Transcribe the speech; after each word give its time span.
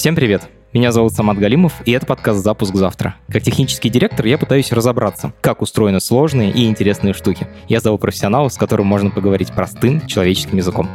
Всем 0.00 0.14
привет! 0.14 0.48
Меня 0.72 0.92
зовут 0.92 1.12
Самат 1.12 1.36
Галимов, 1.36 1.74
и 1.84 1.92
это 1.92 2.06
подкаст 2.06 2.42
«Запуск 2.42 2.74
завтра». 2.74 3.16
Как 3.30 3.42
технический 3.42 3.90
директор 3.90 4.24
я 4.24 4.38
пытаюсь 4.38 4.72
разобраться, 4.72 5.34
как 5.42 5.60
устроены 5.60 6.00
сложные 6.00 6.50
и 6.52 6.64
интересные 6.64 7.12
штуки. 7.12 7.46
Я 7.68 7.80
зову 7.80 7.98
профессионалов, 7.98 8.50
с 8.54 8.56
которым 8.56 8.86
можно 8.86 9.10
поговорить 9.10 9.52
простым 9.52 10.06
человеческим 10.06 10.56
языком. 10.56 10.88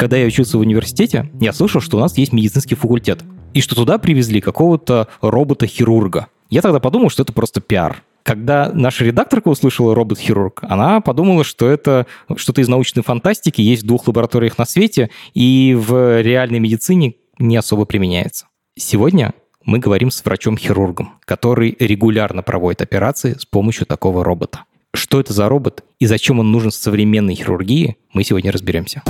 Когда 0.00 0.16
я 0.16 0.24
учился 0.24 0.56
в 0.56 0.62
университете, 0.62 1.30
я 1.42 1.52
слышал, 1.52 1.82
что 1.82 1.98
у 1.98 2.00
нас 2.00 2.16
есть 2.16 2.32
медицинский 2.32 2.74
факультет, 2.74 3.22
и 3.52 3.60
что 3.60 3.74
туда 3.74 3.98
привезли 3.98 4.40
какого-то 4.40 5.08
робота-хирурга. 5.20 6.28
Я 6.48 6.62
тогда 6.62 6.80
подумал, 6.80 7.10
что 7.10 7.22
это 7.22 7.34
просто 7.34 7.60
пиар. 7.60 8.02
Когда 8.22 8.70
наша 8.72 9.04
редакторка 9.04 9.48
услышала 9.48 9.94
робот-хирург, 9.94 10.60
она 10.62 11.02
подумала, 11.02 11.44
что 11.44 11.68
это 11.68 12.06
что-то 12.36 12.62
из 12.62 12.68
научной 12.68 13.02
фантастики, 13.02 13.60
есть 13.60 13.82
в 13.82 13.86
двух 13.86 14.06
лабораториях 14.08 14.56
на 14.56 14.64
свете, 14.64 15.10
и 15.34 15.76
в 15.78 16.22
реальной 16.22 16.60
медицине 16.60 17.16
не 17.38 17.58
особо 17.58 17.84
применяется. 17.84 18.46
Сегодня 18.78 19.34
мы 19.66 19.80
говорим 19.80 20.10
с 20.10 20.24
врачом-хирургом, 20.24 21.18
который 21.26 21.76
регулярно 21.78 22.42
проводит 22.42 22.80
операции 22.80 23.36
с 23.38 23.44
помощью 23.44 23.84
такого 23.84 24.24
робота. 24.24 24.64
Что 24.92 25.20
это 25.20 25.32
за 25.32 25.48
робот 25.48 25.84
и 25.98 26.06
зачем 26.06 26.40
он 26.40 26.50
нужен 26.50 26.70
в 26.70 26.74
современной 26.74 27.34
хирургии, 27.34 27.96
мы 28.12 28.24
сегодня 28.24 28.50
разберемся. 28.50 29.02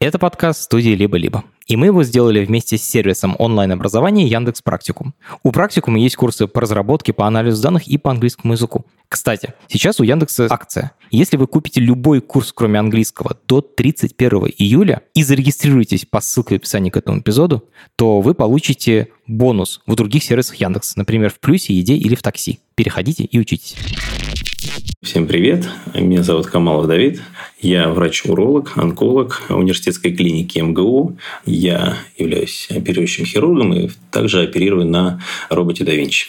Это 0.00 0.18
подкаст 0.18 0.62
студии 0.62 0.90
«Либо-либо». 0.90 1.44
И 1.66 1.76
мы 1.76 1.86
его 1.86 2.02
сделали 2.02 2.44
вместе 2.44 2.76
с 2.76 2.82
сервисом 2.82 3.36
онлайн-образования 3.38 4.26
Яндекс 4.26 4.60
Практикум. 4.60 5.14
У 5.42 5.50
Практикума 5.50 5.98
есть 5.98 6.16
курсы 6.16 6.46
по 6.46 6.60
разработке, 6.60 7.12
по 7.14 7.26
анализу 7.26 7.62
данных 7.62 7.86
и 7.86 7.96
по 7.96 8.10
английскому 8.10 8.52
языку. 8.52 8.84
Кстати, 9.08 9.54
сейчас 9.68 10.00
у 10.00 10.02
Яндекса 10.02 10.46
акция. 10.50 10.92
Если 11.10 11.36
вы 11.36 11.46
купите 11.46 11.80
любой 11.80 12.20
курс, 12.20 12.52
кроме 12.52 12.78
английского, 12.78 13.38
до 13.46 13.60
31 13.62 14.52
июля 14.58 15.02
и 15.14 15.22
зарегистрируетесь 15.22 16.04
по 16.04 16.20
ссылке 16.20 16.56
в 16.56 16.58
описании 16.58 16.90
к 16.90 16.96
этому 16.96 17.20
эпизоду, 17.20 17.64
то 17.96 18.20
вы 18.20 18.34
получите 18.34 19.08
бонус 19.26 19.80
в 19.86 19.94
других 19.94 20.24
сервисах 20.24 20.56
Яндекс, 20.56 20.96
например, 20.96 21.30
в 21.30 21.38
Плюсе, 21.40 21.72
Еде 21.72 21.94
или 21.94 22.14
в 22.14 22.22
Такси. 22.22 22.58
Переходите 22.74 23.24
и 23.24 23.38
учитесь. 23.38 23.76
Всем 25.02 25.26
привет, 25.26 25.68
меня 25.94 26.22
зовут 26.22 26.46
Камалов 26.46 26.86
Давид, 26.86 27.20
я 27.60 27.88
врач-уролог, 27.88 28.76
онколог 28.76 29.42
университетской 29.48 30.12
клиники 30.12 30.58
МГУ. 30.58 31.16
Я 31.46 31.98
являюсь 32.16 32.68
оперирующим 32.70 33.24
хирургом 33.24 33.72
и 33.74 33.90
также 34.10 34.42
оперирую 34.42 34.86
на 34.86 35.20
роботе 35.50 35.84
да 35.84 35.92
Винчи. 35.92 36.28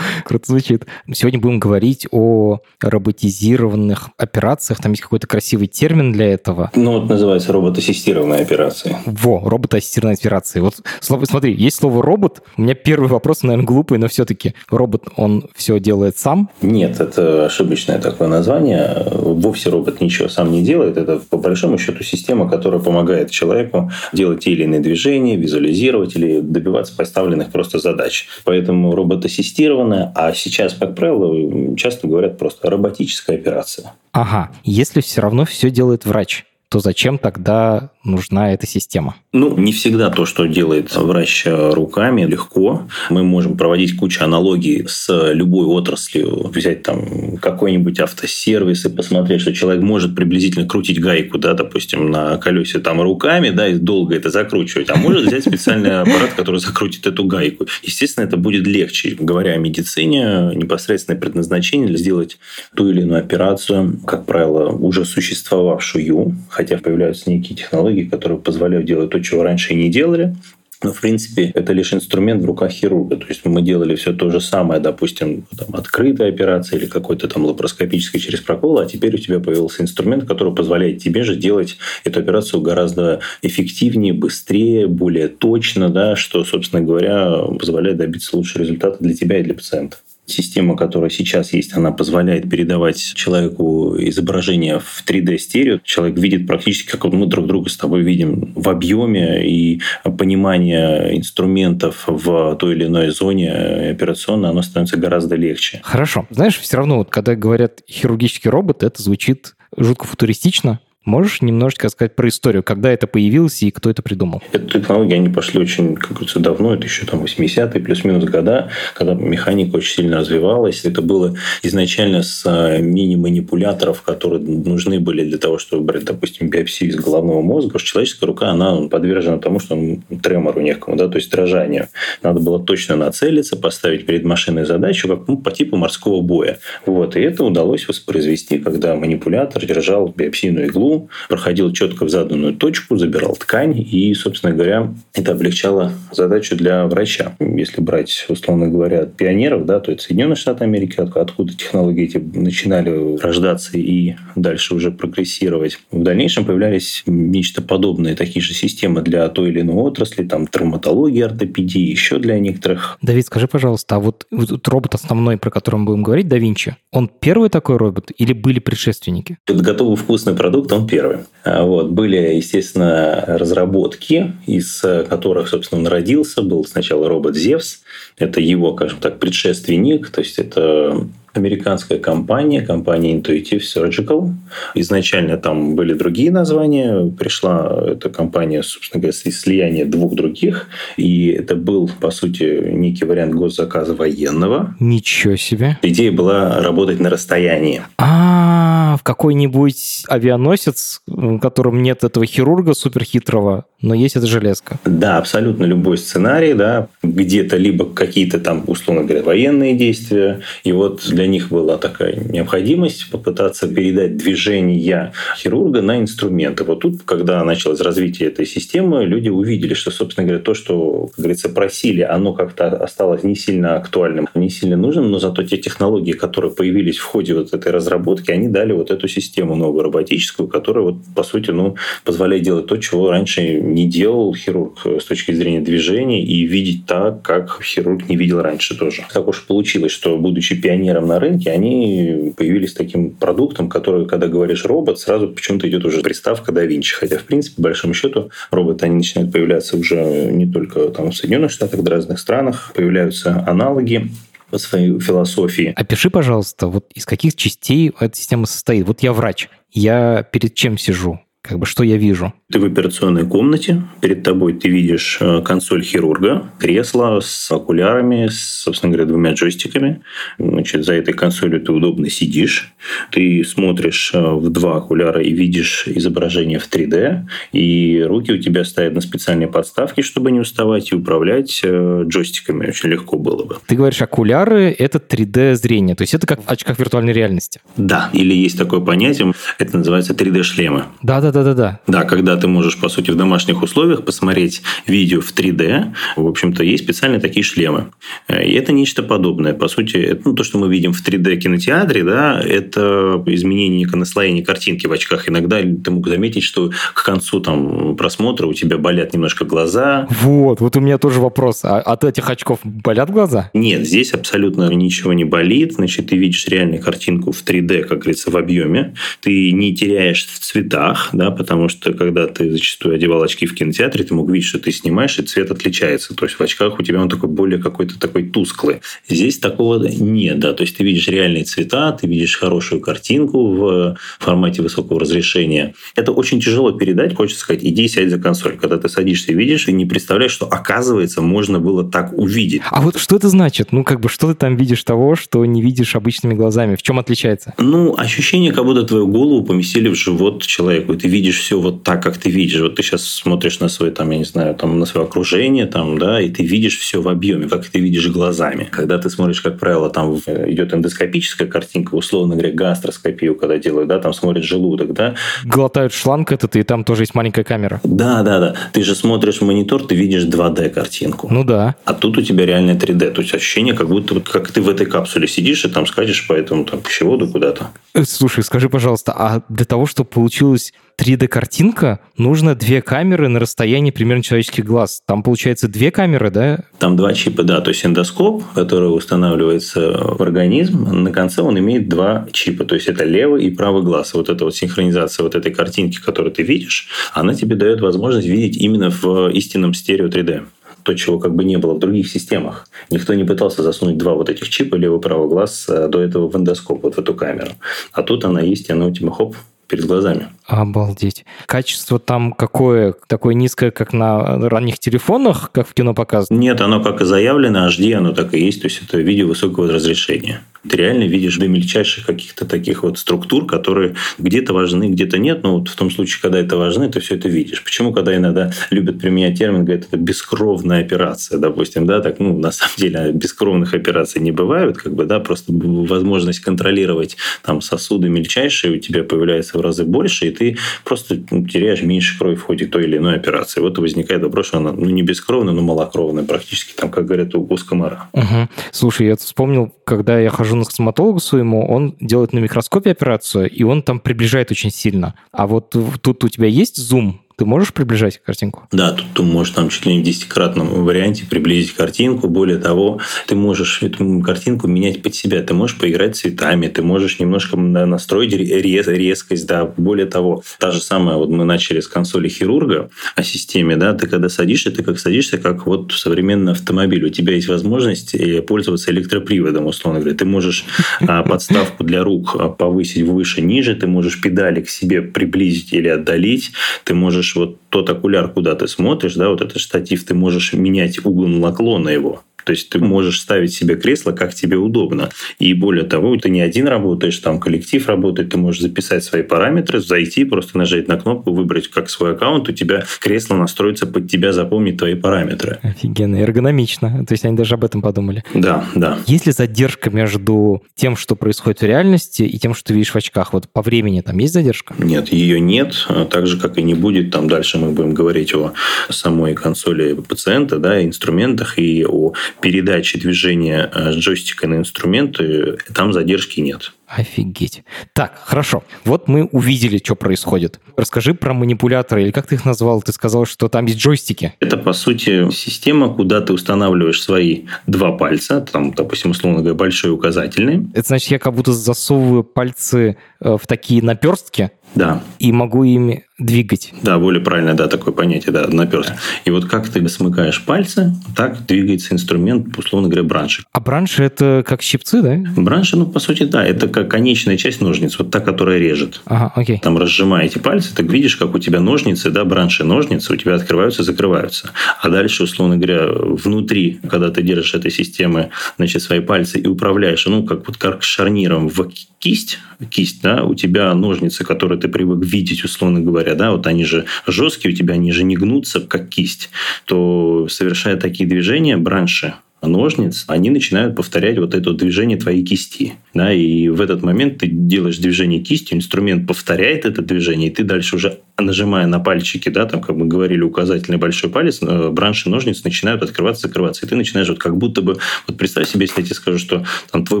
Круто 0.24 0.44
звучит. 0.46 0.86
Сегодня 1.12 1.40
будем 1.40 1.58
говорить 1.58 2.06
о 2.10 2.58
роботизированных 2.80 4.10
операциях. 4.16 4.80
Там 4.80 4.92
есть 4.92 5.02
какой-то 5.02 5.26
красивый 5.26 5.66
термин 5.66 6.12
для 6.12 6.26
этого. 6.32 6.70
Ну, 6.74 7.00
вот 7.00 7.08
называется 7.08 7.52
робот-ассистированная 7.52 8.42
операция. 8.42 8.98
Во, 9.06 9.40
робот-ассистированная 9.48 10.16
операция. 10.16 10.62
Вот 10.62 10.80
слово, 11.00 11.24
смотри, 11.24 11.54
есть 11.54 11.76
слово 11.76 12.02
робот. 12.02 12.42
У 12.56 12.62
меня 12.62 12.74
первый 12.74 13.08
вопрос, 13.08 13.42
наверное, 13.42 13.66
глупый, 13.66 13.98
но 13.98 14.08
все-таки 14.08 14.54
робот, 14.68 15.04
он 15.16 15.48
все 15.54 15.80
делает 15.80 16.18
сам? 16.18 16.50
Нет, 16.60 17.00
это 17.00 17.46
ошибочное 17.46 17.98
такое 17.98 18.28
название. 18.28 19.06
Вовсе 19.10 19.70
робот 19.70 20.00
ничего 20.00 20.28
сам 20.28 20.52
не 20.52 20.62
делает. 20.62 20.96
Это, 20.96 21.18
по 21.18 21.36
большому 21.36 21.78
счету, 21.78 22.04
система, 22.04 22.48
которая 22.48 22.80
помогает 22.80 23.30
человеку 23.30 23.90
делать 24.12 24.44
те 24.44 24.52
или 24.52 24.64
иные 24.64 24.80
движения, 24.80 25.36
визуализировать 25.36 26.16
или 26.16 26.40
добиваться 26.40 26.94
поставленных 26.96 27.50
просто 27.50 27.78
задач. 27.78 28.28
Поэтому 28.44 28.94
робот 28.94 29.20
ассистированная, 29.30 30.12
а 30.14 30.32
сейчас, 30.34 30.74
как 30.74 30.94
правило, 30.94 31.76
часто 31.76 32.08
говорят 32.08 32.38
просто 32.38 32.68
роботическая 32.68 33.36
операция. 33.36 33.94
Ага, 34.12 34.50
если 34.64 35.00
все 35.00 35.20
равно 35.20 35.44
все 35.44 35.70
делает 35.70 36.04
врач, 36.04 36.44
то 36.68 36.78
зачем 36.78 37.18
тогда 37.18 37.90
нужна 38.04 38.52
эта 38.52 38.66
система? 38.66 39.16
Ну, 39.32 39.56
не 39.56 39.72
всегда 39.72 40.10
то, 40.10 40.26
что 40.26 40.46
делает 40.46 40.94
врач 40.96 41.44
руками, 41.46 42.24
легко. 42.24 42.88
Мы 43.10 43.22
можем 43.22 43.56
проводить 43.56 43.96
кучу 43.96 44.24
аналогий 44.24 44.84
с 44.88 45.32
любой 45.32 45.66
отраслью. 45.66 46.48
Взять 46.48 46.82
там 46.82 47.36
какой-нибудь 47.36 48.00
автосервис 48.00 48.84
и 48.84 48.88
посмотреть, 48.88 49.42
что 49.42 49.52
человек 49.52 49.82
может 49.82 50.14
приблизительно 50.14 50.66
крутить 50.66 51.00
гайку, 51.00 51.38
да, 51.38 51.54
допустим, 51.54 52.10
на 52.10 52.36
колесе 52.38 52.78
там 52.78 53.00
руками, 53.00 53.50
да, 53.50 53.68
и 53.68 53.74
долго 53.74 54.14
это 54.14 54.30
закручивать. 54.30 54.90
А 54.90 54.96
может 54.96 55.26
взять 55.26 55.44
специальный 55.44 56.00
аппарат, 56.00 56.32
который 56.34 56.60
закрутит 56.60 57.06
эту 57.06 57.24
гайку. 57.24 57.66
Естественно, 57.82 58.24
это 58.24 58.36
будет 58.36 58.66
легче. 58.66 59.16
Говоря 59.18 59.52
о 59.52 59.58
медицине, 59.58 60.52
непосредственное 60.54 61.20
предназначение 61.20 61.96
сделать 61.96 62.38
ту 62.74 62.88
или 62.88 63.02
иную 63.02 63.20
операцию, 63.20 64.00
как 64.06 64.26
правило, 64.26 64.70
уже 64.70 65.04
существовавшую, 65.04 66.36
хотя 66.48 66.78
появляются 66.78 67.30
некие 67.30 67.56
технологии, 67.56 67.89
которые 68.04 68.38
позволяют 68.38 68.86
делать 68.86 69.10
то, 69.10 69.20
чего 69.20 69.42
раньше 69.42 69.74
не 69.74 69.88
делали. 69.88 70.34
Но, 70.82 70.94
в 70.94 71.00
принципе, 71.00 71.50
это 71.54 71.74
лишь 71.74 71.92
инструмент 71.92 72.42
в 72.42 72.46
руках 72.46 72.70
хирурга. 72.70 73.16
То 73.16 73.26
есть 73.26 73.44
мы 73.44 73.60
делали 73.60 73.96
все 73.96 74.14
то 74.14 74.30
же 74.30 74.40
самое, 74.40 74.80
допустим, 74.80 75.44
там, 75.56 75.74
открытая 75.74 76.30
операция 76.30 76.78
или 76.78 76.86
какой-то 76.86 77.28
там 77.28 77.44
лапароскопической 77.44 78.18
через 78.18 78.40
прокол, 78.40 78.78
а 78.78 78.86
теперь 78.86 79.14
у 79.14 79.18
тебя 79.18 79.40
появился 79.40 79.82
инструмент, 79.82 80.24
который 80.24 80.54
позволяет 80.54 81.02
тебе 81.02 81.22
же 81.22 81.36
делать 81.36 81.76
эту 82.04 82.20
операцию 82.20 82.62
гораздо 82.62 83.20
эффективнее, 83.42 84.14
быстрее, 84.14 84.86
более 84.86 85.28
точно, 85.28 85.90
да, 85.90 86.16
что, 86.16 86.44
собственно 86.44 86.82
говоря, 86.82 87.30
позволяет 87.58 87.98
добиться 87.98 88.34
лучшего 88.36 88.62
результата 88.62 88.96
для 89.00 89.14
тебя 89.14 89.38
и 89.38 89.42
для 89.42 89.54
пациента. 89.54 89.98
Система, 90.30 90.76
которая 90.76 91.10
сейчас 91.10 91.52
есть, 91.52 91.74
она 91.74 91.92
позволяет 91.92 92.48
передавать 92.48 92.98
человеку 93.14 93.96
изображение 93.98 94.78
в 94.78 95.04
3D-стерео. 95.06 95.80
Человек 95.84 96.18
видит 96.18 96.46
практически, 96.46 96.90
как 96.90 97.04
мы 97.04 97.26
друг 97.26 97.46
друга 97.46 97.68
с 97.68 97.76
тобой 97.76 98.02
видим 98.02 98.52
в 98.54 98.68
объеме 98.68 99.46
и 99.48 99.80
понимание 100.04 101.16
инструментов 101.18 102.04
в 102.06 102.56
той 102.56 102.74
или 102.74 102.86
иной 102.86 103.10
зоне 103.10 103.90
операционной, 103.90 104.50
оно 104.50 104.62
становится 104.62 104.96
гораздо 104.96 105.36
легче. 105.36 105.80
Хорошо. 105.82 106.26
Знаешь, 106.30 106.58
все 106.58 106.76
равно, 106.76 106.98
вот 106.98 107.10
когда 107.10 107.34
говорят 107.34 107.82
хирургический 107.90 108.50
робот, 108.50 108.82
это 108.82 109.02
звучит 109.02 109.54
жутко 109.76 110.06
футуристично, 110.06 110.80
Можешь 111.06 111.40
немножечко 111.40 111.88
сказать 111.88 112.14
про 112.14 112.28
историю, 112.28 112.62
когда 112.62 112.92
это 112.92 113.06
появилось 113.06 113.62
и 113.62 113.70
кто 113.70 113.88
это 113.88 114.02
придумал? 114.02 114.42
Эту 114.52 114.80
технологию 114.80 115.16
они 115.16 115.30
пошли 115.30 115.58
очень, 115.58 115.96
как 115.96 116.10
говорится, 116.10 116.40
давно, 116.40 116.74
это 116.74 116.84
еще 116.84 117.06
там 117.06 117.24
80-е 117.24 117.80
плюс-минус 117.80 118.24
года, 118.24 118.70
когда 118.94 119.14
механика 119.14 119.76
очень 119.76 119.94
сильно 119.94 120.18
развивалась. 120.18 120.84
Это 120.84 121.00
было 121.00 121.34
изначально 121.62 122.22
с 122.22 122.42
а, 122.44 122.76
мини-манипуляторов, 122.76 124.02
которые 124.02 124.42
нужны 124.42 125.00
были 125.00 125.24
для 125.24 125.38
того, 125.38 125.56
чтобы 125.56 125.84
брать, 125.84 126.04
допустим, 126.04 126.50
биопсию 126.50 126.90
из 126.90 126.96
головного 126.96 127.40
мозга. 127.40 127.68
Потому 127.70 127.80
что 127.80 127.88
человеческая 127.88 128.26
рука, 128.26 128.50
она 128.50 128.88
подвержена 128.88 129.38
тому, 129.38 129.58
что 129.58 129.76
он 129.76 130.02
тремору 130.22 130.60
некому, 130.60 130.98
да, 130.98 131.08
то 131.08 131.16
есть 131.16 131.30
дрожанию. 131.30 131.88
Надо 132.22 132.40
было 132.40 132.62
точно 132.62 132.96
нацелиться, 132.96 133.56
поставить 133.56 134.04
перед 134.04 134.24
машиной 134.24 134.66
задачу, 134.66 135.08
как 135.08 135.26
ну, 135.28 135.38
по 135.38 135.50
типу 135.50 135.78
морского 135.78 136.20
боя. 136.20 136.58
Вот. 136.84 137.16
И 137.16 137.20
это 137.20 137.42
удалось 137.42 137.88
воспроизвести, 137.88 138.58
когда 138.58 138.94
манипулятор 138.96 139.64
держал 139.64 140.08
биопсийную 140.08 140.66
иглу, 140.66 140.89
проходил 141.28 141.72
четко 141.72 142.04
в 142.04 142.10
заданную 142.10 142.54
точку, 142.54 142.96
забирал 142.96 143.36
ткань, 143.36 143.78
и, 143.78 144.12
собственно 144.14 144.54
говоря, 144.54 144.92
это 145.14 145.32
облегчало 145.32 145.92
задачу 146.12 146.56
для 146.56 146.86
врача. 146.86 147.36
Если 147.38 147.80
брать, 147.80 148.26
условно 148.28 148.68
говоря, 148.68 149.06
пионеров, 149.06 149.66
да, 149.66 149.80
то 149.80 149.92
это 149.92 150.02
Соединенные 150.02 150.36
Штаты 150.36 150.64
Америки, 150.64 150.96
откуда 150.98 151.52
технологии 151.52 152.04
эти 152.04 152.18
начинали 152.18 153.16
рождаться 153.18 153.76
и 153.78 154.14
дальше 154.36 154.74
уже 154.74 154.90
прогрессировать. 154.90 155.78
В 155.90 156.02
дальнейшем 156.02 156.44
появлялись 156.44 157.02
нечто 157.06 157.62
подобное, 157.62 158.16
такие 158.16 158.42
же 158.42 158.54
системы 158.54 159.02
для 159.02 159.28
той 159.28 159.50
или 159.50 159.60
иной 159.60 159.76
отрасли, 159.76 160.24
там 160.24 160.46
травматологии, 160.46 161.22
ортопедии, 161.22 161.80
еще 161.80 162.18
для 162.18 162.38
некоторых. 162.38 162.98
Давид, 163.02 163.26
скажи, 163.26 163.46
пожалуйста, 163.46 163.96
а 163.96 163.98
вот, 163.98 164.26
вот 164.30 164.68
робот 164.68 164.94
основной, 164.94 165.36
про 165.36 165.50
который 165.50 165.76
мы 165.76 165.86
будем 165.86 166.02
говорить, 166.02 166.28
да 166.28 166.36
Винчи, 166.38 166.76
он 166.92 167.08
первый 167.08 167.50
такой 167.50 167.76
робот 167.76 168.10
или 168.16 168.32
были 168.32 168.58
предшественники? 168.58 169.38
Готовый 169.46 169.96
вкусный 169.96 170.34
продукт, 170.34 170.72
он 170.72 170.79
он 170.80 170.86
первый. 170.86 171.18
А 171.44 171.64
вот. 171.64 171.90
Были, 171.90 172.34
естественно, 172.34 173.24
разработки, 173.26 174.32
из 174.46 174.80
которых, 175.08 175.48
собственно, 175.48 175.80
он 175.80 175.86
родился. 175.86 176.42
Был 176.42 176.64
сначала 176.64 177.08
робот 177.08 177.36
Зевс. 177.36 177.80
Это 178.18 178.40
его, 178.40 178.74
скажем 178.76 178.98
так, 179.00 179.18
предшественник. 179.18 180.10
То 180.10 180.20
есть, 180.20 180.38
это 180.38 181.06
американская 181.34 181.98
компания, 181.98 182.62
компания 182.62 183.14
Intuitive 183.14 183.60
Surgical. 183.60 184.32
Изначально 184.74 185.36
там 185.36 185.76
были 185.76 185.94
другие 185.94 186.30
названия. 186.30 187.10
Пришла 187.10 187.84
эта 187.86 188.10
компания, 188.10 188.62
собственно 188.62 189.00
говоря, 189.00 189.16
из 189.24 189.40
слияния 189.40 189.84
двух 189.84 190.14
других. 190.14 190.68
И 190.96 191.28
это 191.28 191.54
был, 191.54 191.90
по 192.00 192.10
сути, 192.10 192.70
некий 192.72 193.04
вариант 193.04 193.34
госзаказа 193.34 193.94
военного. 193.94 194.74
Ничего 194.80 195.36
себе. 195.36 195.78
Идея 195.82 196.12
была 196.12 196.60
работать 196.60 197.00
на 197.00 197.10
расстоянии. 197.10 197.82
А, 197.98 198.96
в 198.98 199.02
какой-нибудь 199.02 200.04
авианосец, 200.08 201.02
в 201.06 201.38
котором 201.38 201.82
нет 201.82 202.04
этого 202.04 202.26
хирурга 202.26 202.74
суперхитрого, 202.74 203.64
но 203.80 203.94
есть 203.94 204.16
эта 204.16 204.26
железка. 204.26 204.78
Да, 204.84 205.18
абсолютно 205.18 205.64
любой 205.64 205.98
сценарий, 205.98 206.54
да, 206.54 206.88
где-то 207.02 207.56
либо 207.56 207.86
какие-то 207.86 208.38
там, 208.38 208.64
условно 208.66 209.04
говоря, 209.04 209.22
военные 209.22 209.74
действия, 209.74 210.40
и 210.64 210.72
вот 210.72 211.02
для 211.20 211.26
них 211.26 211.50
была 211.50 211.76
такая 211.76 212.16
необходимость 212.16 213.10
попытаться 213.10 213.68
передать 213.68 214.16
движение 214.16 215.12
хирурга 215.36 215.82
на 215.82 216.00
инструменты. 216.00 216.64
Вот 216.64 216.80
тут, 216.80 217.02
когда 217.04 217.44
началось 217.44 217.82
развитие 217.82 218.30
этой 218.30 218.46
системы, 218.46 219.04
люди 219.04 219.28
увидели, 219.28 219.74
что, 219.74 219.90
собственно 219.90 220.26
говоря, 220.26 220.42
то, 220.42 220.54
что, 220.54 221.08
как 221.08 221.18
говорится, 221.18 221.50
просили, 221.50 222.00
оно 222.00 222.32
как-то 222.32 222.68
осталось 222.68 223.22
не 223.22 223.36
сильно 223.36 223.76
актуальным, 223.76 224.28
не 224.34 224.48
сильно 224.48 224.78
нужным, 224.78 225.10
но 225.10 225.18
зато 225.18 225.42
те 225.42 225.58
технологии, 225.58 226.12
которые 226.12 226.52
появились 226.52 226.96
в 226.96 227.04
ходе 227.04 227.34
вот 227.34 227.52
этой 227.52 227.70
разработки, 227.70 228.30
они 228.30 228.48
дали 228.48 228.72
вот 228.72 228.90
эту 228.90 229.06
систему 229.06 229.56
новую 229.56 229.82
роботическую, 229.82 230.48
которая, 230.48 230.84
вот, 230.84 230.94
по 231.14 231.22
сути, 231.22 231.50
ну, 231.50 231.76
позволяет 232.02 232.44
делать 232.44 232.66
то, 232.66 232.78
чего 232.78 233.10
раньше 233.10 233.60
не 233.60 233.86
делал 233.86 234.34
хирург 234.34 234.78
с 234.86 235.04
точки 235.04 235.32
зрения 235.32 235.60
движения 235.60 236.24
и 236.24 236.46
видеть 236.46 236.86
так, 236.86 237.20
как 237.20 237.60
хирург 237.62 238.08
не 238.08 238.16
видел 238.16 238.40
раньше 238.40 238.74
тоже. 238.78 239.02
Так 239.12 239.28
уж 239.28 239.44
получилось, 239.46 239.92
что, 239.92 240.16
будучи 240.16 240.58
пионером 240.58 241.09
на 241.10 241.20
рынке, 241.20 241.50
они 241.50 242.32
появились 242.36 242.72
таким 242.72 243.10
продуктом, 243.10 243.68
который, 243.68 244.06
когда 244.06 244.28
говоришь 244.28 244.64
робот, 244.64 244.98
сразу 244.98 245.28
почему-то 245.28 245.68
идет 245.68 245.84
уже 245.84 246.00
приставка 246.00 246.52
да 246.52 246.64
Винчи. 246.64 246.94
Хотя, 246.94 247.18
в 247.18 247.24
принципе, 247.24 247.56
по 247.56 247.62
большому 247.62 247.94
счету, 247.94 248.30
роботы, 248.50 248.86
они 248.86 248.96
начинают 248.96 249.32
появляться 249.32 249.76
уже 249.76 250.30
не 250.30 250.50
только 250.50 250.88
там, 250.88 251.10
в 251.10 251.16
Соединенных 251.16 251.50
Штатах, 251.50 251.80
в 251.80 251.88
разных 251.88 252.18
странах. 252.18 252.72
Появляются 252.74 253.44
аналоги 253.46 254.10
по 254.50 254.58
своей 254.58 254.98
философии. 255.00 255.72
Опиши, 255.76 256.10
пожалуйста, 256.10 256.66
вот 256.66 256.90
из 256.94 257.06
каких 257.06 257.36
частей 257.36 257.92
эта 258.00 258.16
система 258.16 258.46
состоит. 258.46 258.86
Вот 258.86 259.02
я 259.02 259.12
врач. 259.12 259.48
Я 259.72 260.26
перед 260.32 260.54
чем 260.54 260.78
сижу? 260.78 261.20
Как 261.50 261.58
бы 261.58 261.66
что 261.66 261.82
я 261.82 261.96
вижу? 261.96 262.32
Ты 262.52 262.60
в 262.60 262.64
операционной 262.64 263.26
комнате, 263.26 263.82
перед 264.00 264.22
тобой 264.22 264.52
ты 264.52 264.68
видишь 264.68 265.18
э, 265.20 265.42
консоль 265.44 265.82
хирурга, 265.82 266.44
кресло 266.60 267.18
с 267.20 267.50
окулярами, 267.50 268.28
с, 268.28 268.38
собственно 268.38 268.92
говоря, 268.92 269.08
двумя 269.08 269.32
джойстиками. 269.32 270.00
Значит, 270.38 270.84
за 270.84 270.94
этой 270.94 271.12
консолью 271.12 271.60
ты 271.60 271.72
удобно 271.72 272.08
сидишь, 272.08 272.72
ты 273.10 273.42
смотришь 273.42 274.12
э, 274.14 274.20
в 274.20 274.48
два 274.50 274.76
окуляра 274.76 275.20
и 275.20 275.32
видишь 275.32 275.88
изображение 275.88 276.60
в 276.60 276.70
3D, 276.70 277.22
и 277.50 278.04
руки 278.06 278.32
у 278.32 278.38
тебя 278.38 278.64
стоят 278.64 278.94
на 278.94 279.00
специальной 279.00 279.48
подставке, 279.48 280.02
чтобы 280.02 280.30
не 280.30 280.38
уставать, 280.38 280.92
и 280.92 280.94
управлять 280.94 281.62
э, 281.64 282.04
джойстиками 282.06 282.68
очень 282.68 282.90
легко 282.90 283.18
было 283.18 283.42
бы. 283.42 283.56
Ты 283.66 283.74
говоришь, 283.74 284.00
окуляры– 284.02 284.72
это 284.78 284.98
3D-зрение, 284.98 285.96
то 285.96 286.02
есть 286.02 286.14
это 286.14 286.28
как 286.28 286.44
в 286.44 286.48
очках 286.48 286.78
виртуальной 286.78 287.12
реальности? 287.12 287.60
Да, 287.76 288.08
или 288.12 288.34
есть 288.34 288.56
такое 288.56 288.78
понятие, 288.78 289.32
это 289.58 289.78
называется 289.78 290.12
3D-шлемы. 290.12 290.84
Да-да, 291.02 291.39
да-да-да. 291.44 291.80
Да, 291.86 292.04
когда 292.04 292.36
ты 292.36 292.48
можешь, 292.48 292.78
по 292.78 292.88
сути, 292.88 293.10
в 293.10 293.16
домашних 293.16 293.62
условиях 293.62 294.04
посмотреть 294.04 294.62
видео 294.86 295.20
в 295.20 295.32
3D, 295.34 295.92
в 296.16 296.26
общем-то, 296.26 296.62
есть 296.62 296.84
специальные 296.84 297.20
такие 297.20 297.42
шлемы. 297.42 297.90
Э, 298.28 298.44
и 298.44 298.52
это 298.54 298.72
нечто 298.72 299.02
подобное. 299.02 299.54
По 299.54 299.68
сути, 299.68 299.96
это, 299.96 300.22
ну, 300.24 300.34
то, 300.34 300.44
что 300.44 300.58
мы 300.58 300.68
видим 300.68 300.92
в 300.92 301.06
3D 301.06 301.36
кинотеатре, 301.36 302.04
да, 302.04 302.40
это 302.40 303.22
изменение 303.26 303.86
наслоения 303.86 304.44
картинки 304.44 304.86
в 304.86 304.92
очках. 304.92 305.28
Иногда 305.28 305.60
ты 305.60 305.90
мог 305.90 306.08
заметить, 306.08 306.42
что 306.42 306.70
к 306.94 307.04
концу 307.04 307.40
там, 307.40 307.96
просмотра 307.96 308.46
у 308.46 308.54
тебя 308.54 308.78
болят 308.78 309.12
немножко 309.12 309.44
глаза. 309.44 310.06
Вот, 310.22 310.60
вот 310.60 310.76
у 310.76 310.80
меня 310.80 310.98
тоже 310.98 311.20
вопрос. 311.20 311.60
А 311.64 311.80
от 311.80 312.04
этих 312.04 312.28
очков 312.28 312.60
болят 312.64 313.10
глаза? 313.10 313.50
Нет, 313.54 313.86
здесь 313.86 314.12
абсолютно 314.12 314.70
ничего 314.70 315.12
не 315.12 315.24
болит. 315.24 315.74
Значит, 315.74 316.08
ты 316.08 316.16
видишь 316.16 316.46
реальную 316.46 316.82
картинку 316.82 317.32
в 317.32 317.42
3D, 317.44 317.84
как 317.84 317.98
говорится, 318.00 318.30
в 318.30 318.36
объеме. 318.36 318.94
Ты 319.20 319.52
не 319.52 319.74
теряешь 319.74 320.26
в 320.26 320.38
цветах, 320.40 321.10
да, 321.12 321.29
потому 321.30 321.68
что 321.68 321.92
когда 321.92 322.26
ты 322.26 322.50
зачастую 322.50 322.94
одевал 322.94 323.22
очки 323.22 323.46
в 323.46 323.54
кинотеатре, 323.54 324.04
ты 324.04 324.14
мог 324.14 324.30
видеть, 324.30 324.48
что 324.48 324.58
ты 324.58 324.72
снимаешь, 324.72 325.18
и 325.18 325.22
цвет 325.22 325.50
отличается. 325.50 326.14
То 326.14 326.26
есть 326.26 326.38
в 326.38 326.42
очках 326.42 326.78
у 326.78 326.82
тебя 326.82 327.00
он 327.00 327.08
такой 327.08 327.28
более 327.28 327.58
какой-то 327.58 327.98
такой 327.98 328.24
тусклый. 328.24 328.80
Здесь 329.08 329.38
такого 329.38 329.82
нет, 329.86 330.38
да, 330.38 330.52
то 330.52 330.62
есть 330.62 330.76
ты 330.76 330.84
видишь 330.84 331.08
реальные 331.08 331.44
цвета, 331.44 331.92
ты 331.92 332.06
видишь 332.06 332.36
хорошую 332.36 332.80
картинку 332.80 333.54
в 333.54 333.96
формате 334.18 334.62
высокого 334.62 335.00
разрешения. 335.00 335.74
Это 335.96 336.12
очень 336.12 336.40
тяжело 336.40 336.72
передать, 336.72 337.14
хочется 337.14 337.40
сказать, 337.40 337.64
иди 337.64 337.88
сядь 337.88 338.10
за 338.10 338.18
консоль. 338.18 338.56
Когда 338.56 338.78
ты 338.78 338.88
садишься 338.88 339.32
и 339.32 339.34
видишь, 339.34 339.64
ты 339.64 339.72
не 339.72 339.86
представляешь, 339.86 340.32
что 340.32 340.46
оказывается 340.46 341.22
можно 341.22 341.58
было 341.58 341.84
так 341.84 342.12
увидеть. 342.16 342.62
А 342.70 342.80
вот 342.80 342.98
что 342.98 343.16
это 343.16 343.28
значит? 343.28 343.72
Ну, 343.72 343.84
как 343.84 344.00
бы, 344.00 344.08
что 344.08 344.28
ты 344.28 344.34
там 344.34 344.56
видишь 344.56 344.82
того, 344.84 345.16
что 345.16 345.44
не 345.44 345.62
видишь 345.62 345.94
обычными 345.94 346.34
глазами? 346.34 346.76
В 346.76 346.82
чем 346.82 346.98
отличается? 346.98 347.54
Ну, 347.58 347.94
ощущение, 347.96 348.52
как 348.52 348.64
будто 348.64 348.82
твою 348.84 349.06
голову 349.06 349.44
поместили 349.44 349.88
в 349.88 349.94
живот 349.94 350.44
человеку, 350.44 350.92
и 350.92 350.96
ты 350.96 351.08
видишь 351.10 351.40
все 351.40 351.60
вот 351.60 351.82
так, 351.82 352.02
как 352.02 352.16
ты 352.16 352.30
видишь. 352.30 352.60
Вот 352.60 352.76
ты 352.76 352.82
сейчас 352.82 353.04
смотришь 353.04 353.60
на 353.60 353.68
свой, 353.68 353.90
там, 353.90 354.10
я 354.10 354.18
не 354.18 354.24
знаю, 354.24 354.54
там, 354.54 354.78
на 354.78 354.86
свое 354.86 355.06
окружение, 355.06 355.66
там, 355.66 355.98
да, 355.98 356.20
и 356.20 356.30
ты 356.30 356.42
видишь 356.42 356.78
все 356.78 357.02
в 357.02 357.08
объеме, 357.08 357.48
как 357.48 357.66
ты 357.66 357.80
видишь 357.80 358.08
глазами. 358.08 358.68
Когда 358.70 358.98
ты 358.98 359.10
смотришь, 359.10 359.40
как 359.40 359.58
правило, 359.58 359.90
там 359.90 360.16
идет 360.16 360.72
эндоскопическая 360.72 361.48
картинка, 361.48 361.94
условно 361.94 362.36
говоря, 362.36 362.52
гастроскопию, 362.52 363.34
когда 363.34 363.58
делают, 363.58 363.88
да, 363.88 363.98
там 363.98 364.12
смотрят 364.12 364.44
желудок, 364.44 364.92
да. 364.92 365.14
Глотают 365.44 365.92
шланг 365.92 366.32
этот, 366.32 366.56
и 366.56 366.62
там 366.62 366.84
тоже 366.84 367.02
есть 367.02 367.14
маленькая 367.14 367.44
камера. 367.44 367.80
Да, 367.84 368.22
да, 368.22 368.40
да. 368.40 368.54
Ты 368.72 368.82
же 368.82 368.94
смотришь 368.94 369.38
в 369.38 369.44
монитор, 369.44 369.86
ты 369.86 369.94
видишь 369.94 370.24
2D 370.24 370.70
картинку. 370.70 371.28
Ну 371.30 371.44
да. 371.44 371.74
А 371.84 371.94
тут 371.94 372.18
у 372.18 372.22
тебя 372.22 372.46
реально 372.46 372.72
3D. 372.72 373.10
То 373.10 373.22
есть 373.22 373.34
ощущение, 373.34 373.74
как 373.74 373.88
будто 373.88 374.14
вот 374.14 374.28
как 374.28 374.50
ты 374.50 374.60
в 374.62 374.68
этой 374.68 374.86
капсуле 374.86 375.26
сидишь 375.26 375.64
и 375.64 375.68
там 375.68 375.86
скачешь 375.86 376.26
по 376.26 376.32
этому 376.32 376.64
там, 376.64 376.80
пищеводу 376.80 377.28
куда-то. 377.28 377.70
Э, 377.94 378.04
слушай, 378.04 378.44
скажи, 378.44 378.68
пожалуйста, 378.68 379.12
а 379.12 379.42
для 379.48 379.64
того, 379.64 379.86
чтобы 379.86 380.08
получилось 380.08 380.72
3D-картинка, 380.98 382.00
нужно 382.16 382.54
две 382.54 382.82
камеры 382.82 383.28
на 383.28 383.40
расстоянии 383.40 383.90
примерно 383.90 384.22
человеческих 384.22 384.64
глаз. 384.64 385.00
Там, 385.06 385.22
получается, 385.22 385.68
две 385.68 385.90
камеры, 385.90 386.30
да? 386.30 386.60
Там 386.78 386.96
два 386.96 387.12
чипа, 387.14 387.42
да. 387.42 387.60
То 387.60 387.70
есть 387.70 387.84
эндоскоп, 387.84 388.44
который 388.54 388.86
устанавливается 388.86 389.92
в 389.92 390.22
организм, 390.22 390.84
на 390.84 391.12
конце 391.12 391.42
он 391.42 391.58
имеет 391.58 391.88
два 391.88 392.26
чипа. 392.32 392.64
То 392.64 392.74
есть 392.74 392.88
это 392.88 393.04
левый 393.04 393.44
и 393.44 393.50
правый 393.50 393.82
глаз. 393.82 394.14
Вот 394.14 394.28
эта 394.28 394.44
вот 394.44 394.54
синхронизация 394.54 395.24
вот 395.24 395.34
этой 395.34 395.52
картинки, 395.52 396.00
которую 396.00 396.32
ты 396.32 396.42
видишь, 396.42 396.88
она 397.12 397.34
тебе 397.34 397.56
дает 397.56 397.80
возможность 397.80 398.26
видеть 398.26 398.56
именно 398.56 398.90
в 398.90 399.28
истинном 399.30 399.74
стерео 399.74 400.08
3D 400.08 400.44
то, 400.82 400.94
чего 400.94 401.18
как 401.18 401.34
бы 401.34 401.44
не 401.44 401.58
было 401.58 401.74
в 401.74 401.78
других 401.78 402.08
системах. 402.08 402.66
Никто 402.90 403.14
не 403.14 403.24
пытался 403.24 403.62
засунуть 403.62 403.98
два 403.98 404.14
вот 404.14 404.28
этих 404.28 404.48
чипа 404.48 404.76
левый 404.76 405.00
правый 405.00 405.28
глаз 405.28 405.66
э, 405.68 405.88
до 405.88 406.00
этого 406.00 406.28
в 406.28 406.36
эндоскоп, 406.36 406.82
вот 406.82 406.94
в 406.94 406.98
эту 406.98 407.14
камеру. 407.14 407.50
А 407.92 408.02
тут 408.02 408.24
она 408.24 408.40
есть, 408.40 408.68
и 408.68 408.72
она 408.72 408.86
у 408.86 408.90
тебя 408.90 409.10
хоп, 409.10 409.36
перед 409.70 409.86
глазами. 409.86 410.28
Обалдеть. 410.46 411.24
Качество 411.46 411.98
там 411.98 412.32
какое? 412.32 412.94
Такое 413.06 413.34
низкое, 413.34 413.70
как 413.70 413.92
на 413.92 414.48
ранних 414.48 414.78
телефонах, 414.78 415.50
как 415.52 415.68
в 415.68 415.74
кино 415.74 415.94
показано? 415.94 416.36
Нет, 416.36 416.60
оно 416.60 416.82
как 416.82 417.00
и 417.00 417.04
заявлено, 417.04 417.68
HD, 417.68 417.94
оно 417.94 418.12
так 418.12 418.34
и 418.34 418.44
есть. 418.44 418.62
То 418.62 418.66
есть, 418.66 418.82
это 418.86 418.98
видео 418.98 419.28
высокого 419.28 419.70
разрешения. 419.70 420.42
Ты 420.68 420.76
реально 420.76 421.04
видишь 421.04 421.36
до 421.36 421.48
мельчайших 421.48 422.06
каких-то 422.06 422.44
таких 422.44 422.82
вот 422.82 422.98
структур, 422.98 423.46
которые 423.46 423.94
где-то 424.18 424.52
важны, 424.52 424.90
где-то 424.90 425.18
нет. 425.18 425.42
Но 425.42 425.58
вот 425.58 425.68
в 425.68 425.76
том 425.76 425.90
случае, 425.90 426.20
когда 426.22 426.38
это 426.38 426.56
важны, 426.56 426.88
ты 426.88 427.00
все 427.00 427.16
это 427.16 427.28
видишь. 427.28 427.62
Почему, 427.62 427.92
когда 427.92 428.16
иногда 428.16 428.52
любят 428.70 429.00
применять 429.00 429.38
термин, 429.38 429.64
говорят, 429.64 429.86
это 429.86 429.96
бескровная 429.96 430.80
операция, 430.80 431.38
допустим, 431.38 431.86
да, 431.86 432.00
так, 432.00 432.18
ну, 432.18 432.38
на 432.38 432.52
самом 432.52 432.74
деле, 432.76 433.12
бескровных 433.12 433.74
операций 433.74 434.20
не 434.20 434.32
бывают, 434.32 434.76
как 434.76 434.94
бы, 434.94 435.04
да, 435.04 435.20
просто 435.20 435.52
возможность 435.52 436.40
контролировать 436.40 437.16
там 437.42 437.60
сосуды 437.60 438.08
мельчайшие 438.08 438.74
у 438.74 438.78
тебя 438.78 439.04
появляется 439.04 439.58
в 439.58 439.60
разы 439.60 439.84
больше, 439.84 440.26
и 440.26 440.30
ты 440.30 440.56
просто 440.84 441.18
ну, 441.30 441.46
теряешь 441.46 441.82
меньше 441.82 442.18
крови 442.18 442.36
в 442.36 442.42
ходе 442.42 442.66
той 442.66 442.84
или 442.84 442.96
иной 442.96 443.16
операции. 443.16 443.60
Вот 443.60 443.78
и 443.78 443.80
возникает 443.80 444.22
вопрос, 444.22 444.46
что 444.46 444.58
она, 444.58 444.72
ну, 444.72 444.86
не 444.86 445.02
бескровная, 445.02 445.54
но 445.54 445.62
малокровная, 445.62 446.24
практически, 446.24 446.72
там, 446.74 446.90
как 446.90 447.06
говорят, 447.06 447.34
укус 447.34 447.64
комара. 447.64 448.08
Угу. 448.12 448.48
Слушай, 448.72 449.08
я 449.08 449.16
вспомнил, 449.16 449.72
когда 449.84 450.18
я 450.18 450.30
хожу 450.30 450.49
на 450.56 450.64
стоматологу 450.64 451.20
своему, 451.20 451.66
он 451.66 451.96
делает 452.00 452.32
на 452.32 452.38
микроскопе 452.38 452.90
операцию, 452.90 453.50
и 453.50 453.62
он 453.62 453.82
там 453.82 454.00
приближает 454.00 454.50
очень 454.50 454.70
сильно. 454.70 455.14
А 455.32 455.46
вот 455.46 455.74
тут 456.00 456.24
у 456.24 456.28
тебя 456.28 456.46
есть 456.46 456.76
зум, 456.76 457.22
ты 457.40 457.46
можешь 457.46 457.72
приближать 457.72 458.20
картинку? 458.22 458.68
Да, 458.70 458.92
тут 458.92 459.06
ты 459.14 459.22
можешь 459.22 459.54
там 459.54 459.70
чуть 459.70 459.86
ли 459.86 459.94
не 459.94 460.02
в 460.02 460.04
десятикратном 460.04 460.84
варианте 460.84 461.24
приблизить 461.24 461.72
картинку. 461.72 462.28
Более 462.28 462.58
того, 462.58 463.00
ты 463.26 463.34
можешь 463.34 463.82
эту 463.82 464.20
картинку 464.20 464.68
менять 464.68 465.00
под 465.00 465.14
себя. 465.14 465.42
Ты 465.42 465.54
можешь 465.54 465.78
поиграть 465.78 466.16
цветами, 466.16 466.68
ты 466.68 466.82
можешь 466.82 467.18
немножко 467.18 467.56
настроить 467.56 468.34
рез, 468.34 468.88
резкость. 468.88 469.46
Да. 469.46 469.64
Более 469.64 470.04
того, 470.04 470.42
та 470.58 470.70
же 470.70 470.82
самая, 470.82 471.16
вот 471.16 471.30
мы 471.30 471.46
начали 471.46 471.80
с 471.80 471.88
консоли 471.88 472.28
хирурга 472.28 472.90
о 473.16 473.22
системе, 473.22 473.76
да, 473.76 473.94
ты 473.94 474.06
когда 474.06 474.28
садишься, 474.28 474.70
ты 474.70 474.82
как 474.82 474.98
садишься, 474.98 475.38
как 475.38 475.66
вот 475.66 475.92
современный 475.92 476.52
автомобиль. 476.52 477.06
У 477.06 477.08
тебя 477.08 477.36
есть 477.36 477.48
возможность 477.48 478.14
э, 478.14 478.42
пользоваться 478.42 478.90
электроприводом, 478.90 479.64
условно 479.64 480.00
говоря. 480.00 480.14
Ты 480.14 480.26
можешь 480.26 480.66
а, 481.00 481.22
подставку 481.26 481.84
для 481.84 482.04
рук 482.04 482.36
а, 482.38 482.50
повысить 482.50 483.04
выше, 483.04 483.40
ниже, 483.40 483.74
ты 483.76 483.86
можешь 483.86 484.20
педали 484.20 484.60
к 484.60 484.68
себе 484.68 485.00
приблизить 485.00 485.72
или 485.72 485.88
отдалить, 485.88 486.52
ты 486.84 486.92
можешь 486.92 487.29
вот 487.34 487.58
тот 487.70 487.88
окуляр, 487.90 488.32
куда 488.32 488.54
ты 488.54 488.68
смотришь, 488.68 489.14
да, 489.14 489.28
вот 489.28 489.40
этот 489.40 489.60
штатив, 489.60 490.04
ты 490.04 490.14
можешь 490.14 490.52
менять 490.52 491.04
угол 491.04 491.26
наклона 491.26 491.88
его. 491.88 492.22
То 492.44 492.52
есть 492.52 492.68
ты 492.70 492.78
можешь 492.78 493.20
ставить 493.20 493.52
себе 493.52 493.76
кресло, 493.76 494.12
как 494.12 494.34
тебе 494.34 494.56
удобно. 494.56 495.10
И 495.38 495.54
более 495.54 495.84
того, 495.84 496.16
ты 496.16 496.30
не 496.30 496.40
один 496.40 496.66
работаешь, 496.66 497.18
там 497.18 497.40
коллектив 497.40 497.86
работает, 497.88 498.30
ты 498.30 498.38
можешь 498.38 498.62
записать 498.62 499.04
свои 499.04 499.22
параметры, 499.22 499.80
зайти, 499.80 500.24
просто 500.24 500.58
нажать 500.58 500.88
на 500.88 500.98
кнопку, 500.98 501.32
выбрать 501.32 501.68
как 501.68 501.90
свой 501.90 502.12
аккаунт, 502.12 502.48
у 502.48 502.52
тебя 502.52 502.84
кресло 503.00 503.36
настроится 503.36 503.86
под 503.86 504.10
тебя, 504.10 504.32
запомнить 504.32 504.78
твои 504.78 504.94
параметры. 504.94 505.58
Офигенно, 505.62 506.16
эргономично. 506.16 507.04
То 507.06 507.12
есть 507.12 507.24
они 507.24 507.36
даже 507.36 507.54
об 507.54 507.64
этом 507.64 507.82
подумали. 507.82 508.24
Да, 508.34 508.64
да. 508.74 508.98
Есть 509.06 509.26
ли 509.26 509.32
задержка 509.32 509.90
между 509.90 510.62
тем, 510.74 510.96
что 510.96 511.16
происходит 511.16 511.60
в 511.60 511.64
реальности, 511.64 512.22
и 512.22 512.38
тем, 512.38 512.54
что 512.54 512.68
ты 512.68 512.74
видишь 512.74 512.90
в 512.90 512.96
очках? 512.96 513.32
Вот 513.32 513.48
по 513.48 513.62
времени 513.62 514.00
там 514.00 514.18
есть 514.18 514.34
задержка? 514.34 514.74
Нет, 514.78 515.12
ее 515.12 515.40
нет. 515.40 515.86
Так 516.10 516.26
же, 516.26 516.38
как 516.38 516.58
и 516.58 516.62
не 516.62 516.74
будет. 516.74 517.10
Там 517.10 517.28
дальше 517.28 517.58
мы 517.58 517.70
будем 517.70 517.94
говорить 517.94 518.34
о 518.34 518.52
самой 518.88 519.34
консоли 519.34 519.94
пациента, 519.94 520.58
да, 520.58 520.84
инструментах 520.84 521.58
и 521.58 521.84
о 521.86 522.12
передаче 522.40 522.98
движения 522.98 523.70
э, 523.72 523.92
джойстика 523.92 524.46
на 524.46 524.56
инструменты. 524.56 525.58
Там 525.74 525.92
задержки 525.92 526.40
нет. 526.40 526.72
Офигеть. 526.86 527.62
Так, 527.92 528.20
хорошо. 528.24 528.64
Вот 528.84 529.06
мы 529.06 529.24
увидели, 529.26 529.78
что 529.78 529.94
происходит. 529.94 530.58
Расскажи 530.76 531.14
про 531.14 531.32
манипуляторы, 531.32 532.02
или 532.02 532.10
как 532.10 532.26
ты 532.26 532.34
их 532.34 532.44
назвал? 532.44 532.82
Ты 532.82 532.92
сказал, 532.92 533.26
что 533.26 533.48
там 533.48 533.66
есть 533.66 533.78
джойстики. 533.78 534.34
Это, 534.40 534.56
по 534.56 534.72
сути, 534.72 535.30
система, 535.30 535.94
куда 535.94 536.20
ты 536.20 536.32
устанавливаешь 536.32 537.00
свои 537.00 537.44
два 537.68 537.92
пальца, 537.92 538.40
там, 538.40 538.72
допустим, 538.72 539.12
условно 539.12 539.38
говоря, 539.38 539.54
большой 539.54 539.90
и 539.90 539.92
указательный. 539.92 540.68
Это 540.74 540.88
значит, 540.88 541.12
я 541.12 541.20
как 541.20 541.32
будто 541.32 541.52
засовываю 541.52 542.24
пальцы 542.24 542.96
э, 543.20 543.36
в 543.40 543.46
такие 543.46 543.82
наперстки, 543.82 544.50
да. 544.74 545.02
И 545.18 545.32
могу 545.32 545.64
ими 545.64 546.04
двигать. 546.20 546.72
Да, 546.82 546.98
более 546.98 547.22
правильно, 547.22 547.54
да, 547.54 547.66
такое 547.66 547.92
понятие, 547.92 548.32
да, 548.32 548.46
наперст. 548.46 548.92
И 549.24 549.30
вот 549.30 549.46
как 549.46 549.68
ты 549.68 549.86
смыкаешь 549.88 550.42
пальцы, 550.42 550.94
так 551.16 551.46
двигается 551.46 551.94
инструмент, 551.94 552.56
условно 552.56 552.88
говоря, 552.88 553.02
бранши. 553.02 553.42
А 553.52 553.60
бранши 553.60 554.04
это 554.04 554.44
как 554.46 554.62
щипцы, 554.62 555.02
да? 555.02 555.16
Бранши, 555.36 555.76
ну, 555.76 555.86
по 555.86 555.98
сути, 555.98 556.24
да, 556.24 556.44
это 556.44 556.68
как 556.68 556.90
конечная 556.90 557.36
часть 557.36 557.60
ножниц, 557.60 557.98
вот 557.98 558.10
та, 558.10 558.20
которая 558.20 558.58
режет. 558.58 559.00
Ага, 559.06 559.32
окей. 559.34 559.58
Там 559.58 559.78
разжимаете 559.78 560.38
пальцы, 560.40 560.74
так 560.74 560.86
видишь, 560.86 561.16
как 561.16 561.34
у 561.34 561.38
тебя 561.38 561.60
ножницы, 561.60 562.10
да, 562.10 562.24
бранши 562.24 562.64
ножницы 562.64 563.12
у 563.12 563.16
тебя 563.16 563.34
открываются, 563.34 563.82
закрываются. 563.82 564.50
А 564.80 564.88
дальше, 564.88 565.24
условно 565.24 565.56
говоря, 565.56 565.86
внутри, 565.88 566.80
когда 566.88 567.10
ты 567.10 567.22
держишь 567.22 567.54
этой 567.54 567.70
системы, 567.70 568.30
значит, 568.58 568.82
свои 568.82 569.00
пальцы 569.00 569.40
и 569.40 569.46
управляешь, 569.46 570.04
ну, 570.06 570.24
как 570.24 570.46
вот 570.46 570.58
как 570.58 570.82
шарниром 570.82 571.48
в 571.48 571.70
кисть, 571.98 572.38
кисть, 572.70 573.02
да, 573.02 573.24
у 573.24 573.34
тебя 573.34 573.72
ножницы, 573.74 574.24
которые 574.24 574.58
ты 574.58 574.68
привык 574.68 575.04
видеть, 575.04 575.44
условно 575.44 575.80
говоря, 575.80 576.09
да, 576.14 576.32
вот 576.32 576.46
они 576.46 576.64
же 576.64 576.86
жесткие 577.06 577.52
у 577.52 577.56
тебя, 577.56 577.74
они 577.74 577.92
же 577.92 578.04
не 578.04 578.16
гнутся, 578.16 578.60
как 578.60 578.88
кисть, 578.88 579.30
то 579.64 580.28
совершая 580.28 580.76
такие 580.76 581.08
движения, 581.08 581.56
бранши, 581.56 582.14
ножниц, 582.42 583.04
они 583.06 583.30
начинают 583.30 583.76
повторять 583.76 584.18
вот 584.18 584.34
это 584.34 584.52
движение 584.52 584.96
твоей 584.96 585.24
кисти. 585.24 585.74
Да, 585.94 586.12
и 586.12 586.48
в 586.48 586.60
этот 586.60 586.82
момент 586.82 587.18
ты 587.18 587.28
делаешь 587.28 587.78
движение 587.78 588.20
кистью, 588.20 588.56
инструмент 588.56 589.06
повторяет 589.06 589.64
это 589.64 589.82
движение, 589.82 590.30
и 590.30 590.34
ты 590.34 590.44
дальше 590.44 590.76
уже 590.76 590.98
нажимая 591.20 591.66
на 591.66 591.80
пальчики, 591.80 592.28
да, 592.28 592.46
там, 592.46 592.60
как 592.60 592.76
мы 592.76 592.86
говорили, 592.86 593.22
указательный 593.22 593.78
большой 593.78 594.10
палец, 594.10 594.40
э, 594.42 594.70
бранши 594.70 595.08
ножниц 595.08 595.44
начинают 595.44 595.82
открываться, 595.82 596.28
закрываться. 596.28 596.66
И 596.66 596.68
ты 596.68 596.76
начинаешь 596.76 597.08
вот 597.08 597.18
как 597.18 597.36
будто 597.36 597.62
бы... 597.62 597.78
Вот 598.06 598.16
представь 598.16 598.48
себе, 598.48 598.62
если 598.62 598.80
я 598.80 598.86
тебе 598.86 598.94
скажу, 598.94 599.18
что 599.18 599.44
там 599.70 599.84
твой 599.84 600.00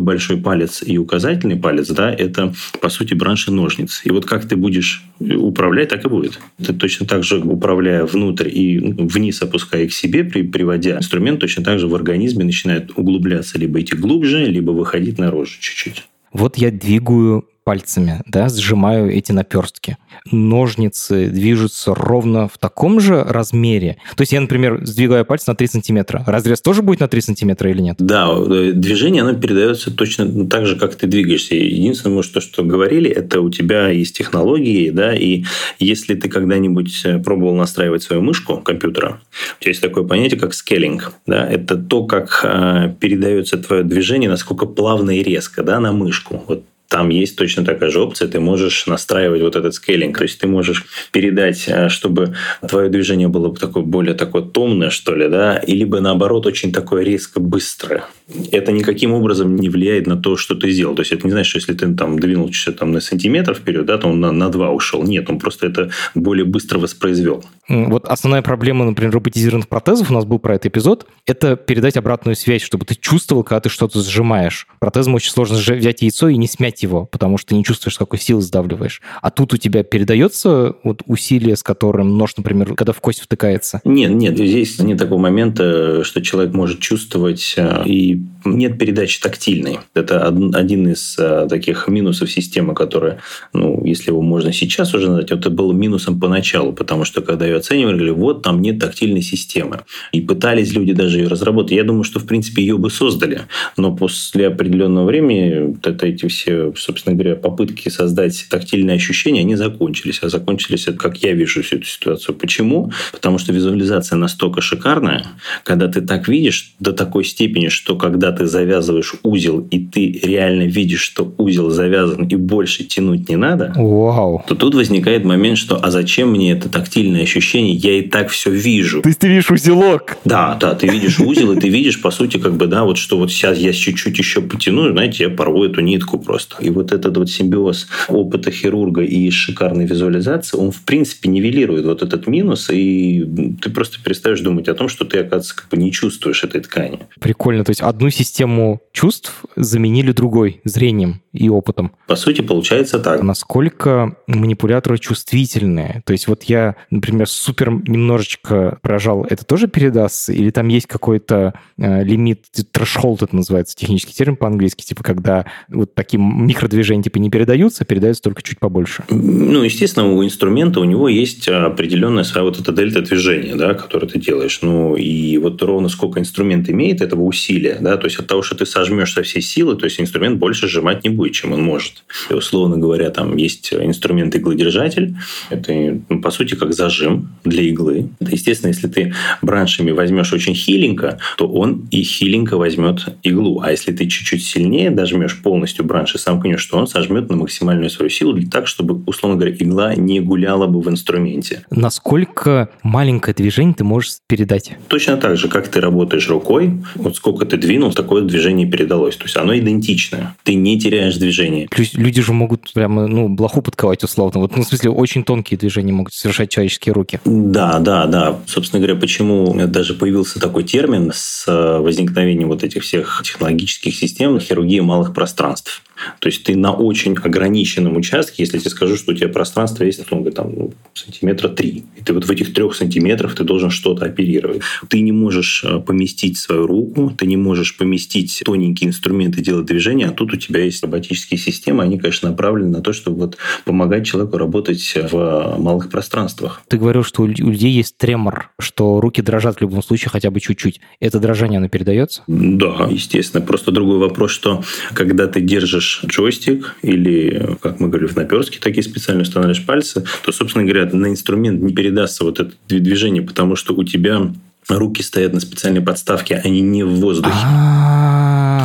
большой 0.00 0.36
палец 0.36 0.82
и 0.84 0.98
указательный 0.98 1.56
палец, 1.56 1.88
да, 1.88 2.12
это, 2.12 2.54
по 2.80 2.88
сути, 2.88 3.14
бранши 3.14 3.52
ножниц. 3.52 4.02
И 4.04 4.10
вот 4.10 4.26
как 4.26 4.46
ты 4.46 4.56
будешь 4.56 5.04
управлять, 5.18 5.88
так 5.88 6.04
и 6.04 6.08
будет. 6.08 6.38
Ты 6.64 6.72
точно 6.72 7.06
так 7.06 7.24
же, 7.24 7.38
управляя 7.38 8.04
внутрь 8.04 8.48
и 8.48 8.78
вниз 8.78 9.42
опуская 9.42 9.86
к 9.88 9.92
себе, 9.92 10.24
при, 10.24 10.42
приводя 10.42 10.96
инструмент, 10.98 11.40
точно 11.40 11.64
так 11.64 11.78
же 11.78 11.88
в 11.88 11.94
организме 11.94 12.44
начинает 12.44 12.90
углубляться, 12.96 13.58
либо 13.58 13.80
идти 13.80 13.96
глубже, 13.96 14.44
либо 14.46 14.70
выходить 14.70 15.18
наружу 15.18 15.52
чуть-чуть. 15.60 16.04
Вот 16.32 16.56
я 16.56 16.70
двигаю 16.70 17.44
пальцами, 17.70 18.20
да, 18.26 18.48
сжимаю 18.48 19.16
эти 19.16 19.30
наперстки. 19.30 19.96
Ножницы 20.32 21.28
движутся 21.28 21.94
ровно 21.94 22.48
в 22.48 22.58
таком 22.58 22.98
же 22.98 23.22
размере. 23.22 23.96
То 24.16 24.22
есть 24.22 24.32
я, 24.32 24.40
например, 24.40 24.80
сдвигаю 24.82 25.24
палец 25.24 25.46
на 25.46 25.54
3 25.54 25.68
сантиметра. 25.68 26.24
Разрез 26.26 26.60
тоже 26.62 26.82
будет 26.82 26.98
на 26.98 27.06
3 27.06 27.20
сантиметра 27.20 27.70
или 27.70 27.80
нет? 27.80 27.94
Да, 28.00 28.28
э, 28.28 28.72
движение, 28.74 29.22
оно 29.22 29.34
передается 29.34 29.92
точно 29.92 30.48
так 30.48 30.66
же, 30.66 30.74
как 30.74 30.96
ты 30.96 31.06
двигаешься. 31.06 31.54
Единственное, 31.54 32.16
может, 32.16 32.32
то, 32.32 32.40
что 32.40 32.64
говорили, 32.64 33.08
это 33.08 33.40
у 33.40 33.50
тебя 33.50 33.86
есть 33.86 34.18
технологии, 34.18 34.90
да, 34.90 35.14
и 35.14 35.44
если 35.78 36.16
ты 36.16 36.28
когда-нибудь 36.28 37.02
э, 37.04 37.20
пробовал 37.20 37.54
настраивать 37.54 38.02
свою 38.02 38.20
мышку 38.20 38.56
компьютера, 38.56 39.20
у 39.60 39.62
тебя 39.62 39.70
есть 39.70 39.80
такое 39.80 40.02
понятие, 40.02 40.40
как 40.40 40.54
скеллинг, 40.54 41.12
да, 41.24 41.46
это 41.46 41.76
то, 41.76 42.04
как 42.04 42.40
э, 42.42 42.92
передается 42.98 43.58
твое 43.58 43.84
движение, 43.84 44.28
насколько 44.28 44.66
плавно 44.66 45.12
и 45.12 45.22
резко, 45.22 45.62
да, 45.62 45.78
на 45.78 45.92
мышку. 45.92 46.42
Вот 46.48 46.64
там 46.90 47.08
есть 47.08 47.36
точно 47.36 47.64
такая 47.64 47.88
же 47.88 48.00
опция. 48.00 48.26
Ты 48.26 48.40
можешь 48.40 48.86
настраивать 48.86 49.42
вот 49.42 49.54
этот 49.54 49.74
скейлинг. 49.74 50.18
То 50.18 50.24
есть 50.24 50.40
ты 50.40 50.48
можешь 50.48 50.84
передать, 51.12 51.64
э, 51.68 51.88
чтобы 51.88 52.34
твое 52.68 52.90
движение 52.90 53.28
было 53.28 53.54
такое 53.54 53.84
более 53.84 54.14
такое 54.14 54.42
томное, 54.42 54.90
что 54.90 55.14
ли, 55.14 55.28
да, 55.28 55.56
и 55.56 55.72
либо 55.74 56.00
наоборот 56.00 56.46
очень 56.46 56.72
такое 56.72 57.04
резко 57.04 57.38
быстрое. 57.38 58.04
Это 58.50 58.72
никаким 58.72 59.12
образом 59.12 59.54
не 59.56 59.68
влияет 59.68 60.08
на 60.08 60.16
то, 60.16 60.36
что 60.36 60.56
ты 60.56 60.70
сделал. 60.70 60.96
То 60.96 61.02
есть 61.02 61.12
это 61.12 61.26
не 61.26 61.32
значит, 61.32 61.50
что 61.50 61.58
если 61.58 61.74
ты 61.74 61.94
там 61.94 62.18
двинулся 62.18 62.72
там 62.72 62.90
на 62.90 63.00
сантиметр 63.00 63.54
вперед, 63.54 63.86
да, 63.86 63.96
то 63.96 64.08
он 64.08 64.20
на, 64.20 64.32
на 64.32 64.48
2 64.48 64.70
ушел. 64.70 65.04
Нет, 65.04 65.30
он 65.30 65.38
просто 65.38 65.66
это 65.66 65.90
более 66.16 66.44
быстро 66.44 66.80
воспроизвел. 66.80 67.44
Вот 67.68 68.04
основная 68.06 68.42
проблема, 68.42 68.84
например, 68.84 69.12
роботизированных 69.12 69.68
протезов, 69.68 70.10
у 70.10 70.14
нас 70.14 70.24
был 70.24 70.40
про 70.40 70.56
этот 70.56 70.66
эпизод, 70.66 71.06
это 71.24 71.54
передать 71.54 71.96
обратную 71.96 72.34
связь, 72.34 72.62
чтобы 72.62 72.84
ты 72.84 72.96
чувствовал, 72.96 73.44
когда 73.44 73.60
ты 73.60 73.68
что-то 73.68 74.02
сжимаешь. 74.02 74.66
Протезом 74.80 75.14
очень 75.14 75.30
сложно 75.30 75.56
взять 75.56 76.02
яйцо 76.02 76.28
и 76.28 76.36
не 76.36 76.48
смять 76.48 76.79
его, 76.82 77.06
потому 77.06 77.38
что 77.38 77.54
не 77.54 77.64
чувствуешь, 77.64 77.96
какой 77.96 78.18
силы 78.18 78.42
сдавливаешь. 78.42 79.00
А 79.22 79.30
тут 79.30 79.54
у 79.54 79.56
тебя 79.56 79.82
передается 79.82 80.74
вот 80.82 81.02
усилие, 81.06 81.56
с 81.56 81.62
которым 81.62 82.18
нож, 82.18 82.36
например, 82.36 82.74
когда 82.74 82.92
в 82.92 83.00
кость 83.00 83.20
втыкается? 83.20 83.80
Нет, 83.84 84.10
нет, 84.10 84.34
здесь 84.34 84.78
нет 84.80 84.98
такого 84.98 85.18
момента, 85.18 86.04
что 86.04 86.20
человек 86.22 86.52
может 86.52 86.80
чувствовать, 86.80 87.54
э, 87.56 87.82
и 87.86 88.22
нет 88.44 88.78
передачи 88.78 89.20
тактильной. 89.20 89.78
Это 89.94 90.26
один 90.26 90.88
из 90.88 91.16
э, 91.18 91.46
таких 91.48 91.88
минусов 91.88 92.30
системы, 92.30 92.74
которая, 92.74 93.20
ну, 93.52 93.84
если 93.84 94.10
его 94.10 94.22
можно 94.22 94.52
сейчас 94.52 94.94
уже 94.94 95.08
назвать, 95.08 95.30
это 95.30 95.50
было 95.50 95.72
минусом 95.72 96.18
поначалу, 96.20 96.72
потому 96.72 97.04
что 97.04 97.20
когда 97.20 97.46
ее 97.46 97.56
оценивали, 97.56 98.00
говорили, 98.00 98.10
вот 98.10 98.42
там 98.42 98.60
нет 98.60 98.78
тактильной 98.78 99.22
системы. 99.22 99.80
И 100.12 100.20
пытались 100.20 100.72
люди 100.72 100.92
даже 100.92 101.18
ее 101.18 101.28
разработать. 101.28 101.72
Я 101.72 101.84
думаю, 101.84 102.04
что, 102.04 102.18
в 102.18 102.26
принципе, 102.26 102.62
ее 102.62 102.78
бы 102.78 102.90
создали. 102.90 103.42
Но 103.76 103.94
после 103.94 104.48
определенного 104.48 105.06
времени 105.06 105.76
это 105.82 106.06
эти 106.06 106.26
все, 106.28 106.69
собственно 106.76 107.14
говоря, 107.14 107.36
попытки 107.36 107.88
создать 107.88 108.46
тактильные 108.48 108.96
ощущения, 108.96 109.40
они 109.40 109.56
закончились. 109.56 110.20
А 110.22 110.28
закончились, 110.28 110.86
это 110.86 110.98
как 110.98 111.18
я 111.18 111.32
вижу 111.32 111.62
всю 111.62 111.76
эту 111.76 111.86
ситуацию. 111.86 112.34
Почему? 112.34 112.92
Потому 113.12 113.38
что 113.38 113.52
визуализация 113.52 114.16
настолько 114.16 114.60
шикарная, 114.60 115.26
когда 115.64 115.88
ты 115.88 116.00
так 116.00 116.28
видишь 116.28 116.74
до 116.80 116.92
такой 116.92 117.24
степени, 117.24 117.68
что 117.68 117.96
когда 117.96 118.32
ты 118.32 118.46
завязываешь 118.46 119.14
узел, 119.22 119.66
и 119.70 119.78
ты 119.78 120.20
реально 120.22 120.64
видишь, 120.64 121.00
что 121.00 121.34
узел 121.38 121.70
завязан, 121.70 122.24
и 122.24 122.36
больше 122.36 122.84
тянуть 122.84 123.28
не 123.28 123.36
надо, 123.36 123.72
Вау. 123.76 124.44
то 124.46 124.54
тут 124.54 124.74
возникает 124.74 125.24
момент, 125.24 125.58
что 125.58 125.76
а 125.82 125.90
зачем 125.90 126.30
мне 126.30 126.52
это 126.52 126.68
тактильное 126.68 127.22
ощущение? 127.22 127.74
Я 127.74 127.98
и 127.98 128.02
так 128.02 128.28
все 128.28 128.50
вижу. 128.50 129.02
То 129.02 129.08
есть 129.08 129.20
ты 129.20 129.28
видишь 129.28 129.50
узелок? 129.50 130.18
Да, 130.24 130.56
да, 130.60 130.74
ты 130.74 130.86
видишь 130.86 131.18
узел, 131.20 131.52
и 131.52 131.60
ты 131.60 131.68
видишь, 131.68 132.00
по 132.00 132.10
сути, 132.10 132.38
как 132.38 132.54
бы, 132.54 132.66
да, 132.66 132.84
вот 132.84 132.98
что 132.98 133.18
вот 133.18 133.30
сейчас 133.30 133.58
я 133.58 133.72
чуть-чуть 133.72 134.18
еще 134.18 134.40
потяну, 134.40 134.90
знаете, 134.90 135.24
я 135.24 135.30
порву 135.30 135.64
эту 135.64 135.80
нитку 135.80 136.18
просто. 136.18 136.49
И 136.58 136.70
вот 136.70 136.92
этот 136.92 137.16
вот 137.16 137.30
симбиоз 137.30 137.86
опыта 138.08 138.50
хирурга 138.50 139.02
и 139.02 139.30
шикарной 139.30 139.86
визуализации, 139.86 140.56
он, 140.56 140.70
в 140.70 140.82
принципе, 140.82 141.28
нивелирует 141.28 141.84
вот 141.84 142.02
этот 142.02 142.26
минус, 142.26 142.70
и 142.70 143.24
ты 143.62 143.70
просто 143.70 144.02
перестаешь 144.02 144.40
думать 144.40 144.68
о 144.68 144.74
том, 144.74 144.88
что 144.88 145.04
ты, 145.04 145.18
оказывается, 145.18 145.56
как 145.56 145.68
бы 145.68 145.76
не 145.76 145.92
чувствуешь 145.92 146.44
этой 146.44 146.60
ткани. 146.60 147.00
Прикольно. 147.20 147.64
То 147.64 147.70
есть 147.70 147.80
одну 147.80 148.10
систему 148.10 148.80
чувств 148.92 149.44
заменили 149.56 150.12
другой, 150.12 150.60
зрением 150.64 151.22
и 151.32 151.48
опытом. 151.48 151.92
По 152.06 152.16
сути, 152.16 152.40
получается 152.40 152.98
так. 152.98 153.22
Насколько 153.22 154.16
манипуляторы 154.26 154.98
чувствительные? 154.98 156.02
То 156.04 156.12
есть 156.12 156.26
вот 156.26 156.44
я, 156.44 156.76
например, 156.90 157.28
супер 157.28 157.70
немножечко 157.70 158.78
прожал, 158.82 159.24
это 159.28 159.44
тоже 159.44 159.68
передастся? 159.68 160.32
Или 160.32 160.50
там 160.50 160.68
есть 160.68 160.86
какой-то 160.86 161.54
э, 161.78 162.02
лимит, 162.02 162.46
трэшхолд 162.72 163.22
это 163.22 163.36
называется, 163.36 163.76
технический 163.76 164.14
термин 164.14 164.36
по-английски, 164.36 164.84
типа 164.84 165.04
когда 165.04 165.46
вот 165.68 165.94
такие 165.94 166.18
микродвижения 166.40 167.02
типа 167.02 167.18
не 167.18 167.30
передаются, 167.30 167.84
передаются 167.84 168.22
только 168.22 168.42
чуть 168.42 168.58
побольше? 168.58 169.04
Ну, 169.10 169.62
естественно, 169.62 170.12
у 170.12 170.24
инструмента 170.24 170.80
у 170.80 170.84
него 170.84 171.08
есть 171.08 171.48
определенная 171.48 172.24
своя 172.24 172.44
вот 172.44 172.60
эта 172.60 172.72
дельта 172.72 173.02
движения, 173.02 173.54
да, 173.54 173.74
которое 173.74 174.06
ты 174.06 174.18
делаешь. 174.18 174.60
Ну, 174.62 174.96
и 174.96 175.38
вот 175.38 175.62
ровно 175.62 175.88
сколько 175.88 176.20
инструмент 176.20 176.68
имеет 176.68 177.00
этого 177.00 177.22
усилия, 177.22 177.78
да, 177.80 177.96
то 177.96 178.06
есть 178.06 178.18
от 178.18 178.26
того, 178.26 178.42
что 178.42 178.54
ты 178.56 178.66
сожмешь 178.66 179.12
со 179.12 179.22
всей 179.22 179.42
силы, 179.42 179.76
то 179.76 179.84
есть 179.84 180.00
инструмент 180.00 180.38
больше 180.38 180.68
сжимать 180.68 181.04
не 181.04 181.10
будет, 181.10 181.32
чем 181.34 181.52
он 181.52 181.62
может. 181.62 182.04
И, 182.30 182.34
условно 182.34 182.76
говоря, 182.76 183.10
там 183.10 183.36
есть 183.36 183.72
инструмент 183.72 184.34
иглодержатель. 184.34 185.16
Это, 185.50 186.00
ну, 186.08 186.20
по 186.20 186.30
сути, 186.30 186.54
как 186.54 186.72
зажим 186.72 187.30
для 187.44 187.62
иглы. 187.62 188.08
Это, 188.20 188.30
естественно, 188.32 188.68
если 188.68 188.88
ты 188.88 189.14
браншами 189.42 189.90
возьмешь 189.90 190.32
очень 190.32 190.54
хиленько, 190.54 191.18
то 191.36 191.46
он 191.46 191.88
и 191.90 192.02
хиленько 192.02 192.56
возьмет 192.56 193.06
иглу. 193.22 193.60
А 193.60 193.70
если 193.70 193.92
ты 193.92 194.06
чуть-чуть 194.06 194.44
сильнее 194.44 194.90
дожмешь 194.90 195.40
полностью 195.42 195.84
бранши, 195.84 196.18
сомкнешь, 196.30 196.64
то 196.66 196.78
он 196.78 196.86
сожмет 196.86 197.28
на 197.28 197.36
максимальную 197.36 197.90
свою 197.90 198.10
силу 198.10 198.40
так, 198.50 198.66
чтобы, 198.66 199.02
условно 199.06 199.36
говоря, 199.36 199.54
игла 199.58 199.94
не 199.94 200.20
гуляла 200.20 200.66
бы 200.66 200.80
в 200.80 200.88
инструменте. 200.88 201.64
Насколько 201.70 202.68
маленькое 202.82 203.34
движение 203.34 203.74
ты 203.74 203.84
можешь 203.84 204.18
передать? 204.26 204.72
Точно 204.88 205.16
так 205.16 205.36
же, 205.36 205.48
как 205.48 205.68
ты 205.68 205.80
работаешь 205.80 206.28
рукой, 206.28 206.72
вот 206.94 207.16
сколько 207.16 207.44
ты 207.44 207.56
двинул, 207.56 207.92
такое 207.92 208.22
движение 208.22 208.66
передалось. 208.70 209.16
То 209.16 209.24
есть 209.24 209.36
оно 209.36 209.56
идентичное. 209.56 210.36
Ты 210.44 210.54
не 210.54 210.78
теряешь 210.78 211.16
движение. 211.16 211.68
Плюс 211.68 211.94
люди 211.94 212.22
же 212.22 212.32
могут 212.32 212.72
прямо, 212.72 213.06
ну, 213.06 213.28
блоху 213.28 213.62
подковать 213.62 214.04
условно. 214.04 214.40
Вот, 214.40 214.56
ну, 214.56 214.62
в 214.62 214.66
смысле, 214.66 214.90
очень 214.90 215.24
тонкие 215.24 215.58
движения 215.58 215.92
могут 215.92 216.14
совершать 216.14 216.50
человеческие 216.50 216.92
руки. 216.92 217.20
Да, 217.24 217.78
да, 217.80 218.06
да. 218.06 218.38
Собственно 218.46 218.80
говоря, 218.80 218.98
почему 218.98 219.54
даже 219.66 219.94
появился 219.94 220.40
такой 220.40 220.64
термин 220.64 221.10
с 221.12 221.44
возникновением 221.46 222.48
вот 222.48 222.62
этих 222.62 222.82
всех 222.82 223.22
технологических 223.24 223.94
систем 223.94 224.38
хирургии 224.38 224.80
малых 224.80 225.12
пространств. 225.12 225.82
То 226.18 226.28
есть 226.28 226.44
ты 226.44 226.56
на 226.56 226.72
очень 226.72 227.16
ограниченном 227.16 227.96
участке, 227.96 228.42
если 228.42 228.56
я 228.56 228.60
тебе 228.60 228.70
скажу, 228.70 228.96
что 228.96 229.12
у 229.12 229.14
тебя 229.14 229.28
пространство 229.28 229.84
есть, 229.84 230.00
условно 230.00 230.30
там, 230.30 230.52
ну, 230.54 230.72
сантиметра 230.94 231.48
три, 231.48 231.84
и 231.96 232.02
ты 232.04 232.12
вот 232.12 232.24
в 232.24 232.30
этих 232.30 232.52
трех 232.52 232.74
сантиметрах 232.74 233.34
ты 233.34 233.44
должен 233.44 233.70
что-то 233.70 234.06
оперировать. 234.06 234.62
Ты 234.88 235.00
не 235.00 235.12
можешь 235.12 235.64
э, 235.64 235.80
поместить 235.80 236.38
свою 236.38 236.66
руку, 236.66 237.12
ты 237.16 237.26
не 237.26 237.36
можешь 237.36 237.76
поместить 237.76 238.42
тоненькие 238.44 238.88
инструменты 238.88 239.42
делать 239.42 239.66
движения, 239.66 240.06
а 240.06 240.12
тут 240.12 240.32
у 240.32 240.36
тебя 240.36 240.64
есть 240.64 240.82
роботические 240.82 241.38
системы, 241.38 241.82
они, 241.82 241.98
конечно, 241.98 242.30
направлены 242.30 242.70
на 242.70 242.80
то, 242.80 242.92
чтобы 242.92 243.18
вот 243.20 243.36
помогать 243.64 244.06
человеку 244.06 244.38
работать 244.38 244.94
в 245.10 245.56
малых 245.58 245.90
пространствах. 245.90 246.62
Ты 246.68 246.78
говорил, 246.78 247.04
что 247.04 247.22
у 247.22 247.26
людей 247.26 247.72
есть 247.72 247.96
тремор, 247.96 248.50
что 248.58 249.00
руки 249.00 249.22
дрожат 249.22 249.58
в 249.58 249.60
любом 249.60 249.82
случае 249.82 250.10
хотя 250.10 250.30
бы 250.30 250.40
чуть-чуть. 250.40 250.80
Это 251.00 251.18
дрожание, 251.18 251.58
оно 251.58 251.68
передается? 251.68 252.22
Да, 252.26 252.88
естественно. 252.90 253.44
Просто 253.44 253.72
другой 253.72 253.98
вопрос, 253.98 254.30
что 254.30 254.62
когда 254.94 255.26
ты 255.26 255.40
держишь 255.40 255.89
берешь 255.90 256.00
джойстик 256.06 256.76
или, 256.82 257.56
как 257.60 257.80
мы 257.80 257.88
говорим 257.88 258.08
в 258.08 258.16
наперстке, 258.16 258.58
такие 258.60 258.82
специально 258.82 259.22
устанавливаешь 259.22 259.64
пальцы, 259.64 260.04
то, 260.24 260.32
собственно 260.32 260.64
говоря, 260.64 260.88
на 260.92 261.06
инструмент 261.06 261.62
не 261.62 261.72
передастся 261.72 262.24
вот 262.24 262.40
это 262.40 262.52
движение, 262.68 263.22
потому 263.22 263.56
что 263.56 263.74
у 263.74 263.84
тебя 263.84 264.32
руки 264.68 265.02
стоят 265.02 265.32
на 265.32 265.40
специальной 265.40 265.80
подставке, 265.80 266.36
они 266.36 266.60
не 266.60 266.84
в 266.84 266.90
воздухе. 266.96 267.34
А. 267.42 267.99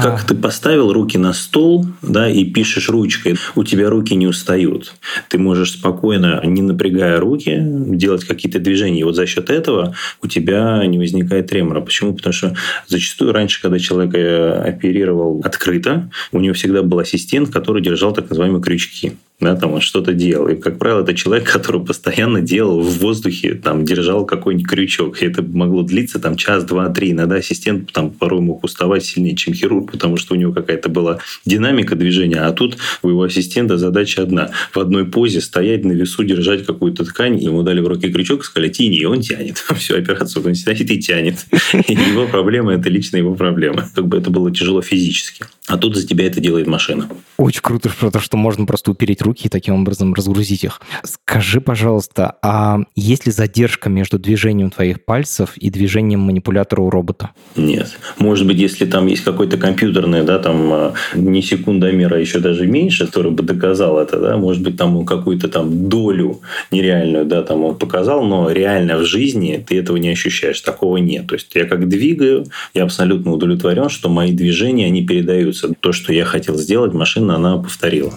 Как 0.05 0.23
ты 0.23 0.35
поставил 0.35 0.93
руки 0.93 1.17
на 1.17 1.33
стол, 1.33 1.83
да, 2.03 2.29
и 2.29 2.45
пишешь 2.45 2.89
ручкой, 2.89 3.37
у 3.55 3.63
тебя 3.63 3.89
руки 3.89 4.13
не 4.13 4.27
устают. 4.27 4.93
Ты 5.29 5.39
можешь 5.39 5.71
спокойно, 5.71 6.41
не 6.45 6.61
напрягая 6.61 7.19
руки, 7.19 7.57
делать 7.59 8.23
какие-то 8.23 8.59
движения. 8.59 8.99
И 8.99 9.03
вот 9.03 9.15
за 9.15 9.25
счет 9.25 9.49
этого 9.49 9.95
у 10.21 10.27
тебя 10.27 10.85
не 10.85 10.99
возникает 10.99 11.47
тремора. 11.47 11.81
Почему? 11.81 12.13
Потому 12.13 12.33
что 12.33 12.55
зачастую 12.85 13.33
раньше, 13.33 13.59
когда 13.59 13.79
человек 13.79 14.13
э, 14.13 14.51
оперировал 14.67 15.41
открыто, 15.43 16.11
у 16.31 16.39
него 16.39 16.53
всегда 16.53 16.83
был 16.83 16.99
ассистент, 16.99 17.49
который 17.49 17.81
держал 17.81 18.13
так 18.13 18.29
называемые 18.29 18.61
крючки 18.61 19.13
да, 19.39 19.55
там 19.55 19.73
он 19.73 19.81
что-то 19.81 20.13
делал. 20.13 20.47
И, 20.47 20.55
как 20.55 20.79
правило, 20.79 21.01
это 21.01 21.13
человек, 21.13 21.49
который 21.51 21.83
постоянно 21.83 22.41
делал 22.41 22.81
в 22.81 22.99
воздухе, 22.99 23.55
там, 23.55 23.83
держал 23.83 24.25
какой-нибудь 24.25 24.67
крючок. 24.67 25.21
И 25.21 25.25
это 25.25 25.43
могло 25.43 25.83
длиться 25.83 26.19
там 26.19 26.37
час, 26.37 26.63
два, 26.63 26.89
три. 26.89 27.11
Иногда 27.11 27.35
ассистент 27.35 27.91
там 27.91 28.11
порой 28.11 28.41
мог 28.41 28.63
уставать 28.63 29.03
сильнее, 29.03 29.35
чем 29.35 29.53
хирург, 29.53 29.91
потому 29.91 30.17
что 30.17 30.35
у 30.35 30.37
него 30.37 30.53
какая-то 30.53 30.89
была 30.89 31.19
динамика 31.45 31.95
движения. 31.95 32.41
А 32.41 32.51
тут 32.53 32.77
у 33.01 33.09
его 33.09 33.23
ассистента 33.23 33.77
задача 33.77 34.21
одна. 34.21 34.51
В 34.73 34.79
одной 34.79 35.05
позе 35.05 35.41
стоять 35.41 35.83
на 35.83 35.91
весу, 35.91 36.23
держать 36.23 36.65
какую-то 36.65 37.03
ткань. 37.03 37.37
Ему 37.37 37.61
дали 37.63 37.81
в 37.81 37.87
руки 37.87 38.11
крючок, 38.11 38.45
сказали, 38.45 38.71
тяни, 38.71 38.99
и 38.99 39.05
он 39.05 39.21
тянет. 39.21 39.57
Всю 39.77 39.97
операцию 39.97 40.45
он 40.45 40.55
сидит 40.55 40.89
и 40.91 40.99
тянет. 40.99 41.45
И 41.87 41.93
его 41.93 42.27
проблема– 42.27 42.73
это 42.75 42.89
лично 42.89 43.17
его 43.17 43.35
проблема. 43.35 43.89
Как 43.93 44.07
бы 44.07 44.17
это 44.17 44.29
было 44.29 44.51
тяжело 44.51 44.81
физически. 44.81 45.43
А 45.67 45.77
тут 45.77 45.95
за 45.95 46.07
тебя 46.07 46.25
это 46.25 46.39
делает 46.39 46.67
машина. 46.67 47.09
Очень 47.37 47.61
круто, 47.61 47.89
что 48.19 48.37
можно 48.37 48.65
просто 48.65 48.91
упереть 48.91 49.21
руки 49.25 49.47
и 49.47 49.49
таким 49.49 49.75
образом 49.75 50.13
разгрузить 50.13 50.63
их. 50.63 50.81
Скажи, 51.03 51.59
пожалуйста, 51.59 52.35
а 52.41 52.79
есть 52.95 53.25
ли 53.25 53.31
задержка 53.31 53.89
между 53.89 54.19
движением 54.19 54.69
твоих 54.69 55.03
пальцев 55.03 55.57
и 55.57 55.69
движением 55.69 56.21
манипулятора 56.21 56.81
у 56.81 56.89
робота? 56.89 57.31
Нет. 57.55 57.97
Может 58.17 58.47
быть, 58.47 58.57
если 58.57 58.85
там 58.85 59.07
есть 59.07 59.23
какой-то 59.23 59.57
компьютерный, 59.57 60.23
да, 60.23 60.39
там 60.39 60.73
а, 60.73 60.93
не 61.15 61.41
секундомера, 61.41 62.15
а 62.15 62.19
еще 62.19 62.39
даже 62.39 62.67
меньше, 62.67 63.07
который 63.07 63.31
бы 63.31 63.43
доказал 63.43 63.99
это, 63.99 64.19
да, 64.19 64.37
может 64.37 64.61
быть, 64.63 64.77
там 64.77 64.95
он 64.97 65.05
какую-то 65.05 65.47
там 65.47 65.89
долю 65.89 66.41
нереальную, 66.71 67.25
да, 67.25 67.43
там 67.43 67.63
он 67.63 67.75
показал, 67.75 68.23
но 68.23 68.51
реально 68.51 68.97
в 68.97 69.05
жизни 69.05 69.63
ты 69.67 69.79
этого 69.79 69.97
не 69.97 70.09
ощущаешь. 70.09 70.61
Такого 70.61 70.97
нет. 70.97 71.27
То 71.27 71.35
есть 71.35 71.53
я 71.55 71.65
как 71.65 71.87
двигаю, 71.89 72.45
я 72.73 72.83
абсолютно 72.83 73.31
удовлетворен, 73.31 73.89
что 73.89 74.09
мои 74.09 74.31
движения, 74.31 74.85
они 74.85 75.05
передаются. 75.05 75.73
То, 75.79 75.91
что 75.91 76.13
я 76.13 76.25
хотел 76.25 76.55
сделать, 76.57 76.93
машина, 76.93 77.35
она 77.35 77.57
повторила. 77.57 78.13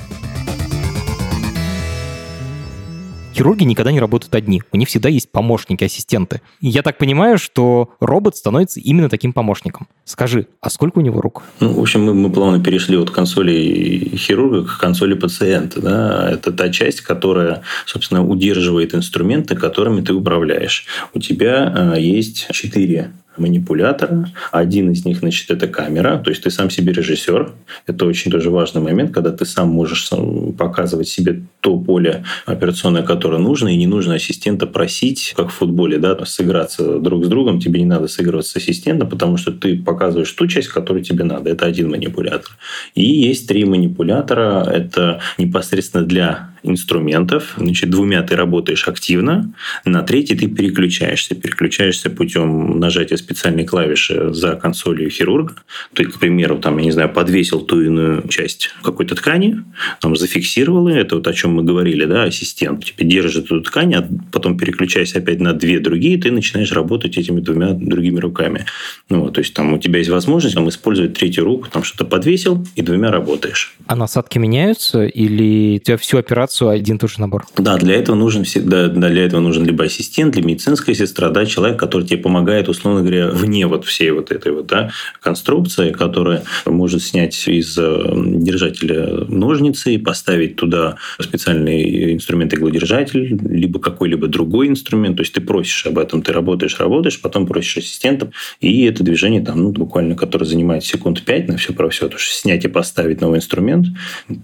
Хирурги 3.38 3.62
никогда 3.62 3.92
не 3.92 4.00
работают 4.00 4.34
одни. 4.34 4.62
У 4.72 4.76
них 4.76 4.88
всегда 4.88 5.08
есть 5.08 5.30
помощники, 5.30 5.84
ассистенты. 5.84 6.40
И 6.60 6.68
я 6.68 6.82
так 6.82 6.98
понимаю, 6.98 7.38
что 7.38 7.90
робот 8.00 8.36
становится 8.36 8.80
именно 8.80 9.08
таким 9.08 9.32
помощником. 9.32 9.86
Скажи, 10.08 10.46
а 10.62 10.70
сколько 10.70 11.00
у 11.00 11.02
него 11.02 11.20
рук? 11.20 11.42
Ну, 11.60 11.74
в 11.74 11.80
общем, 11.80 12.02
мы, 12.02 12.14
мы 12.14 12.32
плавно 12.32 12.64
перешли 12.64 12.96
от 12.96 13.10
консоли 13.10 14.10
хирурга 14.16 14.64
к 14.64 14.78
консоли 14.78 15.12
пациента. 15.12 15.82
Да? 15.82 16.30
Это 16.30 16.50
та 16.50 16.70
часть, 16.70 17.02
которая, 17.02 17.60
собственно, 17.84 18.26
удерживает 18.26 18.94
инструменты, 18.94 19.54
которыми 19.54 20.00
ты 20.00 20.14
управляешь. 20.14 20.86
У 21.12 21.18
тебя 21.18 21.92
э, 21.94 22.00
есть 22.00 22.46
четыре 22.52 23.10
манипулятора. 23.38 24.28
Один 24.52 24.90
из 24.90 25.04
них, 25.04 25.18
значит, 25.18 25.50
это 25.50 25.68
камера. 25.68 26.18
То 26.18 26.30
есть 26.30 26.42
ты 26.42 26.50
сам 26.50 26.70
себе 26.70 26.92
режиссер. 26.92 27.52
Это 27.86 28.06
очень 28.06 28.30
тоже 28.30 28.50
важный 28.50 28.82
момент, 28.82 29.12
когда 29.12 29.30
ты 29.30 29.44
сам 29.44 29.68
можешь 29.68 30.10
показывать 30.58 31.08
себе 31.08 31.42
то 31.60 31.78
поле 31.78 32.24
операционное, 32.46 33.02
которое 33.02 33.38
нужно, 33.38 33.68
и 33.68 33.76
не 33.76 33.86
нужно 33.86 34.14
ассистента 34.14 34.66
просить, 34.66 35.34
как 35.36 35.50
в 35.50 35.54
футболе, 35.54 35.98
да, 35.98 36.24
сыграться 36.24 36.98
друг 36.98 37.24
с 37.24 37.28
другом. 37.28 37.60
Тебе 37.60 37.80
не 37.80 37.86
надо 37.86 38.08
сыгрывать 38.08 38.46
с 38.46 38.56
ассистентом, 38.56 39.08
потому 39.08 39.36
что 39.36 39.52
ты 39.52 39.76
показываешь 39.76 39.97
ту 40.36 40.46
часть, 40.46 40.68
которую 40.68 41.04
тебе 41.04 41.24
надо. 41.24 41.50
Это 41.50 41.66
один 41.66 41.90
манипулятор. 41.90 42.50
И 42.94 43.04
есть 43.04 43.48
три 43.48 43.64
манипулятора. 43.64 44.64
Это 44.70 45.20
непосредственно 45.38 46.04
для 46.04 46.50
инструментов. 46.62 47.54
Значит, 47.56 47.90
двумя 47.90 48.22
ты 48.22 48.36
работаешь 48.36 48.86
активно, 48.88 49.52
на 49.84 50.02
третий 50.02 50.36
ты 50.36 50.48
переключаешься. 50.48 51.34
Переключаешься 51.34 52.10
путем 52.10 52.78
нажатия 52.78 53.16
специальной 53.16 53.64
клавиши 53.64 54.32
за 54.32 54.56
консолью 54.56 55.10
хирурга. 55.10 55.54
Ты, 55.94 56.04
к 56.04 56.18
примеру, 56.18 56.58
там, 56.58 56.78
я 56.78 56.84
не 56.84 56.90
знаю, 56.90 57.10
подвесил 57.10 57.60
ту 57.60 57.80
иную 57.80 58.26
часть 58.28 58.70
какой-то 58.82 59.14
ткани, 59.14 59.62
там, 60.00 60.16
зафиксировал 60.16 60.88
ее, 60.88 61.00
это 61.00 61.16
вот 61.16 61.26
о 61.26 61.32
чем 61.32 61.54
мы 61.54 61.62
говорили, 61.62 62.04
да, 62.04 62.24
ассистент 62.24 62.84
тебе 62.84 63.06
держит 63.06 63.46
эту 63.46 63.62
ткань, 63.62 63.94
а 63.94 64.08
потом 64.32 64.56
переключаясь 64.56 65.14
опять 65.14 65.40
на 65.40 65.52
две 65.52 65.80
другие, 65.80 66.18
ты 66.18 66.30
начинаешь 66.30 66.72
работать 66.72 67.16
этими 67.16 67.40
двумя 67.40 67.72
другими 67.72 68.18
руками. 68.18 68.66
Ну, 69.08 69.30
то 69.30 69.40
есть 69.40 69.54
там 69.54 69.72
у 69.72 69.78
тебя 69.78 69.87
есть 69.96 70.10
возможность 70.10 70.54
там, 70.54 70.68
использовать 70.68 71.14
третью 71.14 71.44
руку, 71.44 71.68
там 71.72 71.82
что-то 71.82 72.04
подвесил 72.04 72.66
и 72.76 72.82
двумя 72.82 73.10
работаешь. 73.10 73.74
А 73.86 73.96
насадки 73.96 74.38
меняются 74.38 75.06
или 75.06 75.76
у 75.76 75.84
тебя 75.84 75.96
всю 75.96 76.18
операцию 76.18 76.68
один 76.68 76.96
и 76.96 76.98
тот 76.98 77.10
же 77.10 77.20
набор? 77.20 77.46
Да, 77.56 77.78
для 77.78 77.94
этого 77.94 78.16
нужен 78.16 78.44
всегда, 78.44 78.88
для 78.88 79.24
этого 79.24 79.40
нужен 79.40 79.64
либо 79.64 79.84
ассистент, 79.84 80.36
либо 80.36 80.48
медицинская 80.48 80.94
сестра, 80.94 81.30
да, 81.30 81.46
человек, 81.46 81.78
который 81.78 82.06
тебе 82.06 82.18
помогает, 82.18 82.68
условно 82.68 83.00
говоря, 83.00 83.28
вне 83.28 83.66
вот 83.66 83.86
всей 83.86 84.10
вот 84.10 84.30
этой 84.30 84.52
вот 84.52 84.66
да, 84.66 84.90
конструкции, 85.20 85.90
которая 85.92 86.42
может 86.66 87.02
снять 87.02 87.48
из 87.48 87.78
э, 87.78 88.12
держателя 88.14 89.24
ножницы 89.28 89.94
и 89.94 89.98
поставить 89.98 90.56
туда 90.56 90.96
специальный 91.20 92.12
инструмент 92.12 92.52
иглодержатель, 92.52 93.38
либо 93.48 93.80
какой-либо 93.80 94.26
другой 94.26 94.68
инструмент. 94.68 95.16
То 95.16 95.22
есть 95.22 95.32
ты 95.32 95.40
просишь 95.40 95.86
об 95.86 95.98
этом, 95.98 96.22
ты 96.22 96.32
работаешь, 96.32 96.78
работаешь, 96.78 97.20
потом 97.20 97.46
просишь 97.46 97.78
ассистента, 97.78 98.30
и 98.60 98.84
это 98.84 99.02
движение 99.04 99.42
там, 99.42 99.62
ну, 99.62 99.77
буквально, 99.78 100.14
которое 100.14 100.44
занимает 100.44 100.84
секунд 100.84 101.24
5 101.24 101.48
на 101.48 101.56
все 101.56 101.72
про 101.72 101.88
все, 101.88 102.08
то 102.08 102.16
есть 102.16 102.26
снять 102.26 102.64
и 102.64 102.68
поставить 102.68 103.20
новый 103.20 103.38
инструмент, 103.38 103.86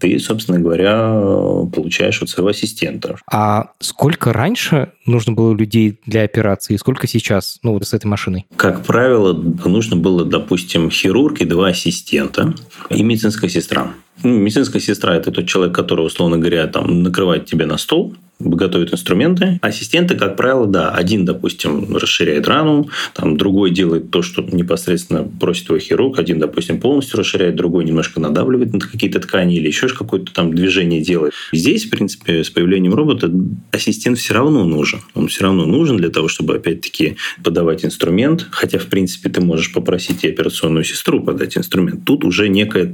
ты, 0.00 0.18
собственно 0.18 0.58
говоря, 0.58 1.66
получаешь 1.74 2.22
от 2.22 2.28
своего 2.28 2.48
ассистента. 2.50 3.16
А 3.30 3.72
сколько 3.80 4.32
раньше 4.32 4.92
нужно 5.06 5.32
было 5.32 5.54
людей 5.54 6.00
для 6.06 6.22
операции, 6.22 6.74
и 6.74 6.78
сколько 6.78 7.06
сейчас, 7.06 7.58
ну, 7.62 7.72
вот 7.72 7.86
с 7.86 7.92
этой 7.92 8.06
машиной? 8.06 8.46
Как 8.56 8.84
правило, 8.84 9.32
нужно 9.32 9.96
было, 9.96 10.24
допустим, 10.24 10.90
хирург 10.90 11.40
и 11.40 11.44
два 11.44 11.68
ассистента 11.68 12.54
и 12.90 13.02
медицинская 13.02 13.50
сестра. 13.50 13.92
Ну, 14.22 14.38
медицинская 14.38 14.80
сестра– 14.80 15.16
это 15.16 15.32
тот 15.32 15.46
человек, 15.46 15.74
который, 15.74 16.06
условно 16.06 16.38
говоря, 16.38 16.66
там, 16.68 17.02
накрывает 17.02 17.46
тебе 17.46 17.66
на 17.66 17.78
стол, 17.78 18.14
готовит 18.44 18.92
инструменты. 18.92 19.58
Ассистенты, 19.62 20.14
как 20.14 20.36
правило, 20.36 20.66
да, 20.66 20.90
один, 20.90 21.24
допустим, 21.24 21.96
расширяет 21.96 22.46
рану, 22.48 22.88
там 23.14 23.36
другой 23.36 23.70
делает 23.70 24.10
то, 24.10 24.22
что 24.22 24.42
непосредственно 24.42 25.24
просит 25.24 25.68
его 25.68 25.78
хирург, 25.78 26.18
один, 26.18 26.38
допустим, 26.38 26.80
полностью 26.80 27.18
расширяет, 27.18 27.56
другой 27.56 27.84
немножко 27.84 28.20
надавливает 28.20 28.72
на 28.72 28.80
какие-то 28.80 29.20
ткани 29.20 29.56
или 29.56 29.68
еще 29.68 29.88
какое-то 29.88 30.32
там 30.32 30.52
движение 30.52 31.00
делает. 31.00 31.32
Здесь, 31.52 31.84
в 31.84 31.90
принципе, 31.90 32.42
с 32.42 32.50
появлением 32.50 32.94
робота 32.94 33.30
ассистент 33.70 34.18
все 34.18 34.34
равно 34.34 34.64
нужен. 34.64 35.00
Он 35.14 35.28
все 35.28 35.44
равно 35.44 35.66
нужен 35.66 35.96
для 35.96 36.08
того, 36.08 36.26
чтобы, 36.26 36.56
опять-таки, 36.56 37.16
подавать 37.42 37.84
инструмент, 37.84 38.46
хотя, 38.50 38.78
в 38.78 38.86
принципе, 38.86 39.28
ты 39.28 39.40
можешь 39.40 39.72
попросить 39.72 40.24
и 40.24 40.28
операционную 40.28 40.84
сестру 40.84 41.22
подать 41.22 41.56
инструмент. 41.56 42.04
Тут 42.04 42.24
уже 42.24 42.48
некая 42.48 42.92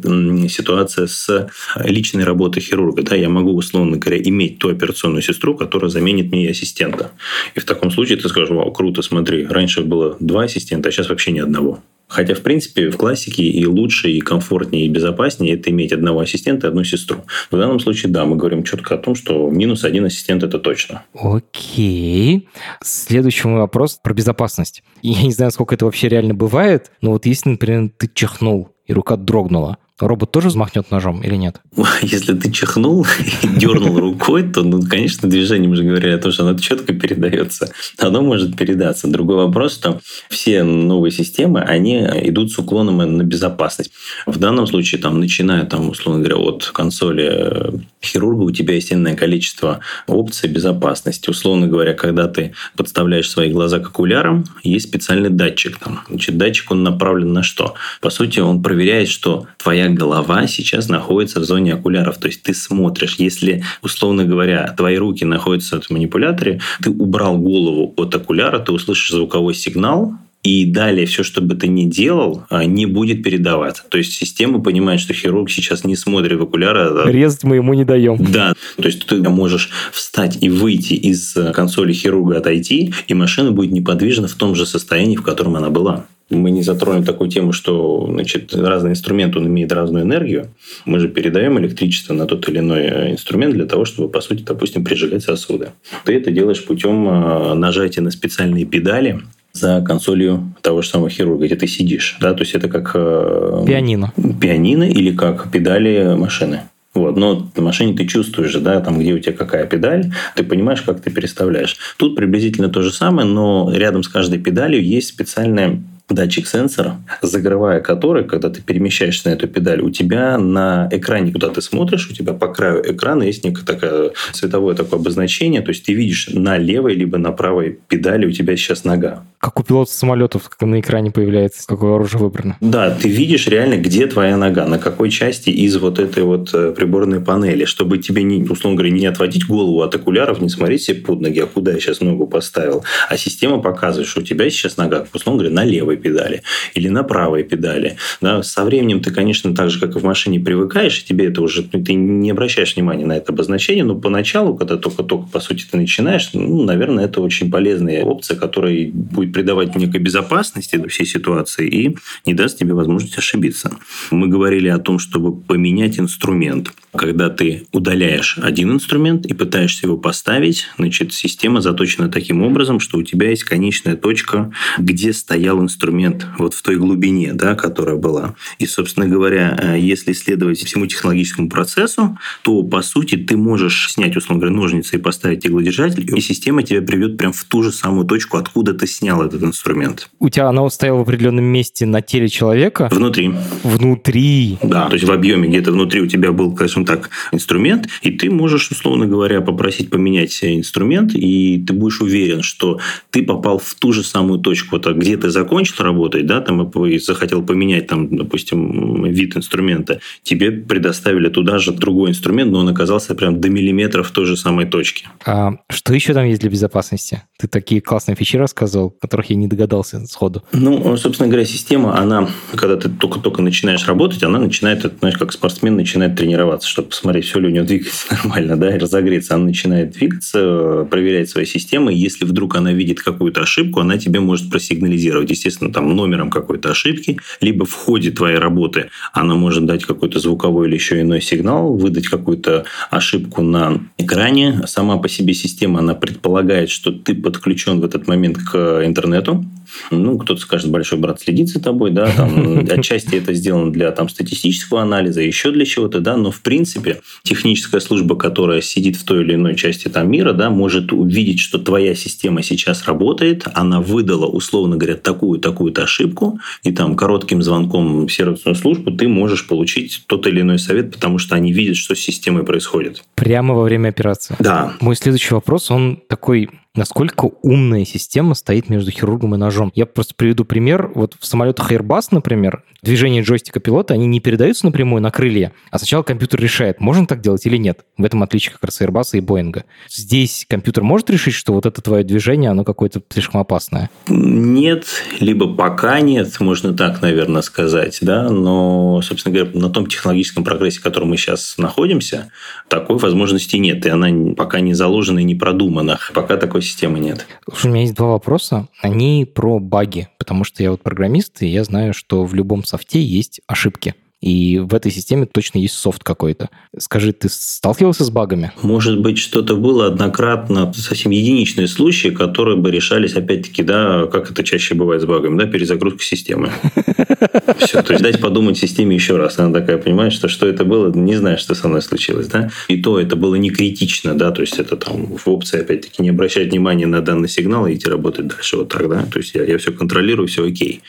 ситуация 0.49 1.07
с 1.07 1.49
личной 1.85 2.25
работой 2.25 2.61
хирурга. 2.61 3.03
Да? 3.03 3.15
Я 3.15 3.29
могу, 3.29 3.55
условно 3.55 3.97
говоря, 3.97 4.21
иметь 4.23 4.59
ту 4.59 4.69
операционную 4.69 5.23
сестру, 5.23 5.40
которая 5.55 5.91
заменит 5.91 6.31
мне 6.31 6.51
ассистента. 6.51 7.11
И 7.55 7.61
в 7.61 7.65
таком 7.65 7.91
случае 7.91 8.19
ты 8.19 8.29
скажешь, 8.29 8.51
вау, 8.51 8.73
круто, 8.73 9.03
смотри, 9.03 9.47
раньше 9.47 9.83
было 9.83 10.17
два 10.21 10.45
ассистента, 10.45 10.89
а 10.89 10.93
сейчас 10.93 11.09
вообще 11.09 11.33
ни 11.33 11.41
одного. 11.41 11.81
Хотя, 12.11 12.35
в 12.35 12.41
принципе, 12.41 12.91
в 12.91 12.97
классике 12.97 13.45
и 13.45 13.65
лучше, 13.67 14.11
и 14.11 14.21
комфортнее, 14.21 14.87
и 14.87 14.89
безопаснее 14.89 15.55
это 15.55 15.71
иметь 15.71 15.93
одного 15.93 16.21
ассистента 16.21 16.67
и 16.67 16.71
одну 16.71 16.83
сестру. 16.83 17.25
В 17.53 17.57
данном 17.57 17.79
случае, 17.79 18.11
да, 18.11 18.25
мы 18.25 18.37
говорим 18.37 18.65
четко 18.65 18.97
о 18.97 18.99
том, 18.99 19.15
что 19.15 19.49
минус 19.49 19.85
один 19.85 20.05
ассистент– 20.05 20.43
это 20.45 20.59
точно. 20.59 21.05
Окей. 21.15 22.49
Следующий 22.83 23.47
мой 23.47 23.61
вопрос 23.61 24.01
про 24.03 24.13
безопасность. 24.13 24.83
Я 25.03 25.23
не 25.23 25.31
знаю, 25.31 25.53
сколько 25.53 25.77
это 25.77 25.85
вообще 25.85 26.09
реально 26.09 26.35
бывает, 26.35 26.91
но 27.01 27.13
вот 27.13 27.27
если, 27.27 27.51
например, 27.51 27.93
ты 27.97 28.11
чихнул, 28.13 28.71
и 28.87 28.93
рука 28.93 29.17
дрогнула, 29.17 29.79
робот 30.09 30.31
тоже 30.31 30.49
взмахнет 30.49 30.91
ножом 30.91 31.23
или 31.23 31.37
нет? 31.37 31.61
Если 32.03 32.35
ты 32.35 32.51
чихнул 32.51 33.07
и 33.43 33.47
дернул 33.59 33.99
рукой, 33.99 34.43
то, 34.43 34.63
ну, 34.63 34.83
конечно, 34.83 35.29
движение, 35.29 35.69
мы 35.69 35.77
же 35.77 35.85
говорили 35.85 36.13
о 36.13 36.31
что 36.31 36.47
оно 36.47 36.59
четко 36.59 36.93
передается. 36.93 37.73
Оно 37.99 38.23
может 38.23 38.57
передаться. 38.57 39.09
Другой 39.09 39.37
вопрос, 39.37 39.75
что 39.75 40.01
все 40.29 40.63
новые 40.63 41.11
системы, 41.11 41.61
они 41.61 41.99
идут 42.25 42.53
с 42.53 42.59
уклоном 42.59 42.99
на 42.99 43.23
безопасность. 43.23 43.93
В 44.27 44.39
данном 44.39 44.67
случае, 44.67 45.01
там, 45.01 45.21
начиная, 45.21 45.65
там, 45.65 45.91
условно 45.91 46.23
говоря, 46.23 46.37
от 46.37 46.71
консоли 46.73 47.29
э, 47.31 47.71
хирурга, 48.03 48.43
у 48.43 48.51
тебя 48.51 48.75
есть 48.75 48.93
иное 48.93 49.17
количество 49.17 49.81
опций 50.07 50.49
безопасности. 50.49 51.31
Условно 51.31 51.67
говоря, 51.67 51.95
когда 51.95 52.29
ты 52.29 52.55
подставляешь 52.77 53.31
свои 53.31 53.51
глаза 53.51 53.79
к 53.79 53.89
окулярам, 53.89 54.45
есть 54.63 54.89
специальный 54.89 55.31
датчик. 55.31 55.79
Там. 55.79 56.01
Значит, 56.09 56.37
датчик, 56.37 56.71
он 56.71 56.83
направлен 56.83 57.33
на 57.33 57.43
что? 57.43 57.75
По 58.01 58.11
сути, 58.11 58.41
он 58.41 58.63
проверяет, 58.63 59.09
что 59.09 59.47
твоя 59.59 59.90
голова 59.91 60.47
сейчас 60.47 60.89
находится 60.89 61.41
в 61.41 61.45
зоне 61.45 61.75
окуляров. 61.75 62.19
То 62.19 62.29
есть 62.29 62.43
ты 62.43 62.55
смотришь, 62.55 63.17
если, 63.19 63.65
условно 63.83 64.25
говоря, 64.25 64.75
твои 64.77 64.97
руки 64.97 65.25
находятся 65.25 65.81
в 65.81 65.91
манипуляторе, 65.91 66.61
ты 66.83 66.91
убрал 66.91 67.39
голову 67.39 67.93
от 67.97 68.15
окуляра, 68.15 68.59
ты 68.59 68.73
услышишь 68.73 69.11
звуковой 69.11 69.55
сигнал, 69.55 70.15
и 70.43 70.65
далее 70.65 71.07
все, 71.07 71.23
что 71.23 71.43
бы 71.43 71.55
ты 71.55 71.69
ни 71.69 71.85
делал, 71.85 72.45
а, 72.49 72.65
не 72.65 72.87
будет 72.87 73.23
передаваться. 73.23 73.83
То 73.89 73.99
есть 73.99 74.15
система 74.15 74.61
понимает, 74.61 75.01
что 75.01 75.13
хирург 75.13 75.51
сейчас 75.51 75.85
не 75.85 75.97
смотрит 75.97 76.39
в 76.39 76.43
окуляры. 76.43 76.89
А 77.05 77.11
Резать 77.11 77.45
мы 77.45 77.57
ему 77.57 77.75
не 77.75 77.85
даем. 77.85 78.17
Да. 78.33 78.55
То 78.77 78.87
есть 78.87 79.05
ты 79.05 79.17
можешь 79.29 79.69
встать 79.93 80.39
и 80.41 80.49
выйти 80.49 80.95
из 80.95 81.37
консоли 81.55 81.93
хирурга, 81.93 82.39
отойти, 82.39 82.95
и 83.07 83.15
машина 83.15 83.51
будет 83.51 83.73
неподвижна 83.73 84.29
в 84.29 84.35
том 84.35 84.55
же 84.55 84.65
состоянии, 84.65 85.17
в 85.17 85.23
котором 85.23 85.57
она 85.57 85.69
была 85.69 86.07
мы 86.31 86.51
не 86.51 86.63
затронем 86.63 87.05
такую 87.05 87.29
тему, 87.29 87.53
что 87.53 88.07
значит, 88.11 88.55
разный 88.55 88.93
инструмент 88.93 89.37
он 89.37 89.47
имеет 89.49 89.73
разную 89.73 90.05
энергию. 90.05 90.49
Мы 90.85 91.01
же 91.01 91.09
передаем 91.09 91.59
электричество 91.59 92.15
на 92.15 92.27
тот 92.27 92.49
или 92.49 92.59
иной 92.61 92.83
э, 92.83 93.13
инструмент 93.13 93.55
для 93.55 93.67
того, 93.67 93.85
чтобы, 93.85 94.09
по 94.09 94.21
сути, 94.21 94.43
допустим, 94.43 94.85
прижигать 94.85 95.23
сосуды. 95.23 95.71
Ты 96.05 96.17
это 96.17 96.31
делаешь 96.31 96.65
путем 96.65 97.09
э, 97.09 97.55
нажатия 97.55 98.03
на 98.03 98.11
специальные 98.11 98.65
педали, 98.65 99.21
за 99.53 99.83
консолью 99.85 100.55
того 100.63 100.81
же 100.81 100.89
самого 100.89 101.11
хирурга, 101.11 101.47
где 101.47 101.57
ты 101.57 101.67
сидишь. 101.67 102.17
Да? 102.21 102.35
То 102.35 102.43
есть 102.43 102.55
это 102.55 102.69
как... 102.69 102.93
Э, 102.95 103.65
пианино. 103.67 104.13
Пианино 104.41 104.85
или 104.85 105.11
как 105.11 105.51
педали 105.51 106.15
машины. 106.17 106.61
Вот. 106.95 107.17
Но 107.17 107.51
на 107.55 107.63
машине 107.63 107.97
ты 107.97 108.07
чувствуешь 108.07 108.51
же, 108.51 108.61
да, 108.61 108.81
там, 108.81 108.99
где 108.99 109.13
у 109.13 109.19
тебя 109.19 109.33
какая 109.33 109.67
педаль, 109.67 110.13
ты 110.35 110.43
понимаешь, 110.43 110.83
как 110.83 111.01
ты 111.01 111.11
переставляешь. 111.11 111.77
Тут 111.97 112.17
приблизительно 112.17 112.69
то 112.69 112.83
же 112.83 112.93
самое, 112.93 113.29
но 113.29 113.73
рядом 113.73 114.03
с 114.03 114.09
каждой 114.09 114.41
педалью 114.41 114.85
есть 114.85 115.09
специальная 115.09 115.81
датчик 116.15 116.47
сенсора, 116.47 117.03
закрывая 117.23 117.81
который, 117.81 118.25
когда 118.25 118.51
ты 118.51 118.63
перемещаешься 118.63 119.29
на 119.29 119.35
эту 119.35 119.49
педаль, 119.49 119.81
у 119.81 119.91
тебя 119.91 120.39
на 120.39 120.89
экране, 120.91 121.33
куда 121.33 121.49
ты 121.49 121.63
смотришь, 121.63 122.09
у 122.11 122.15
тебя 122.15 122.33
по 122.33 122.49
краю 122.49 122.83
экрана 122.85 123.25
есть 123.25 123.45
некое 123.45 123.65
такое 123.65 124.13
цветовое 124.33 124.75
такое 124.75 125.01
обозначение, 125.01 125.63
то 125.63 125.71
есть 125.71 125.85
ты 125.85 125.95
видишь 125.95 126.29
на 126.33 126.59
левой 126.59 126.95
либо 126.95 127.19
на 127.19 127.33
правой 127.33 127.79
педали 127.89 128.27
у 128.27 128.33
тебя 128.33 128.57
сейчас 128.57 128.85
нога. 128.85 129.25
Как 129.39 129.59
у 129.59 129.63
пилота 129.63 129.91
самолетов, 129.91 130.51
на 130.61 130.81
экране 130.81 131.11
появляется, 131.11 131.67
какое 131.67 131.95
оружие 131.95 132.21
выбрано. 132.21 132.59
Да, 132.61 132.91
ты 132.91 133.09
видишь 133.09 133.47
реально, 133.47 133.77
где 133.77 134.07
твоя 134.07 134.37
нога, 134.37 134.67
на 134.67 134.79
какой 134.79 135.11
части 135.11 135.49
из 135.49 135.79
вот 135.79 135.99
этой 135.99 136.25
вот 136.25 136.53
э, 136.53 136.73
приборной 136.73 137.21
панели, 137.21 137.65
чтобы 137.65 137.97
тебе, 137.99 138.23
не, 138.23 138.43
условно 138.43 138.77
говоря, 138.77 138.93
не 138.93 139.07
отводить 139.07 139.47
голову 139.47 139.81
от 139.81 139.95
окуляров, 139.95 140.43
не 140.43 140.51
смотреть 140.51 140.83
себе 140.83 141.01
под 141.01 141.23
ноги, 141.23 141.41
а 141.41 141.47
куда 141.47 141.73
я 141.73 141.81
сейчас 141.81 142.01
ногу 142.03 142.27
поставил. 142.27 142.85
А 143.09 143.17
система 143.17 143.61
показывает, 143.61 144.09
что 144.09 144.21
у 144.21 144.23
тебя 144.23 144.51
сейчас 144.51 144.77
нога, 144.77 145.07
условно 145.15 145.43
говоря, 145.43 145.55
на 145.55 145.65
левой 145.65 145.97
педали 146.01 146.43
или 146.75 146.89
на 146.89 147.03
правой 147.03 147.45
педали. 147.45 147.97
Да, 148.21 148.43
со 148.43 148.65
временем 148.65 149.01
ты, 149.01 149.11
конечно, 149.11 149.55
так 149.55 149.71
же, 149.71 149.81
как 149.81 149.97
и 149.97 149.99
в 149.99 150.05
машине, 150.05 150.41
привыкаешь, 150.41 151.01
и 151.01 151.05
тебе 151.07 151.27
это 151.27 151.43
уже, 151.43 151.69
ну, 151.73 151.85
ты 151.85 151.95
не 151.95 152.31
обращаешь 152.31 152.75
внимания 152.75 153.07
на 153.07 153.17
это 153.17 153.33
обозначение, 153.33 153.85
но 153.85 153.95
поначалу, 153.95 154.57
когда 154.57 154.77
только-только, 154.77 155.29
по 155.29 155.41
сути, 155.41 155.67
ты 155.71 155.77
начинаешь, 155.77 156.31
ну, 156.33 156.65
наверное, 156.65 157.05
это 157.05 157.21
очень 157.21 157.51
полезная 157.51 158.03
опция, 158.03 158.37
которая 158.37 158.91
будет 158.93 159.33
придавать 159.33 159.77
некой 159.77 160.01
безопасности 160.01 160.81
всей 160.89 161.07
ситуации 161.07 161.69
и 161.69 161.97
не 162.27 162.35
даст 162.35 162.59
тебе 162.59 162.75
возможность 162.75 163.19
ошибиться. 163.19 163.71
Мы 164.11 164.29
говорили 164.29 164.69
о 164.69 164.79
том, 164.79 164.99
чтобы 164.99 165.35
поменять 165.35 165.99
инструмент. 165.99 166.73
Когда 166.95 167.31
ты 167.31 167.67
удаляешь 167.73 168.37
один 168.39 168.73
инструмент 168.73 169.25
и 169.27 169.35
пытаешься 169.35 169.87
его 169.87 169.97
поставить, 169.97 170.67
значит, 170.77 171.13
система 171.13 171.61
заточена 171.61 172.09
таким 172.09 172.43
образом, 172.43 172.81
что 172.81 172.99
у 172.99 173.03
тебя 173.03 173.31
есть 173.31 173.45
конечная 173.45 173.97
точка, 173.97 174.53
где 174.79 175.13
стоял 175.13 175.61
инструмент, 175.91 176.27
вот 176.39 176.55
в 176.55 176.63
той 176.63 176.77
глубине, 176.77 177.33
да, 177.33 177.55
которая 177.55 177.97
была. 177.97 178.35
И, 178.59 178.67
собственно 178.67 179.07
говоря, 179.07 179.57
э, 179.61 179.79
если 179.79 180.13
исследовать 180.13 180.59
всему 180.61 180.87
технологическому 180.87 181.49
процессу, 181.49 182.17
то, 182.43 182.63
по 182.63 182.83
сути, 182.83 183.17
ты 183.17 183.37
можешь 183.37 183.93
снять, 183.93 184.17
условно 184.17 184.41
говоря, 184.41 184.57
ножницы 184.57 184.97
и 184.97 184.99
поставить 184.99 185.47
иглодержатель, 185.47 186.09
и 186.17 186.21
система 186.21 186.63
тебя 186.63 186.81
приведет 186.81 187.17
прям 187.17 187.33
в 187.33 187.45
ту 187.45 187.63
же 187.63 187.73
самую 187.73 188.07
точку, 188.07 188.37
откуда 188.37 188.73
ты 188.73 188.87
снял 188.87 189.23
этот 189.23 189.43
инструмент. 189.43 190.09
У 190.21 190.29
тебя 190.29 190.49
она 190.49 190.69
стояла 190.71 190.99
в 190.99 191.03
определенном 191.03 191.45
месте 191.45 191.87
на 191.87 192.03
теле 192.03 192.29
человека? 192.29 192.89
Внутри. 192.93 193.33
Внутри? 193.65 194.59
Да, 194.63 194.87
то 194.87 194.95
есть 194.95 195.07
в 195.07 195.13
объеме 195.13 195.49
где-то 195.49 195.73
внутри 195.73 196.01
у 196.01 196.07
тебя 196.07 196.33
был, 196.33 196.55
скажем 196.55 196.85
так, 196.85 197.11
инструмент, 197.33 197.89
и 198.03 198.11
ты 198.11 198.31
можешь, 198.31 198.71
условно 198.71 199.07
говоря, 199.07 199.41
попросить 199.41 199.91
поменять 199.91 200.39
инструмент, 200.43 201.15
и 201.15 201.63
ты 201.67 201.73
будешь 201.73 202.01
уверен, 202.01 202.43
что 202.43 202.79
ты 203.11 203.23
попал 203.23 203.59
в 203.59 203.75
ту 203.75 203.93
же 203.93 204.05
самую 204.05 204.39
точку, 204.39 204.77
вот 204.77 204.87
где 204.97 205.17
ты 205.17 205.31
закончил 205.31 205.70
работать, 205.79 206.27
да, 206.27 206.41
там 206.41 206.69
и 206.69 206.99
захотел 206.99 207.43
поменять, 207.43 207.87
там, 207.87 208.17
допустим, 208.17 209.05
вид 209.05 209.37
инструмента, 209.37 210.01
тебе 210.23 210.51
предоставили 210.51 211.29
туда 211.29 211.59
же 211.59 211.73
другой 211.73 212.11
инструмент, 212.11 212.53
но 212.53 212.61
он 212.61 212.69
оказался 212.69 213.15
прям 213.15 213.41
до 213.41 213.49
миллиметра 213.49 214.03
в 214.03 214.11
той 214.11 214.27
же 214.27 214.37
самой 214.37 214.67
точке. 214.67 215.09
А 215.25 215.53
что 215.69 215.95
еще 215.95 216.15
там 216.15 216.27
есть 216.27 216.41
для 216.41 216.51
безопасности? 216.51 217.23
Ты 217.39 217.49
такие 217.49 217.81
классные 217.81 218.17
фичи 218.17 218.37
рассказывал, 218.37 218.91
которых 218.91 219.31
я 219.31 219.37
не 219.37 219.47
догадался 219.47 220.05
сходу. 220.07 220.43
Ну, 220.53 220.97
собственно 220.97 221.29
говоря, 221.29 221.45
система, 221.45 221.99
она, 221.99 222.29
когда 222.55 222.77
ты 222.77 222.89
только-только 222.89 223.43
начинаешь 223.43 223.87
работать, 223.87 224.23
она 224.23 224.39
начинает, 224.39 224.99
знаешь, 225.01 225.19
как 225.19 225.33
спортсмен 225.33 225.77
начинает 225.77 226.17
тренироваться, 226.17 226.69
чтобы 226.69 226.89
посмотреть, 226.89 227.27
все 227.27 227.39
ли 227.41 227.49
у 227.49 227.51
него 227.51 227.67
двигается 227.67 228.07
нормально, 228.25 228.57
да, 228.57 228.75
и 228.75 228.79
разогреться. 228.79 229.35
Она 229.35 229.45
начинает 229.45 229.91
двигаться, 229.91 230.87
проверять 230.91 231.29
свои 231.29 231.45
системы. 231.45 231.93
Если 231.93 232.25
вдруг 232.25 232.57
она 232.57 232.73
видит 232.73 233.01
какую-то 233.01 233.43
ошибку, 233.43 233.81
она 233.81 233.99
тебе 233.99 234.21
может 234.21 234.51
просигнализировать, 234.51 235.31
естественно, 235.31 235.60
там 235.69 235.95
номером 235.95 236.31
какой-то 236.31 236.71
ошибки, 236.71 237.19
либо 237.41 237.65
в 237.65 237.75
ходе 237.75 238.11
твоей 238.11 238.39
работы 238.39 238.91
она 239.13 239.35
может 239.35 239.67
дать 239.67 239.85
какой-то 239.85 240.19
звуковой 240.19 240.69
или 240.69 240.75
еще 240.75 241.01
иной 241.01 241.21
сигнал, 241.21 241.75
выдать 241.77 242.09
какую-то 242.09 242.65
ошибку 242.91 243.43
на 243.43 243.81
экране. 243.99 244.63
Сама 244.67 244.97
по 244.97 245.09
себе 245.09 245.35
система, 245.35 245.81
она 245.81 245.95
предполагает, 245.95 246.71
что 246.71 246.91
ты 246.91 247.15
подключен 247.15 247.81
в 247.81 247.85
этот 247.85 248.09
момент 248.09 248.39
к 248.39 248.83
интернету, 248.85 249.45
Ну, 249.91 250.19
кто-то 250.19 250.41
скажет, 250.41 250.71
большой 250.71 250.99
брат 250.99 251.21
следит 251.21 251.49
за 251.49 251.61
тобой, 251.61 251.91
да, 251.91 252.11
там, 252.17 252.67
отчасти 252.71 253.17
это 253.17 253.35
сделано 253.35 253.73
для 253.73 253.91
там, 253.93 254.09
статистического 254.09 254.83
анализа, 254.83 255.21
еще 255.21 255.51
для 255.51 255.65
чего-то, 255.65 256.01
да, 256.01 256.17
но 256.17 256.31
в 256.31 256.41
принципе 256.41 257.01
техническая 257.23 257.81
служба, 257.81 258.17
которая 258.17 258.61
сидит 258.61 258.97
в 258.97 259.05
той 259.05 259.23
или 259.23 259.35
иной 259.35 259.57
части 259.57 259.89
там 259.89 260.11
мира, 260.11 260.33
да, 260.33 260.51
может 260.51 260.93
увидеть, 260.93 261.41
что 261.41 261.59
твоя 261.59 261.95
система 261.95 262.43
сейчас 262.43 262.87
работает, 262.87 263.47
она 263.55 263.81
выдала, 263.81 264.27
условно 264.27 264.77
говоря, 264.77 264.97
такую-такую-то 264.97 265.85
ошибку, 265.85 266.39
и 266.63 266.73
там 266.73 266.97
коротким 266.97 267.43
звонком 267.43 268.07
в 268.07 268.13
сервисную 268.13 268.55
службу 268.55 268.91
ты 268.91 269.09
можешь 269.09 269.47
получить 269.47 270.05
тот 270.07 270.27
или 270.27 270.41
иной 270.41 270.59
совет, 270.59 270.93
потому 270.93 271.19
что 271.19 271.35
они 271.35 271.53
видят, 271.53 271.77
что 271.77 271.95
с 271.95 272.01
системой 272.01 272.45
происходит. 272.45 273.03
Прямо 273.15 273.55
во 273.55 273.63
время 273.63 273.89
операции? 273.89 274.37
Да. 274.39 274.75
Мой 274.81 274.97
следующий 274.97 275.35
вопрос, 275.35 275.71
он 275.71 275.99
такой 276.09 276.49
насколько 276.75 277.31
умная 277.43 277.85
система 277.85 278.35
стоит 278.35 278.69
между 278.69 278.91
хирургом 278.91 279.35
и 279.35 279.39
ножом. 279.39 279.73
Я 279.75 279.87
просто 279.87 280.15
приведу 280.15 280.45
пример. 280.45 280.91
Вот 280.95 281.17
в 281.19 281.27
самолетах 281.27 281.73
Airbus, 281.73 282.09
например, 282.11 282.65
движение 282.83 283.23
джойстика 283.23 283.61
пилота, 283.61 283.95
они 283.95 284.07
не 284.07 284.21
передаются 284.21 284.67
напрямую 284.67 285.03
на 285.03 285.11
крылья, 285.11 285.53
а 285.71 285.79
сначала 285.79 286.03
компьютер 286.03 286.41
решает, 286.41 286.81
можно 286.81 287.07
так 287.07 287.21
делать 287.21 287.45
или 287.47 287.57
нет. 287.57 287.85
В 287.97 288.05
этом 288.05 288.23
отличие 288.23 288.53
как 288.53 288.65
раз 288.65 288.81
Airbus 288.81 289.11
и 289.13 289.21
Boeing. 289.21 289.63
Здесь 289.89 290.47
компьютер 290.49 290.83
может 290.83 291.11
решить, 291.11 291.35
что 291.35 291.53
вот 291.53 291.67
это 291.67 291.83
твое 291.83 292.05
движение, 292.05 292.51
оно 292.51 292.65
какое-то 292.65 293.03
слишком 293.09 293.41
опасное? 293.41 293.91
Нет, 294.09 294.87
либо 295.21 295.55
пока 295.55 296.01
нет, 296.01 296.39
можно 296.41 296.75
так, 296.75 297.03
наверное, 297.03 297.43
сказать, 297.43 297.99
да, 298.03 298.29
но, 298.31 299.01
собственно 299.03 299.35
говоря, 299.35 299.59
на 299.59 299.71
том 299.71 299.87
технологическом 299.87 300.45
прогрессе, 300.45 300.81
в 300.81 300.83
котором 300.83 301.09
мы 301.09 301.17
сейчас 301.17 301.57
находимся, 301.59 302.31
такой 302.69 302.99
возможности 302.99 303.57
нет, 303.57 303.85
и 303.87 303.89
она 303.89 304.35
пока 304.35 304.61
не 304.61 304.75
заложена 304.75 305.21
и 305.21 305.25
не 305.25 305.35
продумана. 305.35 305.99
Пока 306.15 306.37
такой 306.37 306.63
системы 306.63 306.99
нет. 306.99 307.27
У 307.63 307.69
меня 307.69 307.83
есть 307.83 307.95
два 307.95 308.09
вопроса. 308.09 308.69
Они 308.81 309.25
про 309.25 309.59
баги, 309.59 310.09
потому 310.19 310.45
что 310.45 310.63
я 310.63 310.71
вот 310.71 310.83
программист, 310.83 311.43
и 311.43 311.47
я 311.47 311.65
знаю, 311.65 311.95
что 311.95 312.25
в 312.25 312.35
любом 312.35 312.65
софте 312.71 313.03
есть 313.03 313.41
ошибки. 313.47 313.95
И 314.21 314.59
в 314.59 314.75
этой 314.75 314.93
системе 314.93 315.25
точно 315.25 315.59
есть 315.59 315.75
софт 315.75 316.05
какой-то. 316.05 316.51
Скажи, 316.77 317.13
ты 317.13 317.31
сталкивался 317.31 318.05
с 318.05 318.11
багами? 318.11 318.53
Может 318.63 319.01
быть, 319.01 319.17
что-то 319.17 319.57
было 319.57 319.87
однократно, 319.87 320.71
совсем 320.75 321.11
единичные 321.11 321.67
случаи, 321.67 322.09
которые 322.09 322.59
бы 322.59 322.71
решались, 322.71 323.15
опять-таки, 323.15 323.63
да, 323.63 324.07
как 324.13 324.31
это 324.31 324.45
чаще 324.45 324.75
бывает 324.75 325.01
с 325.01 325.07
багами, 325.07 325.39
да, 325.39 325.47
перезагрузка 325.47 326.03
системы. 326.03 326.51
Все, 327.59 327.83
то 327.83 327.93
есть 327.95 328.03
дать 328.03 328.21
подумать 328.21 328.59
системе 328.59 328.95
еще 328.95 329.17
раз. 329.17 329.39
Она 329.39 329.59
такая 329.59 329.79
понимает, 329.79 330.13
что 330.13 330.29
что 330.29 330.47
это 330.47 330.65
было, 330.67 330.93
не 330.93 331.17
знаю, 331.17 331.39
что 331.39 331.55
со 331.55 331.69
мной 331.69 331.81
случилось, 331.81 332.27
да. 332.27 332.51
И 332.69 332.83
то 332.83 333.01
это 333.01 333.17
было 333.17 333.37
не 333.37 333.49
критично, 333.49 334.15
да, 334.15 334.33
то 334.33 334.43
есть 334.43 334.59
это 334.59 334.77
там 334.77 335.17
в 335.17 335.27
опции, 335.29 335.61
опять-таки, 335.61 336.03
не 336.03 336.11
обращать 336.11 336.51
внимания 336.51 336.87
на 336.87 337.01
данный 337.01 337.29
сигнал 337.29 337.67
и 337.67 337.75
идти 337.75 337.89
работать 337.89 338.27
дальше 338.27 338.59
вот 338.59 338.69
так, 338.69 338.87
да. 338.87 339.07
То 339.11 339.19
есть 339.19 339.35
я, 339.35 339.45
я 339.45 339.57
все 339.57 339.73
контролирую, 339.73 340.29
все 340.29 340.45
окей. 340.45 340.83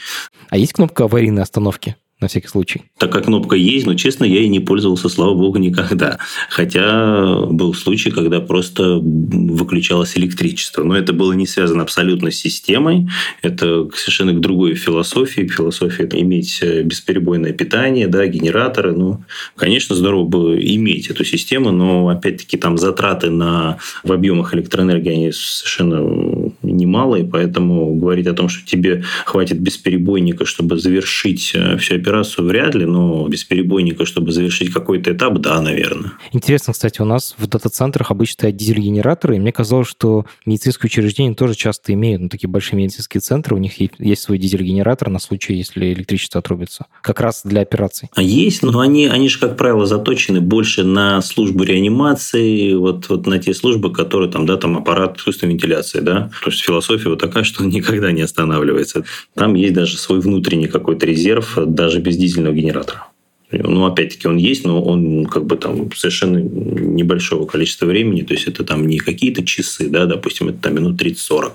А 0.51 0.57
есть 0.57 0.73
кнопка 0.73 1.05
аварийной 1.05 1.43
остановки? 1.43 1.95
На 2.21 2.27
всякий 2.27 2.47
случай. 2.47 2.83
Такая 2.97 3.23
кнопка 3.23 3.55
есть, 3.55 3.85
но, 3.87 3.95
честно, 3.95 4.25
я 4.25 4.39
ей 4.39 4.47
не 4.47 4.59
пользовался, 4.59 5.09
слава 5.09 5.33
богу, 5.33 5.57
никогда. 5.57 6.19
Хотя 6.49 7.45
был 7.47 7.73
случай, 7.73 8.11
когда 8.11 8.39
просто 8.39 8.99
выключалось 9.01 10.17
электричество. 10.17 10.83
Но 10.83 10.95
это 10.95 11.13
было 11.13 11.33
не 11.33 11.47
связано 11.47 11.81
абсолютно 11.81 12.31
с 12.31 12.35
системой. 12.35 13.09
Это 13.41 13.89
совершенно 13.95 14.33
к 14.33 14.39
другой 14.39 14.75
философии. 14.75 15.41
К 15.41 15.53
философии 15.53 16.07
иметь 16.11 16.61
бесперебойное 16.61 17.53
питание, 17.53 18.07
да, 18.07 18.27
генераторы. 18.27 18.93
Ну, 18.93 19.23
конечно, 19.55 19.95
здорово 19.95 20.25
было 20.25 20.55
иметь 20.55 21.09
эту 21.09 21.25
систему, 21.25 21.71
но, 21.71 22.07
опять-таки, 22.09 22.57
там 22.57 22.77
затраты 22.77 23.31
на, 23.31 23.79
в 24.03 24.11
объемах 24.11 24.53
электроэнергии, 24.53 25.11
они 25.11 25.31
совершенно 25.31 26.51
немалые, 26.61 27.25
поэтому 27.25 27.95
говорить 27.95 28.27
о 28.27 28.33
том, 28.33 28.49
что 28.49 28.65
тебе 28.65 29.03
хватит 29.25 29.59
бесперебойника, 29.59 30.45
чтобы 30.45 30.77
завершить 30.77 31.51
э, 31.55 31.77
всю 31.77 31.95
операцию, 31.95 32.10
операцию 32.11 32.45
вряд 32.45 32.75
ли, 32.75 32.85
но 32.85 33.27
без 33.27 33.43
перебойника, 33.43 34.05
чтобы 34.05 34.31
завершить 34.31 34.71
какой-то 34.71 35.13
этап, 35.13 35.37
да, 35.39 35.61
наверное. 35.61 36.11
Интересно, 36.33 36.73
кстати, 36.73 37.01
у 37.01 37.05
нас 37.05 37.35
в 37.37 37.47
дата-центрах 37.47 38.11
обычно 38.11 38.33
стоят 38.33 38.55
дизель-генераторы, 38.57 39.37
и 39.37 39.39
мне 39.39 39.51
казалось, 39.51 39.87
что 39.87 40.25
медицинские 40.45 40.87
учреждения 40.87 41.33
тоже 41.35 41.55
часто 41.55 41.93
имеют, 41.93 42.21
ну, 42.21 42.29
такие 42.29 42.49
большие 42.49 42.77
медицинские 42.77 43.21
центры, 43.21 43.55
у 43.55 43.59
них 43.59 43.73
есть 43.79 44.21
свой 44.21 44.37
дизель-генератор 44.37 45.09
на 45.09 45.19
случай, 45.19 45.53
если 45.53 45.93
электричество 45.93 46.39
отрубится, 46.39 46.85
как 47.01 47.21
раз 47.21 47.41
для 47.45 47.61
операций. 47.61 48.09
А 48.15 48.21
есть, 48.21 48.61
но 48.63 48.79
они, 48.79 49.07
они 49.07 49.29
же, 49.29 49.39
как 49.39 49.55
правило, 49.55 49.85
заточены 49.85 50.41
больше 50.41 50.83
на 50.83 51.21
службу 51.21 51.63
реанимации, 51.63 52.73
вот, 52.73 53.07
вот 53.09 53.25
на 53.25 53.39
те 53.39 53.53
службы, 53.53 53.93
которые 53.93 54.29
там, 54.29 54.45
да, 54.45 54.57
там 54.57 54.77
аппарат 54.77 55.17
искусственной 55.17 55.53
вентиляции, 55.53 55.99
да. 56.01 56.29
То 56.43 56.49
есть 56.49 56.61
философия 56.61 57.09
вот 57.09 57.19
такая, 57.19 57.43
что 57.43 57.63
он 57.63 57.69
никогда 57.69 58.11
не 58.11 58.21
останавливается. 58.21 59.05
Там 59.35 59.53
есть 59.53 59.73
даже 59.73 59.97
свой 59.97 60.19
внутренний 60.19 60.67
какой-то 60.67 61.05
резерв, 61.05 61.57
даже 61.57 62.00
без 62.01 62.17
дизельного 62.17 62.53
генератора. 62.53 63.07
Ну, 63.51 63.85
опять-таки, 63.85 64.27
он 64.27 64.37
есть, 64.37 64.65
но 64.65 64.81
он 64.81 65.25
как 65.25 65.45
бы 65.45 65.57
там 65.57 65.91
совершенно 65.93 66.37
небольшого 66.37 67.45
количества 67.45 67.85
времени. 67.85 68.21
То 68.21 68.33
есть, 68.33 68.47
это 68.47 68.63
там 68.63 68.87
не 68.87 68.97
какие-то 68.97 69.43
часы, 69.43 69.89
да, 69.89 70.05
допустим, 70.05 70.49
это 70.49 70.59
там 70.59 70.75
минут 70.75 71.01
30-40. 71.01 71.51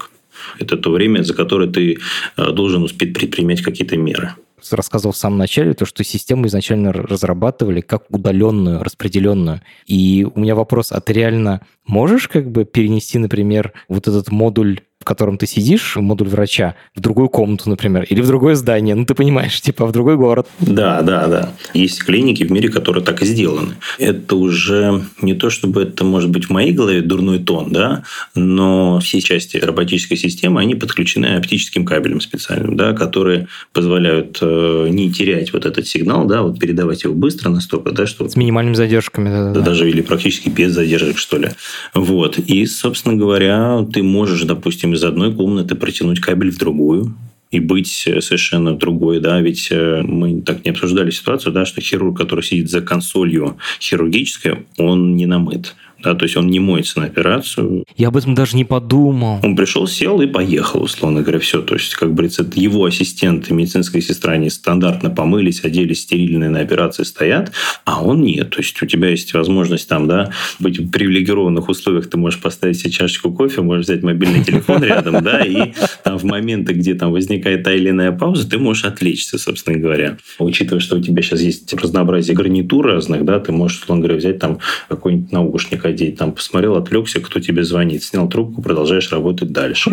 Это 0.59 0.77
то 0.77 0.91
время, 0.91 1.23
за 1.23 1.33
которое 1.33 1.71
ты 1.71 1.99
э, 2.37 2.53
должен 2.53 2.83
успеть 2.83 3.15
предпринять 3.15 3.63
какие-то 3.63 3.97
меры 3.97 4.35
рассказывал 4.73 5.13
в 5.13 5.17
самом 5.17 5.39
начале, 5.39 5.75
то, 5.75 5.85
что 5.85 6.03
систему 6.03 6.47
изначально 6.47 6.93
разрабатывали 6.93 7.81
как 7.81 8.05
удаленную, 8.11 8.83
распределенную. 8.83 9.61
И 9.87 10.27
у 10.35 10.41
меня 10.41 10.55
вопрос, 10.55 10.93
а 10.93 11.01
ты 11.01 11.13
реально 11.13 11.61
можешь 11.87 12.29
как 12.29 12.51
бы 12.51 12.65
перенести, 12.65 13.19
например, 13.19 13.73
вот 13.89 14.09
этот 14.09 14.31
модуль 14.31 14.81
котором 15.07 15.39
ты 15.39 15.47
сидишь, 15.47 15.97
модуль 15.97 16.29
врача, 16.29 16.75
в 16.95 17.01
другую 17.01 17.29
комнату, 17.29 17.71
например, 17.71 18.05
или 18.05 18.21
в 18.21 18.27
другое 18.27 18.57
здание, 18.57 18.95
ну, 18.95 19.07
ты 19.07 19.15
понимаешь, 19.15 19.61
типа 19.67 19.87
в 19.87 19.93
другой 19.93 20.17
город. 20.17 20.47
Да, 20.61 21.01
да, 21.03 21.27
да. 21.29 21.53
Есть 21.73 22.05
клиники 22.05 22.45
в 22.45 22.51
мире, 22.51 22.69
которые 22.69 23.05
так 23.05 23.23
и 23.23 23.27
сделаны. 23.27 23.77
Это 23.99 24.37
уже 24.37 25.03
не 25.23 25.35
то, 25.35 25.49
чтобы 25.49 25.83
это, 25.83 26.05
может 26.05 26.31
быть, 26.31 26.47
в 26.47 26.51
моей 26.51 26.73
голове 26.73 27.01
дурной 27.01 27.39
тон, 27.39 27.71
да, 27.71 28.03
но 28.35 28.99
все 29.01 29.21
части 29.21 29.57
роботической 29.57 30.17
системы, 30.17 30.61
они 30.61 30.75
подключены 30.75 31.37
оптическим 31.37 31.85
кабелем 31.85 32.21
специальным, 32.21 32.77
да, 32.77 32.93
которые 32.93 33.47
позволяют 33.73 34.39
э, 34.41 34.89
не 34.91 35.13
терять 35.13 35.53
вот 35.53 35.65
этот 35.67 35.87
сигнал, 35.87 36.27
да, 36.27 36.43
вот 36.43 36.59
передавать 36.59 37.05
его 37.05 37.15
быстро 37.15 37.51
настолько, 37.51 37.93
да, 37.93 38.07
что... 38.07 38.29
С 38.29 38.35
минимальными 38.35 38.75
задержками, 38.75 39.29
да, 39.29 39.53
да. 39.53 39.61
Даже 39.61 39.89
или 39.89 40.01
практически 40.01 40.49
без 40.49 40.73
задержек, 40.73 41.19
что 41.19 41.39
ли. 41.39 41.51
Вот. 41.95 42.39
И, 42.39 42.67
собственно 42.67 43.15
говоря, 43.15 43.87
ты 43.93 44.03
можешь, 44.03 44.43
допустим, 44.43 44.96
из 44.97 45.05
одной 45.05 45.33
комнаты 45.33 45.75
протянуть 45.75 46.21
кабель 46.21 46.51
в 46.51 46.59
другую, 46.59 47.17
и 47.51 47.61
быть 47.61 47.89
совершенно 47.89 48.77
другой, 48.77 49.21
да, 49.21 49.41
ведь 49.41 49.69
э, 49.71 50.03
мы 50.03 50.43
так 50.43 50.65
не 50.65 50.73
обсуждали 50.73 51.11
ситуацию, 51.11 51.53
да, 51.53 51.65
что 51.65 51.81
хирург, 51.81 52.19
который 52.19 52.43
сидит 52.43 52.69
за 52.69 52.81
консолью 52.81 53.57
хирургической, 53.81 54.67
он 54.77 55.15
не 55.15 55.27
намыт 55.27 55.75
да, 56.03 56.15
то 56.15 56.25
есть 56.25 56.37
он 56.37 56.49
не 56.49 56.61
моется 56.61 57.01
на 57.01 57.07
операцию. 57.07 57.85
Я 57.97 58.09
об 58.09 58.17
этом 58.17 58.35
даже 58.35 58.57
не 58.57 58.65
подумал. 58.65 59.41
Он 59.43 59.57
пришел, 59.57 59.87
сел 59.87 60.21
и 60.21 60.27
поехал, 60.27 60.83
условно 60.83 61.23
говоря, 61.23 61.39
все. 61.39 61.63
То 61.63 61.75
есть, 61.75 61.95
как 61.95 62.13
говорится, 62.13 62.47
его 62.55 62.85
ассистенты, 62.85 63.55
медицинская 63.55 64.03
сестра, 64.03 64.35
они 64.35 64.51
стандартно 64.51 65.11
помылись, 65.11 65.65
оделись, 65.65 66.03
стерильные 66.03 66.51
на 66.51 66.61
операции 66.61 67.05
стоят, 67.05 67.53
а 67.85 68.03
он 68.03 68.23
нет. 68.23 68.51
То 68.51 68.59
есть, 68.59 68.81
у 68.83 68.87
тебя 68.87 69.09
есть 69.09 69.33
возможность 69.35 69.89
там, 69.89 70.07
да, 70.07 70.31
быть 70.59 70.79
в 70.79 70.91
привилегированных 70.91 71.69
условиях, 71.69 72.09
ты 72.11 72.19
можешь 72.19 72.41
поставить 72.41 72.79
себе 72.79 72.91
чашечку 72.91 73.33
кофе, 73.33 73.63
можешь 73.63 73.87
взять 73.87 74.03
мобильный 74.03 74.45
телефон 74.45 74.83
рядом, 74.85 75.23
да, 75.25 75.41
и 75.41 75.73
там 76.05 76.19
в 76.19 76.25
моменты, 76.25 76.75
где 76.75 76.95
там 76.95 77.13
возникает 77.13 77.63
та 77.63 77.73
или 77.73 77.91
иная 77.91 78.13
пауза, 78.13 78.49
ты 78.49 78.59
можешь 78.59 78.85
отвлечься, 78.85 79.39
собственно 79.39 79.79
говоря. 79.79 80.19
Учитывая, 80.39 80.81
что 80.81 80.97
у 80.97 81.01
тебя 81.01 81.23
сейчас 81.23 81.41
есть 81.41 81.73
разнообразие 81.73 82.37
гарнитур 82.37 82.87
разных, 82.87 83.25
да, 83.25 83.41
ты 83.41 83.53
можешь, 83.53 83.81
условно 83.81 84.03
говоря, 84.03 84.19
взять 84.19 84.39
там 84.39 84.59
какой-нибудь 84.89 85.33
наушник 85.33 85.86
ходить. 85.87 86.17
Там 86.19 86.33
посмотрел, 86.33 86.77
отвлекся, 86.77 87.21
кто 87.21 87.41
тебе 87.41 87.63
звонит. 87.63 88.03
Снял 88.03 88.29
трубку, 88.29 88.61
продолжаешь 88.61 89.13
работать 89.13 89.53
дальше. 89.53 89.91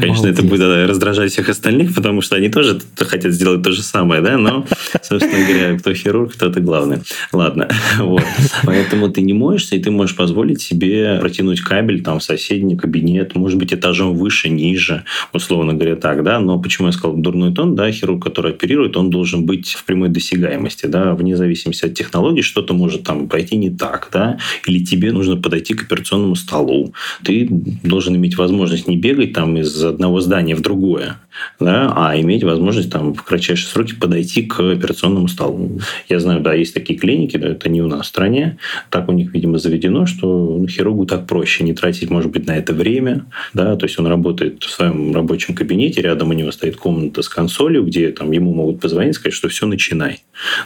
Конечно, 0.00 0.26
это 0.26 0.42
будет 0.42 0.88
раздражать 0.88 1.32
всех 1.32 1.48
остальных, 1.48 1.94
потому 1.94 2.22
что 2.22 2.36
они 2.36 2.48
тоже 2.48 2.80
хотят 2.96 3.32
сделать 3.32 3.62
то 3.62 3.70
же 3.70 3.82
самое, 3.82 4.20
да, 4.22 4.38
но, 4.38 4.66
собственно 5.02 5.46
говоря, 5.46 5.78
кто 5.78 5.94
хирург, 5.94 6.32
кто 6.32 6.50
ты 6.50 6.60
главный. 6.60 6.98
Ладно, 7.32 7.68
вот. 7.98 8.22
Поэтому 8.64 9.10
ты 9.10 9.20
не 9.20 9.32
моешься, 9.32 9.76
и 9.76 9.80
ты 9.80 9.90
можешь 9.90 10.16
позволить 10.16 10.60
себе 10.60 11.18
протянуть 11.20 11.60
кабель 11.60 12.02
там 12.02 12.18
в 12.18 12.24
соседний 12.24 12.76
кабинет, 12.76 13.34
может 13.34 13.58
быть, 13.58 13.72
этажом 13.72 14.14
выше, 14.16 14.48
ниже, 14.48 15.04
условно 15.32 15.74
говоря, 15.74 15.96
так, 15.96 16.22
да, 16.22 16.40
но 16.40 16.58
почему 16.58 16.88
я 16.88 16.92
сказал 16.92 17.16
дурной 17.16 17.52
тон, 17.52 17.74
да, 17.74 17.90
хирург, 17.92 18.24
который 18.24 18.52
оперирует, 18.52 18.96
он 18.96 19.10
должен 19.10 19.46
быть 19.46 19.74
в 19.74 19.84
прямой 19.84 20.08
досягаемости, 20.08 20.86
да, 20.86 21.14
вне 21.14 21.36
зависимости 21.36 21.86
от 21.86 21.94
технологий, 21.94 22.42
что-то 22.42 22.74
может 22.74 23.04
там 23.04 23.28
пойти 23.28 23.56
не 23.56 23.70
так, 23.70 24.08
да, 24.12 24.38
или 24.66 24.84
тебе 24.84 25.12
нужно 25.12 25.36
подойти 25.36 25.74
к 25.74 25.82
операционному 25.82 26.34
столу. 26.34 26.94
Ты 27.22 27.48
должен 27.82 28.16
иметь 28.16 28.36
возможность 28.36 28.86
не 28.86 28.96
бегать 28.96 29.32
там 29.32 29.56
из 29.56 29.82
одного 29.84 30.20
здания 30.20 30.54
в 30.54 30.60
другое, 30.60 31.20
да, 31.60 31.92
а 31.96 32.18
иметь 32.20 32.44
возможность 32.44 32.90
там 32.90 33.14
в 33.14 33.22
кратчайшие 33.22 33.68
сроки 33.68 33.94
подойти 33.94 34.42
к 34.42 34.60
операционному 34.60 35.28
столу. 35.28 35.80
Я 36.08 36.20
знаю, 36.20 36.40
да, 36.40 36.54
есть 36.54 36.74
такие 36.74 36.98
клиники, 36.98 37.36
да, 37.36 37.48
это 37.48 37.68
не 37.68 37.82
у 37.82 37.86
нас 37.86 38.06
в 38.06 38.08
стране, 38.08 38.58
так 38.90 39.08
у 39.08 39.12
них, 39.12 39.32
видимо, 39.32 39.58
заведено, 39.58 40.06
что 40.06 40.64
хирургу 40.68 41.06
так 41.06 41.26
проще 41.26 41.64
не 41.64 41.74
тратить, 41.74 42.10
может 42.10 42.30
быть, 42.30 42.46
на 42.46 42.56
это 42.56 42.72
время, 42.72 43.26
да, 43.52 43.76
то 43.76 43.86
есть 43.86 43.98
он 43.98 44.06
работает 44.06 44.62
в 44.62 44.70
своем 44.70 45.14
рабочем 45.14 45.54
кабинете, 45.54 46.02
рядом 46.02 46.30
у 46.30 46.32
него 46.32 46.52
стоит 46.52 46.76
комната 46.76 47.22
с 47.22 47.28
консолью, 47.28 47.84
где 47.84 48.10
там 48.10 48.30
ему 48.32 48.54
могут 48.54 48.80
позвонить, 48.80 49.14
сказать, 49.14 49.34
что 49.34 49.48
все, 49.48 49.66
начинай. 49.66 50.20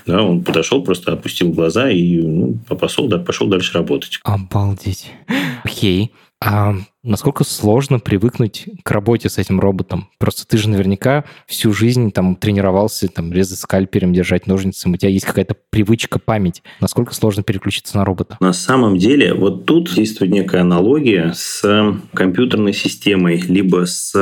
Да, 0.06 0.22
он 0.22 0.42
подошел, 0.42 0.82
просто 0.82 1.12
опустил 1.12 1.50
глаза 1.50 1.90
и 1.90 2.20
ну, 2.20 2.58
пошел, 2.68 3.08
да, 3.08 3.18
пошел 3.18 3.48
дальше 3.48 3.74
работать. 3.74 4.20
Обалдеть. 4.24 5.12
Окей. 5.64 6.12
А 6.40 6.74
насколько 7.02 7.44
сложно 7.44 7.98
привыкнуть 7.98 8.66
к 8.82 8.90
работе 8.90 9.28
с 9.28 9.38
этим 9.38 9.60
роботом? 9.60 10.08
Просто 10.18 10.46
ты 10.46 10.58
же 10.58 10.68
наверняка 10.68 11.24
всю 11.46 11.72
жизнь 11.72 12.10
там 12.10 12.36
тренировался, 12.36 13.08
там, 13.08 13.32
резать 13.32 13.58
скальпером, 13.58 14.12
держать 14.12 14.46
ножницы, 14.46 14.88
у 14.88 14.96
тебя 14.96 15.10
есть 15.10 15.24
какая-то 15.24 15.56
привычка, 15.70 16.18
память. 16.18 16.62
Насколько 16.80 17.14
сложно 17.14 17.42
переключиться 17.42 17.96
на 17.96 18.04
робота? 18.04 18.36
На 18.40 18.52
самом 18.52 18.98
деле, 18.98 19.34
вот 19.34 19.64
тут 19.66 19.94
действует 19.94 20.32
некая 20.32 20.62
аналогия 20.62 21.32
с 21.34 21.62
компьютерной 22.14 22.72
системой, 22.72 23.38
либо 23.38 23.86
с 23.86 24.14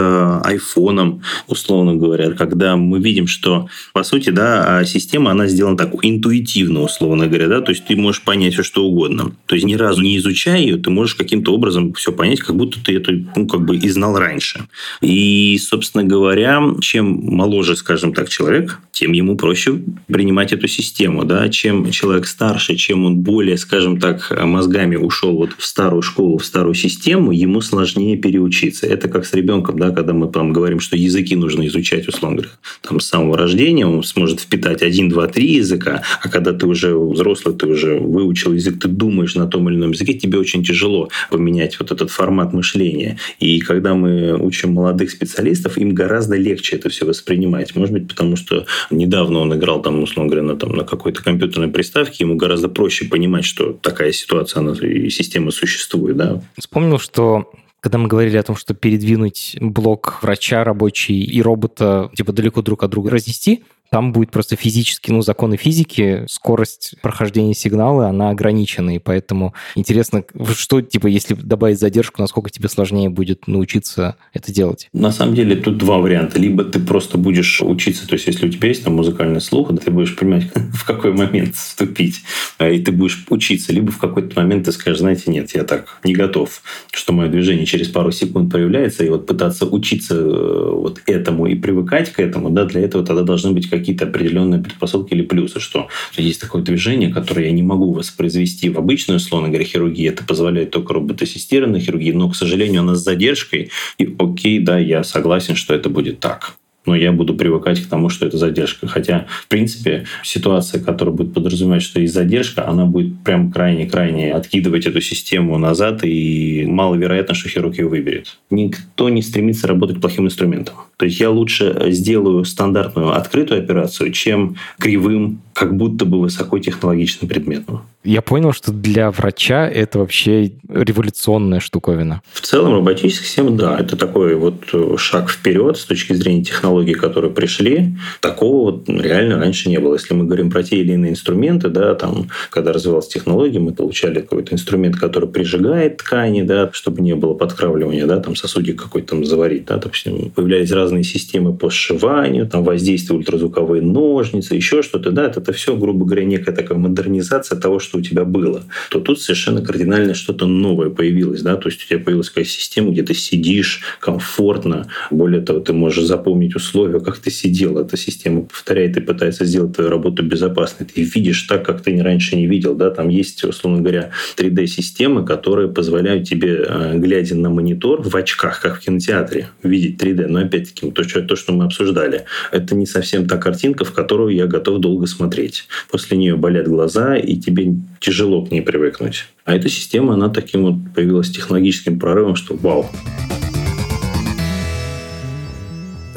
айфоном, 0.44 1.22
условно 1.48 1.96
говоря, 1.96 2.32
когда 2.32 2.76
мы 2.76 3.00
видим, 3.00 3.26
что, 3.26 3.68
по 3.94 4.02
сути, 4.02 4.30
да, 4.30 4.84
система, 4.84 5.30
она 5.30 5.46
сделана 5.46 5.76
так 5.76 5.92
интуитивно, 6.02 6.82
условно 6.82 7.26
говоря, 7.26 7.48
да, 7.48 7.60
то 7.60 7.70
есть 7.70 7.86
ты 7.86 7.96
можешь 7.96 8.22
понять 8.22 8.54
все, 8.54 8.62
что 8.62 8.84
угодно. 8.84 9.32
То 9.46 9.54
есть 9.54 9.66
ни 9.66 9.74
разу 9.74 10.02
не 10.02 10.18
изучая 10.18 10.60
ее, 10.60 10.76
ты 10.76 10.90
можешь 10.90 11.14
каким-то 11.14 11.54
образом 11.54 11.92
все 11.94 12.12
понять, 12.12 12.40
как 12.40 12.56
будто 12.56 12.65
ты 12.74 12.96
это, 12.96 13.12
ну, 13.34 13.46
как 13.46 13.64
бы 13.64 13.76
и 13.76 13.88
знал 13.88 14.18
раньше. 14.18 14.66
И, 15.00 15.58
собственно 15.58 16.04
говоря, 16.04 16.62
чем 16.80 17.06
моложе, 17.06 17.76
скажем 17.76 18.12
так, 18.12 18.28
человек, 18.28 18.80
тем 18.92 19.12
ему 19.12 19.36
проще 19.36 19.80
принимать 20.06 20.52
эту 20.52 20.68
систему, 20.68 21.24
да, 21.24 21.48
чем 21.48 21.90
человек 21.90 22.26
старше, 22.26 22.76
чем 22.76 23.04
он 23.04 23.18
более, 23.18 23.58
скажем 23.58 24.00
так, 24.00 24.32
мозгами 24.44 24.96
ушел 24.96 25.36
вот 25.36 25.50
в 25.58 25.64
старую 25.64 26.02
школу, 26.02 26.38
в 26.38 26.44
старую 26.44 26.74
систему, 26.74 27.32
ему 27.32 27.60
сложнее 27.60 28.16
переучиться. 28.16 28.86
Это 28.86 29.08
как 29.08 29.26
с 29.26 29.34
ребенком, 29.34 29.78
да, 29.78 29.90
когда 29.90 30.12
мы 30.12 30.28
там 30.30 30.52
говорим, 30.52 30.80
что 30.80 30.96
языки 30.96 31.36
нужно 31.36 31.66
изучать, 31.66 32.08
условно 32.08 32.38
говоря, 32.38 32.52
там 32.82 33.00
с 33.00 33.06
самого 33.06 33.36
рождения 33.36 33.86
он 33.86 34.02
сможет 34.02 34.40
впитать 34.40 34.82
один, 34.82 35.08
два, 35.08 35.26
три 35.26 35.54
языка, 35.54 36.02
а 36.22 36.28
когда 36.28 36.52
ты 36.52 36.66
уже 36.66 36.96
взрослый, 36.96 37.54
ты 37.54 37.66
уже 37.66 37.98
выучил 37.98 38.52
язык, 38.52 38.80
ты 38.80 38.88
думаешь 38.88 39.34
на 39.34 39.46
том 39.46 39.68
или 39.68 39.76
ином 39.76 39.90
языке, 39.90 40.14
тебе 40.14 40.38
очень 40.38 40.64
тяжело 40.64 41.10
поменять 41.30 41.78
вот 41.78 41.92
этот 41.92 42.10
формат 42.10 42.52
мышления. 42.56 43.18
И 43.38 43.60
когда 43.60 43.94
мы 43.94 44.36
учим 44.38 44.72
молодых 44.72 45.10
специалистов, 45.10 45.78
им 45.78 45.94
гораздо 45.94 46.36
легче 46.36 46.76
это 46.76 46.88
все 46.88 47.06
воспринимать. 47.06 47.74
Может 47.76 47.92
быть, 47.92 48.08
потому 48.08 48.36
что 48.36 48.66
недавно 48.90 49.38
он 49.40 49.54
играл 49.54 49.82
там, 49.82 50.02
условно 50.02 50.30
говоря, 50.30 50.46
на, 50.46 50.56
там, 50.56 50.72
на 50.72 50.84
какой-то 50.84 51.22
компьютерной 51.22 51.68
приставке, 51.68 52.24
ему 52.24 52.36
гораздо 52.36 52.68
проще 52.68 53.06
понимать, 53.06 53.44
что 53.44 53.72
такая 53.72 54.12
ситуация, 54.12 54.60
она, 54.60 54.72
и 54.72 55.10
система 55.10 55.50
существует. 55.50 56.16
Да? 56.16 56.42
Вспомнил, 56.58 56.98
что 56.98 57.50
когда 57.80 57.98
мы 57.98 58.08
говорили 58.08 58.36
о 58.36 58.42
том, 58.42 58.56
что 58.56 58.74
передвинуть 58.74 59.56
блок 59.60 60.18
врача 60.22 60.64
рабочий 60.64 61.22
и 61.22 61.40
робота 61.40 62.10
типа 62.16 62.32
далеко 62.32 62.62
друг 62.62 62.82
от 62.82 62.90
друга 62.90 63.10
разнести, 63.10 63.62
там 63.90 64.12
будет 64.12 64.30
просто 64.30 64.56
физически, 64.56 65.10
ну, 65.10 65.22
законы 65.22 65.56
физики, 65.56 66.24
скорость 66.28 66.94
прохождения 67.02 67.54
сигнала, 67.54 68.08
она 68.08 68.30
ограничена, 68.30 68.96
и 68.96 68.98
поэтому 68.98 69.54
интересно, 69.74 70.24
что, 70.54 70.80
типа, 70.80 71.06
если 71.06 71.34
добавить 71.34 71.78
задержку, 71.78 72.20
насколько 72.20 72.50
тебе 72.50 72.68
сложнее 72.68 73.10
будет 73.10 73.46
научиться 73.46 74.16
это 74.32 74.52
делать? 74.52 74.88
На 74.92 75.12
самом 75.12 75.34
деле 75.34 75.56
тут 75.56 75.78
два 75.78 75.98
варианта. 75.98 76.38
Либо 76.38 76.64
ты 76.64 76.80
просто 76.80 77.18
будешь 77.18 77.60
учиться, 77.62 78.06
то 78.06 78.14
есть 78.14 78.26
если 78.26 78.46
у 78.46 78.50
тебя 78.50 78.68
есть 78.68 78.84
там 78.84 78.94
музыкальный 78.94 79.40
слух, 79.40 79.70
ты 79.84 79.90
будешь 79.90 80.16
понимать, 80.16 80.44
в 80.54 80.84
какой 80.84 81.12
момент 81.12 81.54
вступить, 81.54 82.22
а, 82.58 82.68
и 82.68 82.80
ты 82.80 82.92
будешь 82.92 83.24
учиться, 83.30 83.72
либо 83.72 83.90
в 83.90 83.98
какой-то 83.98 84.38
момент 84.40 84.64
ты 84.64 84.72
скажешь, 84.72 85.00
знаете, 85.00 85.30
нет, 85.30 85.54
я 85.54 85.64
так 85.64 85.98
не 86.04 86.14
готов, 86.14 86.62
что 86.92 87.12
мое 87.12 87.28
движение 87.28 87.66
через 87.66 87.88
пару 87.88 88.10
секунд 88.10 88.52
появляется, 88.52 89.04
и 89.04 89.08
вот 89.08 89.26
пытаться 89.26 89.66
учиться 89.66 90.14
э, 90.14 90.70
вот 90.72 91.00
этому 91.06 91.46
и 91.46 91.54
привыкать 91.54 92.12
к 92.12 92.20
этому, 92.20 92.50
да, 92.50 92.64
для 92.64 92.80
этого 92.80 93.04
тогда 93.04 93.22
должны 93.22 93.52
быть 93.52 93.68
какие-то 93.78 94.06
определенные 94.06 94.62
предпосылки 94.62 95.12
или 95.14 95.22
плюсы, 95.22 95.60
что 95.60 95.88
есть 96.16 96.40
такое 96.40 96.62
движение, 96.62 97.12
которое 97.12 97.46
я 97.46 97.52
не 97.52 97.62
могу 97.62 97.92
воспроизвести 97.92 98.70
в 98.70 98.78
обычную, 98.78 99.16
условно 99.16 99.48
говоря, 99.48 99.64
хирургии. 99.64 100.08
Это 100.08 100.24
позволяет 100.24 100.70
только 100.70 100.94
роботассистированная 100.94 101.80
хирургия, 101.80 102.14
но, 102.14 102.28
к 102.30 102.36
сожалению, 102.36 102.82
она 102.82 102.94
с 102.94 103.04
задержкой. 103.04 103.70
И 103.98 104.14
окей, 104.18 104.58
да, 104.60 104.78
я 104.78 105.04
согласен, 105.04 105.54
что 105.54 105.74
это 105.74 105.88
будет 105.88 106.20
так 106.20 106.56
но 106.86 106.94
я 106.94 107.12
буду 107.12 107.34
привыкать 107.34 107.80
к 107.80 107.88
тому, 107.88 108.08
что 108.08 108.26
это 108.26 108.38
задержка. 108.38 108.86
Хотя, 108.86 109.26
в 109.28 109.48
принципе, 109.48 110.06
ситуация, 110.22 110.82
которая 110.82 111.14
будет 111.14 111.34
подразумевать, 111.34 111.82
что 111.82 112.00
есть 112.00 112.14
задержка, 112.14 112.66
она 112.66 112.86
будет 112.86 113.22
прям 113.24 113.50
крайне-крайне 113.50 114.32
откидывать 114.32 114.86
эту 114.86 115.00
систему 115.00 115.58
назад, 115.58 116.04
и 116.04 116.64
маловероятно, 116.66 117.34
что 117.34 117.48
хирург 117.48 117.76
ее 117.78 117.88
выберет. 117.88 118.38
Никто 118.50 119.08
не 119.08 119.22
стремится 119.22 119.66
работать 119.66 120.00
плохим 120.00 120.26
инструментом. 120.26 120.76
То 120.96 121.04
есть 121.04 121.20
я 121.20 121.30
лучше 121.30 121.88
сделаю 121.90 122.44
стандартную 122.44 123.14
открытую 123.14 123.62
операцию, 123.62 124.12
чем 124.12 124.56
кривым, 124.78 125.42
как 125.52 125.76
будто 125.76 126.04
бы 126.04 126.20
высокотехнологичным 126.20 127.28
предметом. 127.28 127.82
Я 128.02 128.22
понял, 128.22 128.52
что 128.52 128.72
для 128.72 129.10
врача 129.10 129.68
это 129.68 129.98
вообще 129.98 130.52
революционная 130.68 131.58
штуковина. 131.58 132.22
В 132.32 132.40
целом 132.40 132.74
роботическая 132.74 133.26
система, 133.26 133.50
да, 133.50 133.76
это 133.78 133.96
такой 133.96 134.36
вот 134.36 134.62
шаг 134.98 135.28
вперед 135.28 135.76
с 135.76 135.84
точки 135.84 136.12
зрения 136.12 136.44
технологий, 136.44 136.94
которые 136.94 137.32
пришли. 137.32 137.96
Такого 138.20 138.70
вот 138.70 138.88
реально 138.88 139.38
раньше 139.38 139.68
не 139.68 139.78
было. 139.78 139.94
Если 139.94 140.14
мы 140.14 140.24
говорим 140.24 140.50
про 140.50 140.62
те 140.62 140.76
или 140.76 140.92
иные 140.92 141.10
инструменты, 141.10 141.68
да, 141.68 141.94
там, 141.96 142.28
когда 142.50 142.72
развивалась 142.72 143.08
технология, 143.08 143.58
мы 143.58 143.72
получали 143.72 144.20
какой-то 144.20 144.54
инструмент, 144.54 144.96
который 144.96 145.28
прижигает 145.28 145.96
ткани, 145.96 146.42
да, 146.42 146.70
чтобы 146.72 147.02
не 147.02 147.14
было 147.16 147.34
подкравливания, 147.34 148.06
да, 148.06 148.20
там 148.20 148.36
сосудик 148.36 148.80
какой-то 148.80 149.08
там 149.08 149.24
заварить, 149.24 149.64
да, 149.64 149.78
допустим, 149.78 150.30
появлялись 150.30 150.70
разные 150.70 150.85
разные 150.86 151.02
системы 151.02 151.52
по 151.52 151.68
сшиванию, 151.68 152.46
там 152.46 152.62
воздействие 152.62 153.18
ультразвуковые 153.18 153.82
ножницы, 153.82 154.54
еще 154.54 154.82
что-то, 154.82 155.10
да, 155.10 155.26
это 155.26 155.52
все, 155.52 155.76
грубо 155.76 156.06
говоря, 156.06 156.24
некая 156.24 156.52
такая 156.52 156.78
модернизация 156.78 157.58
того, 157.58 157.80
что 157.80 157.98
у 157.98 158.02
тебя 158.02 158.24
было, 158.24 158.62
то 158.90 159.00
тут 159.00 159.20
совершенно 159.20 159.62
кардинально 159.62 160.14
что-то 160.14 160.46
новое 160.46 160.90
появилось, 160.90 161.42
да, 161.42 161.56
то 161.56 161.68
есть 161.68 161.84
у 161.84 161.88
тебя 161.88 161.98
появилась 161.98 162.30
какая 162.30 162.44
система, 162.44 162.92
где 162.92 163.02
ты 163.02 163.14
сидишь 163.14 163.80
комфортно, 164.00 164.86
более 165.10 165.40
того, 165.40 165.58
ты 165.58 165.72
можешь 165.72 166.04
запомнить 166.04 166.54
условия, 166.54 167.00
как 167.00 167.18
ты 167.18 167.30
сидел, 167.30 167.78
эта 167.78 167.96
система 167.96 168.42
повторяет 168.42 168.96
и 168.96 169.00
пытается 169.00 169.44
сделать 169.44 169.74
твою 169.74 169.90
работу 169.90 170.22
безопасной, 170.22 170.86
ты 170.86 171.02
видишь 171.02 171.42
так, 171.42 171.66
как 171.66 171.82
ты 171.82 172.00
раньше 172.00 172.36
не 172.36 172.46
видел, 172.46 172.74
да, 172.76 172.90
там 172.90 173.08
есть, 173.08 173.42
условно 173.42 173.80
говоря, 173.80 174.10
3D-системы, 174.36 175.26
которые 175.26 175.68
позволяют 175.68 176.28
тебе, 176.28 176.64
э, 176.68 176.92
глядя 176.96 177.34
на 177.34 177.50
монитор 177.50 178.02
в 178.02 178.14
очках, 178.14 178.60
как 178.60 178.78
в 178.78 178.84
кинотеатре, 178.84 179.48
видеть 179.64 180.00
3D, 180.00 180.28
но 180.28 180.40
опять 180.40 180.75
опять-таки, 180.76 180.90
то, 180.90 181.08
что, 181.08 181.22
то, 181.22 181.36
что 181.36 181.52
мы 181.52 181.64
обсуждали, 181.64 182.24
это 182.52 182.74
не 182.74 182.86
совсем 182.86 183.26
та 183.26 183.36
картинка, 183.38 183.84
в 183.84 183.92
которую 183.92 184.34
я 184.34 184.46
готов 184.46 184.80
долго 184.80 185.06
смотреть. 185.06 185.66
После 185.90 186.16
нее 186.16 186.36
болят 186.36 186.68
глаза, 186.68 187.16
и 187.16 187.36
тебе 187.36 187.74
тяжело 188.00 188.44
к 188.44 188.50
ней 188.50 188.62
привыкнуть. 188.62 189.26
А 189.44 189.54
эта 189.54 189.68
система, 189.68 190.14
она 190.14 190.28
таким 190.28 190.62
вот 190.62 190.94
появилась 190.94 191.30
технологическим 191.30 191.98
прорывом, 191.98 192.36
что 192.36 192.56
вау. 192.56 192.86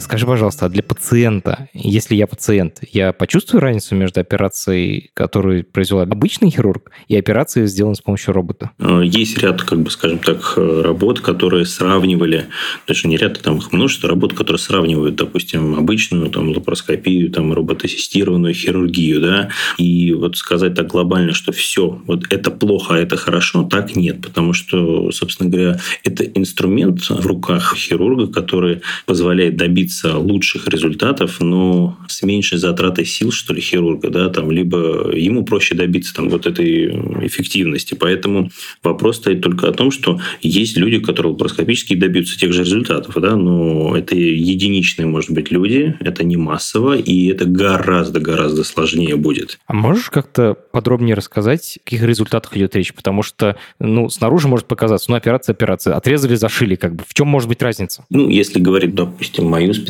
Скажи, 0.09 0.25
пожалуйста, 0.25 0.65
а 0.65 0.69
для 0.69 0.81
пациента, 0.81 1.69
если 1.71 2.15
я 2.15 2.25
пациент, 2.25 2.79
я 2.91 3.13
почувствую 3.13 3.61
разницу 3.61 3.93
между 3.93 4.19
операцией, 4.19 5.11
которую 5.13 5.63
произвел 5.63 5.99
обычный 5.99 6.49
хирург, 6.49 6.89
и 7.07 7.15
операцией, 7.15 7.67
сделанной 7.67 7.95
с 7.95 8.01
помощью 8.01 8.33
робота? 8.33 8.71
Э, 8.79 9.03
есть 9.05 9.37
ряд, 9.37 9.61
как 9.61 9.81
бы, 9.81 9.91
скажем 9.91 10.17
так, 10.17 10.53
э, 10.57 10.81
работ, 10.83 11.19
которые 11.19 11.67
сравнивали, 11.67 12.47
даже 12.87 13.07
не 13.07 13.17
ряд, 13.17 13.37
а 13.37 13.43
там 13.43 13.59
их 13.59 13.71
множество 13.71 14.09
работ, 14.09 14.33
которые 14.33 14.57
сравнивают, 14.59 15.15
допустим, 15.15 15.75
обычную 15.75 16.31
там, 16.31 16.49
лапароскопию, 16.49 17.29
там, 17.29 17.53
роботассистированную 17.53 18.55
хирургию, 18.55 19.21
да, 19.21 19.49
и 19.77 20.11
вот 20.13 20.37
сказать 20.37 20.73
так 20.73 20.87
глобально, 20.87 21.33
что 21.33 21.51
все, 21.51 22.01
вот 22.07 22.23
это 22.31 22.49
плохо, 22.49 22.95
а 22.95 22.97
это 22.97 23.15
хорошо, 23.15 23.61
так 23.61 23.95
нет, 23.95 24.23
потому 24.23 24.53
что, 24.53 25.11
собственно 25.11 25.51
говоря, 25.51 25.79
это 26.03 26.23
инструмент 26.23 27.01
в 27.07 27.27
руках 27.27 27.75
хирурга, 27.75 28.25
который 28.25 28.81
позволяет 29.05 29.55
добиться 29.55 29.98
добиться 30.01 30.17
лучших 30.17 30.67
результатов, 30.67 31.39
но 31.39 31.97
с 32.07 32.23
меньшей 32.23 32.57
затратой 32.57 33.05
сил, 33.05 33.31
что 33.31 33.53
ли, 33.53 33.61
хирурга, 33.61 34.09
да, 34.09 34.29
там, 34.29 34.51
либо 34.51 35.11
ему 35.13 35.43
проще 35.43 35.75
добиться 35.75 36.13
там 36.13 36.29
вот 36.29 36.45
этой 36.45 36.89
эффективности. 37.25 37.95
Поэтому 37.95 38.51
вопрос 38.83 39.17
стоит 39.17 39.41
только 39.41 39.67
о 39.67 39.71
том, 39.71 39.91
что 39.91 40.19
есть 40.41 40.77
люди, 40.77 40.99
которые 40.99 41.33
лапароскопически 41.33 41.95
добьются 41.95 42.37
тех 42.37 42.53
же 42.53 42.63
результатов, 42.63 43.15
да, 43.19 43.35
но 43.35 43.95
это 43.95 44.15
единичные, 44.15 45.05
может 45.05 45.31
быть, 45.31 45.51
люди, 45.51 45.95
это 45.99 46.23
не 46.23 46.37
массово, 46.37 46.97
и 46.97 47.27
это 47.27 47.45
гораздо-гораздо 47.45 48.63
сложнее 48.63 49.15
будет. 49.15 49.59
А 49.67 49.73
можешь 49.73 50.09
как-то 50.09 50.55
подробнее 50.71 51.15
рассказать, 51.15 51.79
о 51.81 51.83
каких 51.83 52.03
результатах 52.03 52.55
идет 52.57 52.75
речь? 52.75 52.93
Потому 52.93 53.23
что, 53.23 53.55
ну, 53.79 54.09
снаружи 54.09 54.47
может 54.47 54.67
показаться, 54.67 55.11
ну, 55.11 55.17
операция, 55.17 55.53
операция, 55.53 55.95
отрезали, 55.95 56.35
зашили, 56.35 56.75
как 56.75 56.95
бы. 56.95 57.03
В 57.07 57.13
чем 57.13 57.27
может 57.27 57.49
быть 57.49 57.61
разница? 57.61 58.05
Ну, 58.09 58.29
если 58.29 58.59
говорить, 58.59 58.95
допустим, 58.95 59.45
мою 59.45 59.73
специальность, 59.73 59.88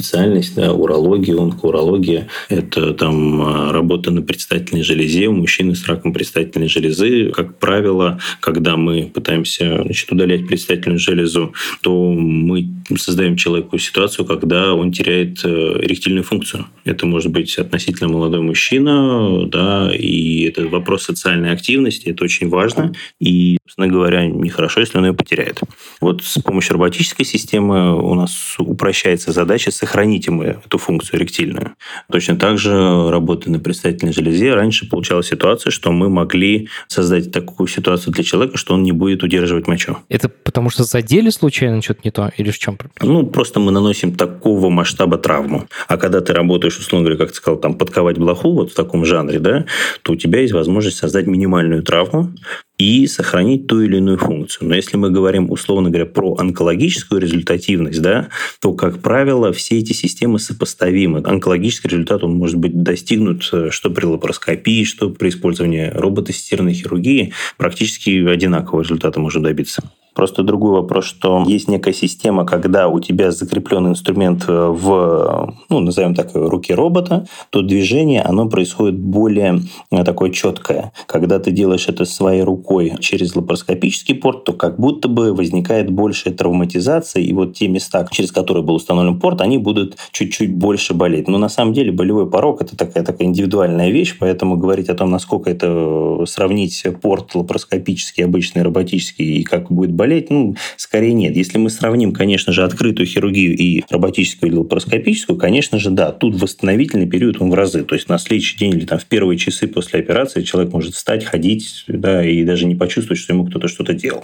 да, 0.55 0.73
урология, 0.73 1.37
онкоурология, 1.37 2.27
это 2.49 2.93
там 2.93 3.41
а, 3.41 3.71
работа 3.71 4.11
на 4.11 4.21
предстательной 4.21 4.83
железе 4.83 5.27
у 5.27 5.33
мужчины 5.33 5.75
с 5.75 5.85
раком 5.87 6.13
предстательной 6.13 6.67
железы. 6.67 7.31
Как 7.31 7.57
правило, 7.59 8.19
когда 8.39 8.77
мы 8.77 9.11
пытаемся 9.13 9.81
значит, 9.83 10.11
удалять 10.11 10.47
предстательную 10.47 10.99
железу, 10.99 11.53
то 11.81 12.11
мы 12.13 12.69
создаем 12.97 13.35
человеку 13.35 13.77
ситуацию, 13.77 14.25
когда 14.25 14.73
он 14.73 14.91
теряет 14.91 15.43
э, 15.43 15.49
эректильную 15.83 16.23
функцию. 16.23 16.65
Это 16.85 17.05
может 17.05 17.31
быть 17.31 17.57
относительно 17.57 18.09
молодой 18.09 18.41
мужчина, 18.41 19.45
да, 19.47 19.91
и 19.93 20.43
это 20.43 20.67
вопрос 20.67 21.03
социальной 21.03 21.51
активности, 21.51 22.07
это 22.09 22.23
очень 22.23 22.49
важно. 22.49 22.93
И, 23.19 23.57
собственно 23.65 23.87
говоря, 23.87 24.25
нехорошо, 24.25 24.79
если 24.79 24.97
он 24.97 25.05
ее 25.05 25.13
потеряет. 25.13 25.61
Вот 26.01 26.23
с 26.23 26.41
помощью 26.41 26.73
роботической 26.73 27.25
системы 27.25 28.01
у 28.01 28.15
нас 28.15 28.55
упрощается 28.57 29.31
задача 29.31 29.71
сохранить 29.89 30.27
ему 30.27 30.43
эту 30.43 30.77
функцию 30.77 31.19
эректильную. 31.19 31.73
Точно 32.11 32.35
так 32.35 32.59
же, 32.59 33.09
работая 33.09 33.51
на 33.51 33.59
предстательной 33.59 34.13
железе, 34.13 34.53
раньше 34.53 34.87
получалась 34.87 35.27
ситуация, 35.27 35.71
что 35.71 35.91
мы 35.91 36.09
могли 36.09 36.69
создать 36.87 37.31
такую 37.31 37.67
ситуацию 37.67 38.13
для 38.13 38.23
человека, 38.23 38.57
что 38.57 38.75
он 38.75 38.83
не 38.83 38.91
будет 38.91 39.23
удерживать 39.23 39.67
мочу. 39.67 39.97
Это 40.07 40.29
потому 40.29 40.69
что 40.69 40.83
задели 40.83 41.31
случайно 41.31 41.81
что-то 41.81 42.01
не 42.03 42.11
то? 42.11 42.31
Или 42.37 42.51
в 42.51 42.59
чем? 42.59 42.77
Ну, 43.01 43.25
просто 43.25 43.59
мы 43.59 43.71
наносим 43.71 44.15
такого 44.15 44.69
масштаба 44.69 45.17
травму. 45.17 45.67
А 45.87 45.97
когда 45.97 46.21
ты 46.21 46.33
работаешь, 46.33 46.77
условно 46.77 47.05
говоря, 47.05 47.17
как 47.17 47.31
ты 47.31 47.37
сказал, 47.37 47.59
там, 47.59 47.73
подковать 47.73 48.17
блоху 48.17 48.53
вот 48.53 48.71
в 48.71 48.75
таком 48.75 49.05
жанре, 49.05 49.39
да, 49.39 49.65
то 50.03 50.13
у 50.13 50.15
тебя 50.15 50.41
есть 50.41 50.53
возможность 50.53 50.97
создать 50.97 51.25
минимальную 51.25 51.81
травму, 51.81 52.31
и 52.79 53.07
сохранить 53.07 53.67
ту 53.67 53.81
или 53.81 53.97
иную 53.97 54.17
функцию. 54.17 54.69
Но 54.69 54.75
если 54.75 54.95
мы 54.95 55.11
говорим, 55.11 55.51
условно 55.51 55.89
говоря, 55.89 56.05
про 56.05 56.35
онкологическую 56.37 57.21
результативность, 57.21 58.01
да, 58.01 58.29
то, 58.61 58.73
как 58.73 59.01
правило, 59.01 59.51
все 59.51 59.77
эти 59.77 59.91
системы 59.91 60.39
сопоставимы. 60.39 61.21
Онкологический 61.23 61.89
результат 61.89 62.23
он 62.23 62.35
может 62.35 62.55
быть 62.55 62.81
достигнут 62.81 63.47
э, 63.51 63.69
что 63.69 63.89
при 63.89 64.05
лапароскопии, 64.05 64.85
что 64.85 65.09
при 65.09 65.29
использовании 65.29 65.91
роботассистированной 65.93 66.73
хирургии. 66.73 67.33
Практически 67.57 68.25
одинакового 68.25 68.81
результата 68.81 69.19
можно 69.19 69.43
добиться. 69.43 69.83
Просто 70.13 70.43
другой 70.43 70.71
вопрос, 70.71 71.05
что 71.05 71.43
есть 71.47 71.67
некая 71.67 71.93
система, 71.93 72.45
когда 72.45 72.87
у 72.87 72.99
тебя 72.99 73.31
закреплен 73.31 73.87
инструмент 73.87 74.45
э, 74.47 74.67
в, 74.67 75.55
ну, 75.69 75.79
назовем 75.79 76.15
так, 76.15 76.31
руке 76.33 76.73
робота, 76.73 77.27
то 77.51 77.61
движение, 77.61 78.21
оно 78.21 78.49
происходит 78.49 78.99
более 78.99 79.61
э, 79.91 80.03
такое 80.03 80.31
четкое. 80.31 80.91
Когда 81.05 81.39
ты 81.39 81.51
делаешь 81.51 81.87
это 81.87 82.05
своей 82.05 82.41
рукой 82.41 82.93
через 82.99 83.35
лапароскопический 83.35 84.15
порт, 84.15 84.43
то 84.45 84.53
как 84.53 84.79
будто 84.79 85.07
бы 85.07 85.33
возникает 85.33 85.91
большая 85.91 86.33
травматизация, 86.33 87.21
и 87.21 87.31
вот 87.33 87.53
те 87.53 87.67
места, 87.67 88.07
через 88.11 88.31
которые 88.31 88.63
был 88.63 88.75
установлен 88.75 89.19
порт, 89.19 89.41
они 89.41 89.57
будут 89.57 89.97
чуть-чуть 90.11 90.55
больше 90.55 90.93
болеть. 90.93 91.27
Но 91.27 91.37
на 91.37 91.49
самом 91.49 91.73
деле 91.73 91.91
болевой 91.91 92.29
порог– 92.29 92.61
это 92.63 92.75
такая, 92.75 93.03
такая 93.03 93.27
индивидуальная 93.27 93.89
вещь, 93.89 94.17
поэтому 94.19 94.57
говорить 94.57 94.89
о 94.89 94.95
том, 94.95 95.11
насколько 95.11 95.49
это 95.49 95.67
э, 95.67 96.25
сравнить 96.25 96.83
порт 97.01 97.35
лапароскопический, 97.35 98.25
обычный, 98.25 98.63
роботический, 98.63 99.39
и 99.39 99.43
как 99.43 99.71
будет 99.71 99.98
болеть? 99.99 100.29
Ну, 100.29 100.55
скорее 100.77 101.13
нет. 101.13 101.35
Если 101.35 101.57
мы 101.57 101.69
сравним, 101.69 102.13
конечно 102.13 102.53
же, 102.53 102.63
открытую 102.63 103.05
хирургию 103.05 103.55
и 103.55 103.83
роботическую 103.89 104.49
или 104.49 104.57
лапароскопическую, 104.57 105.37
конечно 105.37 105.77
же, 105.77 105.91
да, 105.91 106.11
тут 106.11 106.41
восстановительный 106.41 107.07
период 107.07 107.41
он 107.41 107.51
в 107.51 107.53
разы. 107.53 107.83
То 107.83 107.95
есть 107.95 108.09
на 108.09 108.17
следующий 108.17 108.57
день 108.57 108.71
или 108.71 108.85
там 108.85 108.97
в 108.97 109.05
первые 109.05 109.37
часы 109.37 109.67
после 109.67 109.99
операции 109.99 110.41
человек 110.43 110.73
может 110.73 110.95
встать, 110.95 111.25
ходить, 111.25 111.83
да, 111.87 112.25
и 112.25 112.43
даже 112.43 112.65
не 112.65 112.75
почувствовать, 112.75 113.19
что 113.19 113.33
ему 113.33 113.45
кто-то 113.45 113.67
что-то 113.67 113.93
делал. 113.93 114.23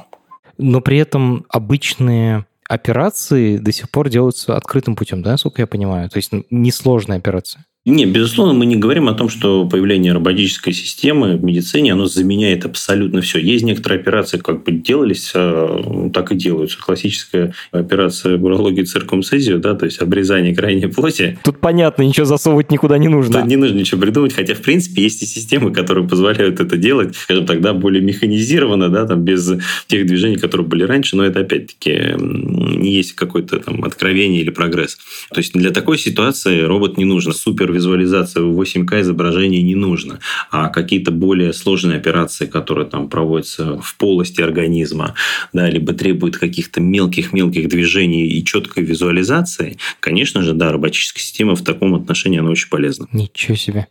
Но 0.57 0.79
при 0.79 0.97
этом 0.97 1.45
обычные 1.49 2.45
операции 2.67 3.57
до 3.57 3.71
сих 3.71 3.89
пор 3.89 4.09
делаются 4.09 4.55
открытым 4.55 4.95
путем, 4.95 5.21
да, 5.21 5.31
насколько 5.31 5.61
я 5.61 5.67
понимаю? 5.67 6.09
То 6.09 6.17
есть 6.17 6.31
несложная 6.49 7.17
операция. 7.17 7.65
Нет, 7.87 8.11
безусловно, 8.11 8.53
мы 8.53 8.65
не 8.65 8.77
говорим 8.77 9.07
о 9.09 9.13
том, 9.13 9.29
что 9.29 9.67
появление 9.67 10.11
роботической 10.11 10.73
системы 10.73 11.37
в 11.37 11.43
медицине, 11.43 11.93
оно 11.93 12.07
заменяет 12.07 12.65
абсолютно 12.65 13.21
все. 13.21 13.37
Есть 13.37 13.63
некоторые 13.63 13.99
операции, 13.99 14.39
как 14.39 14.63
бы 14.63 14.71
делались, 14.71 15.31
а, 15.35 16.09
так 16.11 16.31
и 16.31 16.35
делаются. 16.35 16.79
Классическая 16.79 17.53
операция 17.71 18.39
урологии 18.39 18.81
циркумцизию, 18.81 19.59
да, 19.59 19.75
то 19.75 19.85
есть 19.85 20.01
обрезание 20.01 20.55
крайней 20.55 20.87
плоти. 20.87 21.37
Тут 21.43 21.59
понятно, 21.59 22.01
ничего 22.01 22.25
засовывать 22.25 22.71
никуда 22.71 22.97
не 22.97 23.07
нужно. 23.07 23.41
Тут 23.41 23.47
не 23.47 23.55
нужно 23.55 23.77
ничего 23.77 24.01
придумать, 24.01 24.33
хотя, 24.33 24.55
в 24.55 24.61
принципе, 24.61 25.03
есть 25.03 25.21
и 25.21 25.27
системы, 25.27 25.71
которые 25.71 26.07
позволяют 26.07 26.59
это 26.59 26.77
делать, 26.77 27.15
скажем 27.15 27.45
так, 27.45 27.61
да, 27.61 27.73
более 27.73 28.01
механизированно, 28.01 28.89
да, 28.89 29.05
там, 29.05 29.21
без 29.21 29.47
тех 29.85 30.07
движений, 30.07 30.37
которые 30.37 30.65
были 30.65 30.81
раньше, 30.81 31.17
но 31.17 31.23
это, 31.23 31.41
опять-таки, 31.41 32.15
не 32.17 32.95
есть 32.95 33.11
какое-то 33.11 33.59
там 33.59 33.83
откровение 33.83 34.41
или 34.41 34.49
прогресс. 34.49 34.97
То 35.31 35.39
есть 35.39 35.53
для 35.53 35.69
такой 35.69 35.99
ситуации 35.99 36.61
робот 36.61 36.97
не 36.97 37.05
нужен. 37.05 37.31
Супер 37.31 37.74
визуализация 37.75 38.43
в 38.43 38.59
8К 38.59 39.01
изображения 39.01 39.61
не 39.61 39.75
нужно, 39.75 40.19
а 40.51 40.69
какие-то 40.69 41.11
более 41.11 41.53
сложные 41.53 41.97
операции, 41.97 42.45
которые 42.45 42.87
там 42.87 43.09
проводятся 43.09 43.79
в 43.79 43.95
полости 43.97 44.41
организма, 44.41 45.13
да, 45.53 45.69
либо 45.69 45.93
требуют 45.93 46.37
каких-то 46.37 46.81
мелких-мелких 46.81 47.67
движений 47.67 48.27
и 48.27 48.43
четкой 48.43 48.83
визуализации, 48.83 49.77
конечно 49.99 50.41
же, 50.41 50.53
да, 50.53 50.71
роботическая 50.71 51.21
система 51.21 51.55
в 51.55 51.63
таком 51.63 51.95
отношении, 51.95 52.39
она 52.39 52.49
очень 52.49 52.69
полезна. 52.69 53.07
Ничего 53.11 53.55
себе 53.55 53.87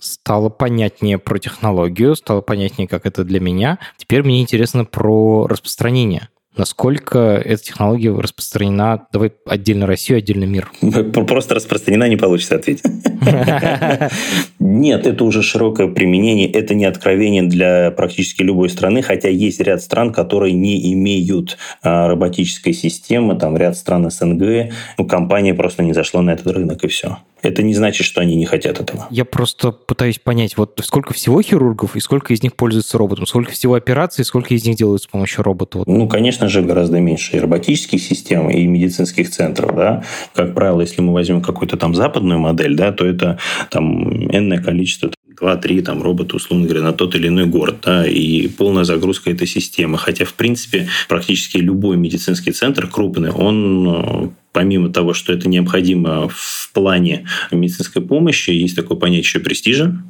стало 0.00 0.48
понятнее 0.48 1.18
про 1.18 1.38
технологию, 1.38 2.16
стало 2.16 2.40
понятнее, 2.40 2.88
как 2.88 3.06
это 3.06 3.24
для 3.24 3.40
меня. 3.40 3.78
Теперь 3.96 4.22
мне 4.22 4.42
интересно 4.42 4.84
про 4.84 5.46
распространение. 5.46 6.28
Насколько 6.56 7.18
эта 7.44 7.62
технология 7.62 8.16
распространена, 8.16 9.06
давай 9.12 9.32
отдельно 9.44 9.86
Россию, 9.86 10.18
отдельно 10.18 10.44
мир? 10.44 10.70
Просто 11.26 11.54
распространена 11.54 12.08
не 12.08 12.16
получится 12.16 12.56
ответить. 12.56 12.84
Нет, 14.66 15.06
это 15.06 15.24
уже 15.24 15.42
широкое 15.42 15.88
применение, 15.88 16.50
это 16.50 16.74
не 16.74 16.86
откровение 16.86 17.42
для 17.42 17.90
практически 17.90 18.40
любой 18.40 18.70
страны, 18.70 19.02
хотя 19.02 19.28
есть 19.28 19.60
ряд 19.60 19.82
стран, 19.82 20.10
которые 20.10 20.54
не 20.54 20.90
имеют 20.94 21.58
а, 21.82 22.08
роботической 22.08 22.72
системы, 22.72 23.34
там 23.34 23.58
ряд 23.58 23.76
стран 23.76 24.10
СНГ, 24.10 24.72
ну, 24.96 25.06
компания 25.06 25.52
просто 25.52 25.82
не 25.82 25.92
зашла 25.92 26.22
на 26.22 26.30
этот 26.30 26.46
рынок 26.46 26.82
и 26.82 26.88
все 26.88 27.18
это 27.44 27.62
не 27.62 27.74
значит, 27.74 28.06
что 28.06 28.20
они 28.20 28.34
не 28.34 28.46
хотят 28.46 28.80
этого. 28.80 29.06
Я 29.10 29.24
просто 29.24 29.72
пытаюсь 29.72 30.18
понять, 30.18 30.56
вот 30.56 30.80
сколько 30.82 31.14
всего 31.14 31.42
хирургов 31.42 31.96
и 31.96 32.00
сколько 32.00 32.32
из 32.32 32.42
них 32.42 32.54
пользуются 32.56 32.98
роботом, 32.98 33.26
сколько 33.26 33.52
всего 33.52 33.74
операций, 33.74 34.24
сколько 34.24 34.54
из 34.54 34.64
них 34.64 34.76
делают 34.76 35.02
с 35.02 35.06
помощью 35.06 35.44
робота? 35.44 35.82
Ну, 35.86 36.08
конечно 36.08 36.48
же, 36.48 36.62
гораздо 36.62 37.00
меньше 37.00 37.36
и 37.36 37.40
роботических 37.40 38.00
систем, 38.00 38.50
и 38.50 38.66
медицинских 38.66 39.30
центров, 39.30 39.74
да. 39.76 40.04
Как 40.34 40.54
правило, 40.54 40.80
если 40.80 41.02
мы 41.02 41.12
возьмем 41.12 41.42
какую-то 41.42 41.76
там 41.76 41.94
западную 41.94 42.38
модель, 42.38 42.76
да, 42.76 42.92
то 42.92 43.06
это 43.06 43.38
там 43.70 44.28
энное 44.54 44.62
количество 44.62 45.10
2-3 45.40 45.82
там, 45.82 46.02
робота, 46.02 46.36
условно 46.36 46.66
говоря, 46.66 46.82
на 46.82 46.92
тот 46.92 47.14
или 47.14 47.28
иной 47.28 47.46
город, 47.46 47.78
да, 47.82 48.06
и 48.06 48.48
полная 48.48 48.84
загрузка 48.84 49.30
этой 49.30 49.46
системы. 49.46 49.98
Хотя, 49.98 50.24
в 50.24 50.34
принципе, 50.34 50.88
практически 51.08 51.58
любой 51.58 51.96
медицинский 51.96 52.52
центр 52.52 52.86
крупный, 52.86 53.30
он 53.30 53.88
э, 53.88 54.28
помимо 54.52 54.90
того, 54.90 55.12
что 55.12 55.32
это 55.32 55.48
необходимо 55.48 56.28
в 56.28 56.70
плане 56.72 57.26
медицинской 57.50 58.02
помощи, 58.02 58.50
есть 58.50 58.76
такое 58.76 58.96
понятие 58.96 59.22
еще 59.22 59.40
престижа. 59.40 60.02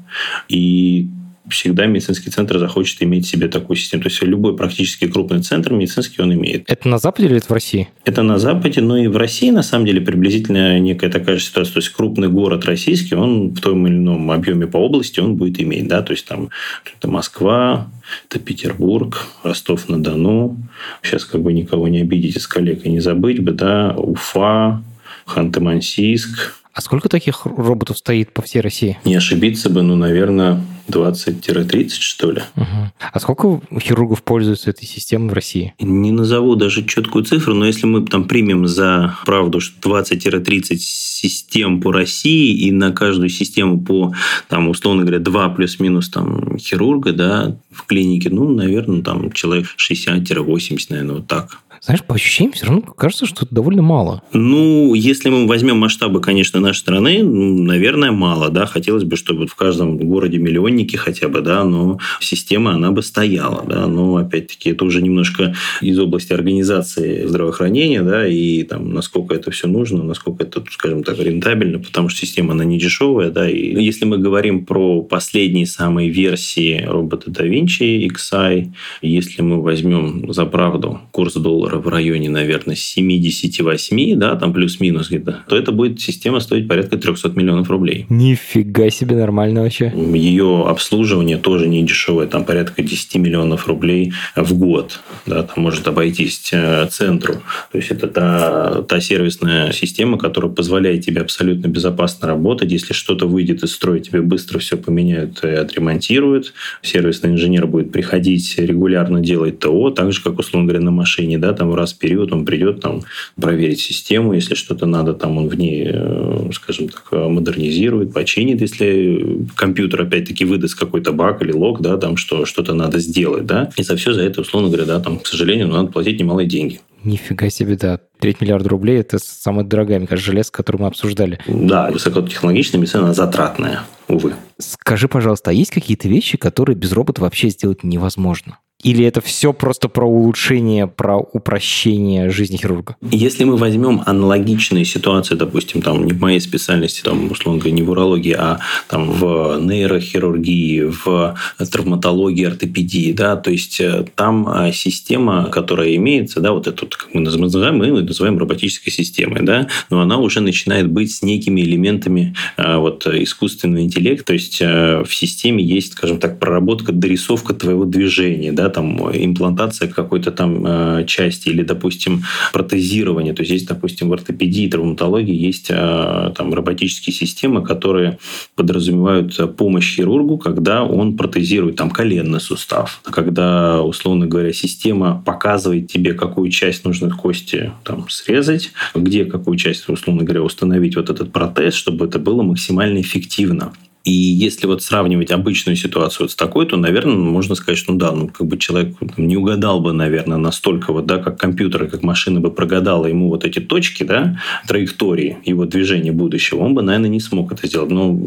И 0.49 1.09
всегда 1.49 1.87
медицинский 1.87 2.31
центр 2.31 2.59
захочет 2.59 3.03
иметь 3.03 3.27
себе 3.27 3.49
такую 3.49 3.77
систему. 3.77 4.03
То 4.03 4.09
есть 4.09 4.23
любой 4.23 4.57
практически 4.57 5.07
крупный 5.07 5.43
центр 5.43 5.73
медицинский 5.73 6.23
он 6.23 6.33
имеет. 6.35 6.71
Это 6.71 6.89
на 6.89 6.99
Западе 6.99 7.29
или 7.29 7.37
это 7.37 7.47
в 7.47 7.53
России? 7.53 7.89
Это 8.05 8.23
на 8.23 8.39
Западе, 8.39 8.81
но 8.81 8.97
и 8.97 9.07
в 9.07 9.17
России 9.17 9.51
на 9.51 9.63
самом 9.63 9.87
деле 9.87 10.01
приблизительно 10.01 10.79
некая 10.79 11.11
такая 11.11 11.37
же 11.37 11.45
ситуация. 11.45 11.75
То 11.75 11.81
есть 11.81 11.91
крупный 11.91 12.29
город 12.29 12.65
российский, 12.65 13.15
он 13.15 13.51
в 13.51 13.61
том 13.61 13.87
или 13.87 13.95
ином 13.95 14.31
объеме 14.31 14.67
по 14.67 14.79
области 14.79 15.21
он 15.21 15.37
будет 15.37 15.61
иметь. 15.61 15.89
Да? 15.89 16.03
То 16.03 16.13
есть 16.13 16.27
там 16.27 16.51
это 16.97 17.11
Москва, 17.11 17.91
это 18.29 18.39
Петербург, 18.39 19.27
Ростов-на-Дону. 19.43 20.57
Сейчас 21.03 21.25
как 21.25 21.43
бы 21.43 21.53
никого 21.53 21.89
не 21.89 22.01
обидеть 22.01 22.37
из 22.37 22.47
коллег 22.47 22.85
и 22.85 22.91
не 22.91 23.01
забыть 23.01 23.41
бы, 23.41 23.53
да, 23.53 23.95
Уфа, 23.97 24.83
Ханты-Мансийск, 25.27 26.53
А 26.75 26.81
сколько 26.81 27.09
таких 27.09 27.47
роботов 27.47 27.99
стоит 27.99 28.33
по 28.33 28.43
всей 28.43 28.61
России? 28.61 28.99
Не 29.05 29.15
ошибиться 29.15 29.71
бы, 29.71 29.83
ну, 29.83 29.95
наверное, 29.95 30.61
20-30, 30.89 31.89
что 31.91 32.31
ли. 32.31 32.43
Угу. 32.57 32.93
А 33.13 33.21
сколько 33.21 33.61
хирургов 33.81 34.23
пользуются 34.23 34.71
этой 34.71 34.87
системой 34.87 35.31
в 35.31 35.33
России? 35.33 35.75
Не 35.79 36.11
назову 36.11 36.55
даже 36.57 36.85
четкую 36.85 37.25
цифру, 37.25 37.55
но 37.55 37.67
если 37.67 37.87
мы 37.87 38.07
там 38.07 38.25
примем 38.25 38.67
за 38.67 39.17
правду, 39.25 39.61
что 39.61 40.01
20-30 40.01 40.77
систем 40.79 41.81
по 41.81 41.93
России, 41.93 42.55
и 42.67 42.71
на 42.73 42.93
каждую 42.93 43.29
систему 43.29 43.81
по, 43.81 44.15
там, 44.49 44.69
условно 44.69 45.03
говоря, 45.03 45.19
2 45.19 45.49
плюс-минус 45.51 46.09
там, 46.09 46.59
хирурга 46.59 47.13
да, 47.13 47.57
в 47.71 47.87
клинике, 47.87 48.31
ну, 48.31 48.49
наверное, 48.49 49.03
там 49.03 49.33
человек 49.33 49.67
60-80, 49.79 50.87
наверное, 50.91 51.15
вот 51.17 51.27
так. 51.27 51.61
Знаешь, 51.85 52.03
по 52.03 52.15
ощущениям 52.15 52.55
все 52.55 52.65
равно 52.65 52.81
кажется, 52.81 53.27
что 53.27 53.45
это 53.45 53.55
довольно 53.55 53.83
мало. 53.83 54.23
Ну, 54.33 54.95
если 54.95 55.29
мы 55.29 55.47
возьмем 55.47 55.77
масштабы, 55.77 56.23
конечно, 56.23 56.59
нашей 56.59 56.79
страны, 56.79 57.23
ну, 57.23 57.63
наверное, 57.63 58.11
мало, 58.11 58.49
да. 58.49 58.65
Хотелось 58.65 59.05
бы, 59.05 59.17
чтобы 59.17 59.47
в 59.47 59.55
каждом 59.55 59.99
городе 59.99 60.39
миллионники 60.39 60.97
хотя 60.97 61.29
бы, 61.29 61.43
да, 61.43 61.63
но 61.65 61.99
система, 62.21 62.73
она 62.73 62.91
бы 62.91 63.03
стояла, 63.03 63.67
да. 63.69 63.87
Но, 63.87 64.17
опять-таки, 64.17 64.71
это 64.71 64.87
уже 64.87 65.03
немножко 65.03 65.55
из 65.83 65.99
области 65.99 66.33
организации 66.33 67.27
здравоохранения, 67.27 68.01
да, 68.01 68.27
и 68.27 68.63
там, 68.63 68.95
насколько 68.95 69.35
это 69.35 69.51
все 69.51 69.69
нужно, 69.69 70.03
насколько 70.03 70.45
это, 70.45 70.65
скажем 70.71 71.05
так, 71.05 71.19
рентабельно, 71.19 71.81
потому 71.81 72.09
что 72.09 72.21
система, 72.21 72.53
она 72.53 72.65
не 72.65 72.79
дешевая, 72.79 73.31
да. 73.31 73.47
И 73.47 73.85
если 73.85 74.07
мы 74.07 74.17
говорим 74.17 74.65
про 74.65 75.03
последние 75.03 75.67
самые 75.67 76.09
версии 76.09 76.83
робота 76.87 77.31
Da 77.31 77.47
Vinci 77.47 78.09
XI, 78.09 78.73
если 79.03 79.43
мы 79.43 79.61
возьмем 79.61 80.33
за 80.33 80.47
правду 80.47 81.03
курс 81.11 81.35
доллара 81.35 81.74
доллара 81.75 81.79
в 81.79 81.89
районе, 81.89 82.31
наверное, 82.31 82.77
78, 82.77 84.19
да, 84.19 84.37
там 84.37 84.53
плюс-минус 84.53 85.09
где-то, 85.09 85.45
то 85.49 85.57
это 85.57 85.73
будет 85.73 86.01
система 86.01 86.41
стоить 86.41 86.69
порядка 86.69 86.97
300 86.97 87.31
миллионов 87.31 87.71
рублей. 87.71 88.07
Нифига 88.09 88.91
себе, 88.91 89.17
нормально 89.17 89.63
вообще. 89.63 89.93
Ее 90.15 90.65
обслуживание 90.67 91.37
тоже 91.37 91.69
не 91.69 91.83
дешевое, 91.83 92.27
там 92.27 92.45
порядка 92.45 92.83
10 92.83 93.17
миллионов 93.17 93.67
рублей 93.67 94.13
в 94.37 94.55
год, 94.55 95.01
да, 95.27 95.43
там 95.43 95.65
может 95.65 95.87
обойтись 95.89 96.51
э, 96.53 96.87
центру. 96.91 97.35
То 97.73 97.79
есть, 97.79 97.91
это 97.91 98.09
та, 98.09 98.83
та 98.83 99.01
сервисная 99.01 99.73
система, 99.73 100.19
которая 100.19 100.53
позволяет 100.53 101.05
тебе 101.05 101.21
абсолютно 101.21 101.69
безопасно 101.69 102.29
работать. 102.29 102.73
Если 102.73 102.95
что-то 102.95 103.27
выйдет 103.27 103.63
из 103.63 103.73
строя, 103.73 104.01
тебе 104.01 104.21
быстро 104.21 104.59
все 104.59 104.77
поменяют 104.77 105.45
и 105.45 105.49
отремонтируют. 105.49 106.53
Сервисный 106.83 107.31
инженер 107.31 107.67
будет 107.67 107.93
приходить 107.93 108.55
регулярно 108.59 109.21
делать 109.21 109.59
ТО, 109.59 109.91
так 109.91 110.13
же, 110.13 110.23
как, 110.23 110.39
условно 110.39 110.69
говоря, 110.69 110.85
на 110.85 110.91
машине, 110.91 111.39
да, 111.39 111.53
там 111.53 111.64
раз 111.73 111.93
в 111.95 111.99
период 111.99 112.33
он 112.33 112.45
придет 112.45 112.81
там 112.81 113.03
проверить 113.41 113.81
систему, 113.81 114.35
если 114.35 114.55
что-то 114.55 114.87
надо, 114.87 115.15
там 115.15 115.39
он 115.39 115.49
в 115.49 115.55
ней, 115.55 115.87
э, 115.89 116.51
скажем 116.53 116.89
так, 116.89 117.13
модернизирует, 117.13 118.13
починит, 118.13 118.61
если 118.61 119.47
компьютер 119.57 120.03
опять-таки 120.03 120.45
выдаст 120.45 120.79
какой-то 120.79 121.13
баг 121.13 121.43
или 121.43 121.53
лог, 121.53 121.81
да, 121.81 121.97
там 121.97 122.17
что 122.17 122.45
что-то 122.45 122.75
надо 122.75 122.99
сделать, 122.99 123.47
да, 123.47 123.71
и 123.77 123.83
за 123.83 123.97
все 123.97 124.13
за 124.13 124.23
это, 124.23 124.41
условно 124.41 124.69
говоря, 124.69 124.87
да, 124.87 125.01
там, 125.01 125.19
к 125.19 125.27
сожалению, 125.27 125.69
надо 125.69 125.91
платить 125.93 126.19
немалые 126.19 126.49
деньги. 126.49 126.81
Нифига 127.05 127.51
себе, 127.51 127.77
да. 127.77 128.01
Треть 128.19 128.41
миллиарда 128.41 128.71
рублей– 128.71 128.99
это 129.01 129.19
самая 129.19 129.65
дорогая, 129.65 129.99
мне 129.99 130.09
кажется, 130.09 130.31
железка, 130.31 130.57
которую 130.59 130.83
мы 130.83 130.89
обсуждали. 130.89 131.39
Да, 131.47 131.91
высокотехнологичная 131.91 132.81
медицина, 132.81 133.05
она 133.05 133.15
затратная, 133.15 133.83
увы. 134.09 134.35
Скажи, 134.59 135.07
пожалуйста, 135.07 135.51
а 135.51 135.53
есть 135.53 135.71
какие-то 135.71 136.09
вещи, 136.09 136.39
которые 136.39 136.77
без 136.77 136.93
робота 136.93 137.21
вообще 137.21 137.51
сделать 137.51 137.85
невозможно? 137.85 138.59
Или 138.85 139.05
это 139.07 139.23
все 139.23 139.55
просто 139.55 139.89
про 139.89 140.07
улучшение, 140.07 140.87
про 140.87 141.17
упрощение 141.17 142.29
жизни 142.29 142.59
хирурга? 142.59 142.97
Если 143.11 143.45
мы 143.45 143.57
возьмем 143.57 144.03
аналогичные 144.05 144.85
ситуации, 144.85 145.37
допустим, 145.37 145.81
там 145.81 146.05
не 146.05 146.13
в 146.13 146.21
моей 146.21 146.39
специальности, 146.39 147.01
там, 147.03 147.31
условно 147.31 147.61
говоря, 147.61 147.75
не 147.75 147.83
в 147.83 147.91
урологии, 147.91 148.37
а 148.39 148.61
там 148.89 149.11
в 149.11 149.59
нейрохирургии, 149.59 150.83
в 150.83 151.35
травматологии, 151.73 152.45
ортопедии, 152.45 153.13
да, 153.13 153.37
то 153.37 153.51
есть 153.51 153.81
э, 153.81 154.05
там 154.15 154.47
э, 154.49 154.73
система, 154.73 155.47
которая 155.47 155.97
имеется, 155.97 156.41
да, 156.41 156.53
вот 156.53 156.67
эту, 156.67 156.87
как 156.87 157.09
мы 157.15 157.23
называем, 157.23 157.79
мы 157.79 158.03
называем 158.03 158.39
роботической 158.39 158.93
системой, 158.93 159.43
да, 159.43 159.69
но 159.89 160.03
она 160.03 160.19
уже 160.19 160.41
начинает 160.41 160.91
быть 160.91 161.11
с 161.11 161.23
некими 161.23 161.63
элементами 161.63 162.35
э, 162.59 162.77
вот 162.77 163.07
искусственного 163.07 163.83
интеллекта, 163.83 164.27
то 164.27 164.33
есть 164.35 164.61
в 164.61 165.09
системе 165.09 165.65
есть, 165.65 165.93
скажем 165.93 166.19
так, 166.19 166.39
проработка, 166.39 166.93
дорисовка 166.93 167.55
твоего 167.55 167.87
движения, 167.87 168.53
да, 168.53 168.69
там 168.75 168.99
имплантация 169.11 169.89
какой-то 169.89 170.31
там 170.31 170.65
э, 170.67 171.05
части 171.07 171.49
или, 171.49 171.63
допустим, 171.63 172.25
протезирование. 172.53 173.33
То 173.33 173.43
есть 173.43 173.53
есть, 173.53 173.69
допустим, 173.69 174.09
в 174.09 174.13
ортопедии, 174.13 174.69
травматологии 174.69 175.35
есть 175.35 175.71
э, 175.71 176.33
там 176.37 176.53
роботические 176.53 177.15
системы, 177.15 177.65
которые 177.65 178.19
подразумевают 178.55 179.57
помощь 179.57 179.97
хирургу, 179.97 180.39
когда 180.39 180.85
он 180.85 181.17
протезирует 181.17 181.77
там 181.77 181.91
коленный 181.91 182.41
сустав, 182.41 183.01
когда, 183.05 183.83
условно 183.83 184.27
говоря, 184.27 184.53
система 184.53 185.23
показывает 185.25 185.91
тебе, 185.91 186.15
какую 186.15 186.51
часть 186.51 186.85
нужно 186.85 187.11
кости 187.11 187.73
там 187.85 188.09
срезать, 188.09 188.73
где 188.95 189.25
какую 189.25 189.57
часть, 189.57 189.89
условно 189.89 190.25
говоря, 190.25 190.43
установить 190.43 190.97
вот 190.97 191.11
этот 191.11 191.33
протез, 191.33 191.75
чтобы 191.75 192.07
это 192.07 192.19
было 192.19 192.43
максимально 192.43 193.01
эффективно. 193.01 193.73
И 194.05 194.13
если 194.13 194.67
вот 194.67 194.83
сравнивать 194.83 195.31
обычную 195.31 195.77
ситуацию 195.77 196.25
вот 196.25 196.31
с 196.31 196.37
такой, 196.37 196.67
то, 196.67 196.77
наверное, 196.77 197.15
можно 197.15 197.55
сказать, 197.55 197.79
что 197.79 197.93
ну 197.93 197.99
да, 197.99 198.13
ну 198.13 198.29
как 198.29 198.47
бы 198.47 198.59
человек 198.59 198.95
не 199.17 199.39
угадал 199.39 199.81
бы, 199.81 199.95
наверное, 199.95 200.37
настолько 200.37 200.93
вот, 200.93 201.07
да, 201.07 201.17
как 201.17 201.39
компьютер, 201.39 201.87
как 201.87 202.03
машина 202.03 202.41
бы 202.41 202.51
прогадала 202.51 203.07
ему 203.07 203.31
вот 203.31 203.47
эти 203.47 203.61
точки, 203.61 204.03
да, 204.03 204.39
траектории 204.69 205.39
его 205.47 205.65
движения 205.65 206.13
будущего, 206.13 206.61
он 206.61 206.75
бы, 206.75 206.83
наверное, 206.83 207.09
не 207.09 207.21
смог 207.21 207.53
это 207.53 207.67
сделать. 207.67 207.91
Но, 207.91 208.19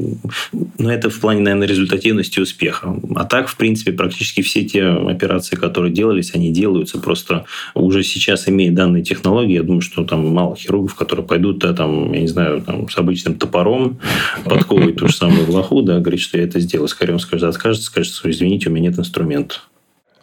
но 0.80 0.92
это 0.92 1.12
в 1.12 1.20
плане, 1.20 1.42
наверное, 1.42 1.68
результативности 1.68 2.40
успеха. 2.40 2.96
А 3.16 3.26
так, 3.26 3.48
в 3.48 3.56
принципе, 3.56 3.92
практически 3.92 4.42
все 4.42 4.64
те 4.64 4.84
операции, 4.84 5.56
которые 5.56 5.94
делались, 5.94 6.34
они 6.34 6.52
делаются 6.52 7.00
просто 7.00 7.46
уже 7.76 8.02
сейчас, 8.02 8.50
имея 8.50 8.72
данные 8.72 9.04
технологии, 9.04 9.54
я 9.54 9.64
думаю, 9.64 9.82
что 9.82 10.04
там 10.04 10.28
мало 10.28 10.56
хирургов, 10.56 10.96
которые 10.96 11.26
пойдут, 11.26 11.60
да, 11.60 11.74
там, 11.74 12.14
я 12.14 12.22
не 12.22 12.28
знаю, 12.28 12.64
там, 12.64 12.90
с 12.90 12.98
обычным 12.98 13.36
топором 13.36 14.00
подковывать 14.44 14.96
ту 14.96 15.08
же 15.08 15.14
самую 15.14 15.46
влаху, 15.68 15.76
плоху, 15.76 15.82
да, 15.82 16.00
говорит, 16.00 16.20
что 16.20 16.38
я 16.38 16.44
это 16.44 16.60
сделал. 16.60 16.88
Скорее 16.88 17.14
он 17.14 17.20
скажет, 17.20 17.50
откажется, 17.50 17.88
скажет, 17.88 18.14
что 18.14 18.30
извините, 18.30 18.70
у 18.70 18.72
меня 18.72 18.90
нет 18.90 19.00
инструмента. 19.00 19.56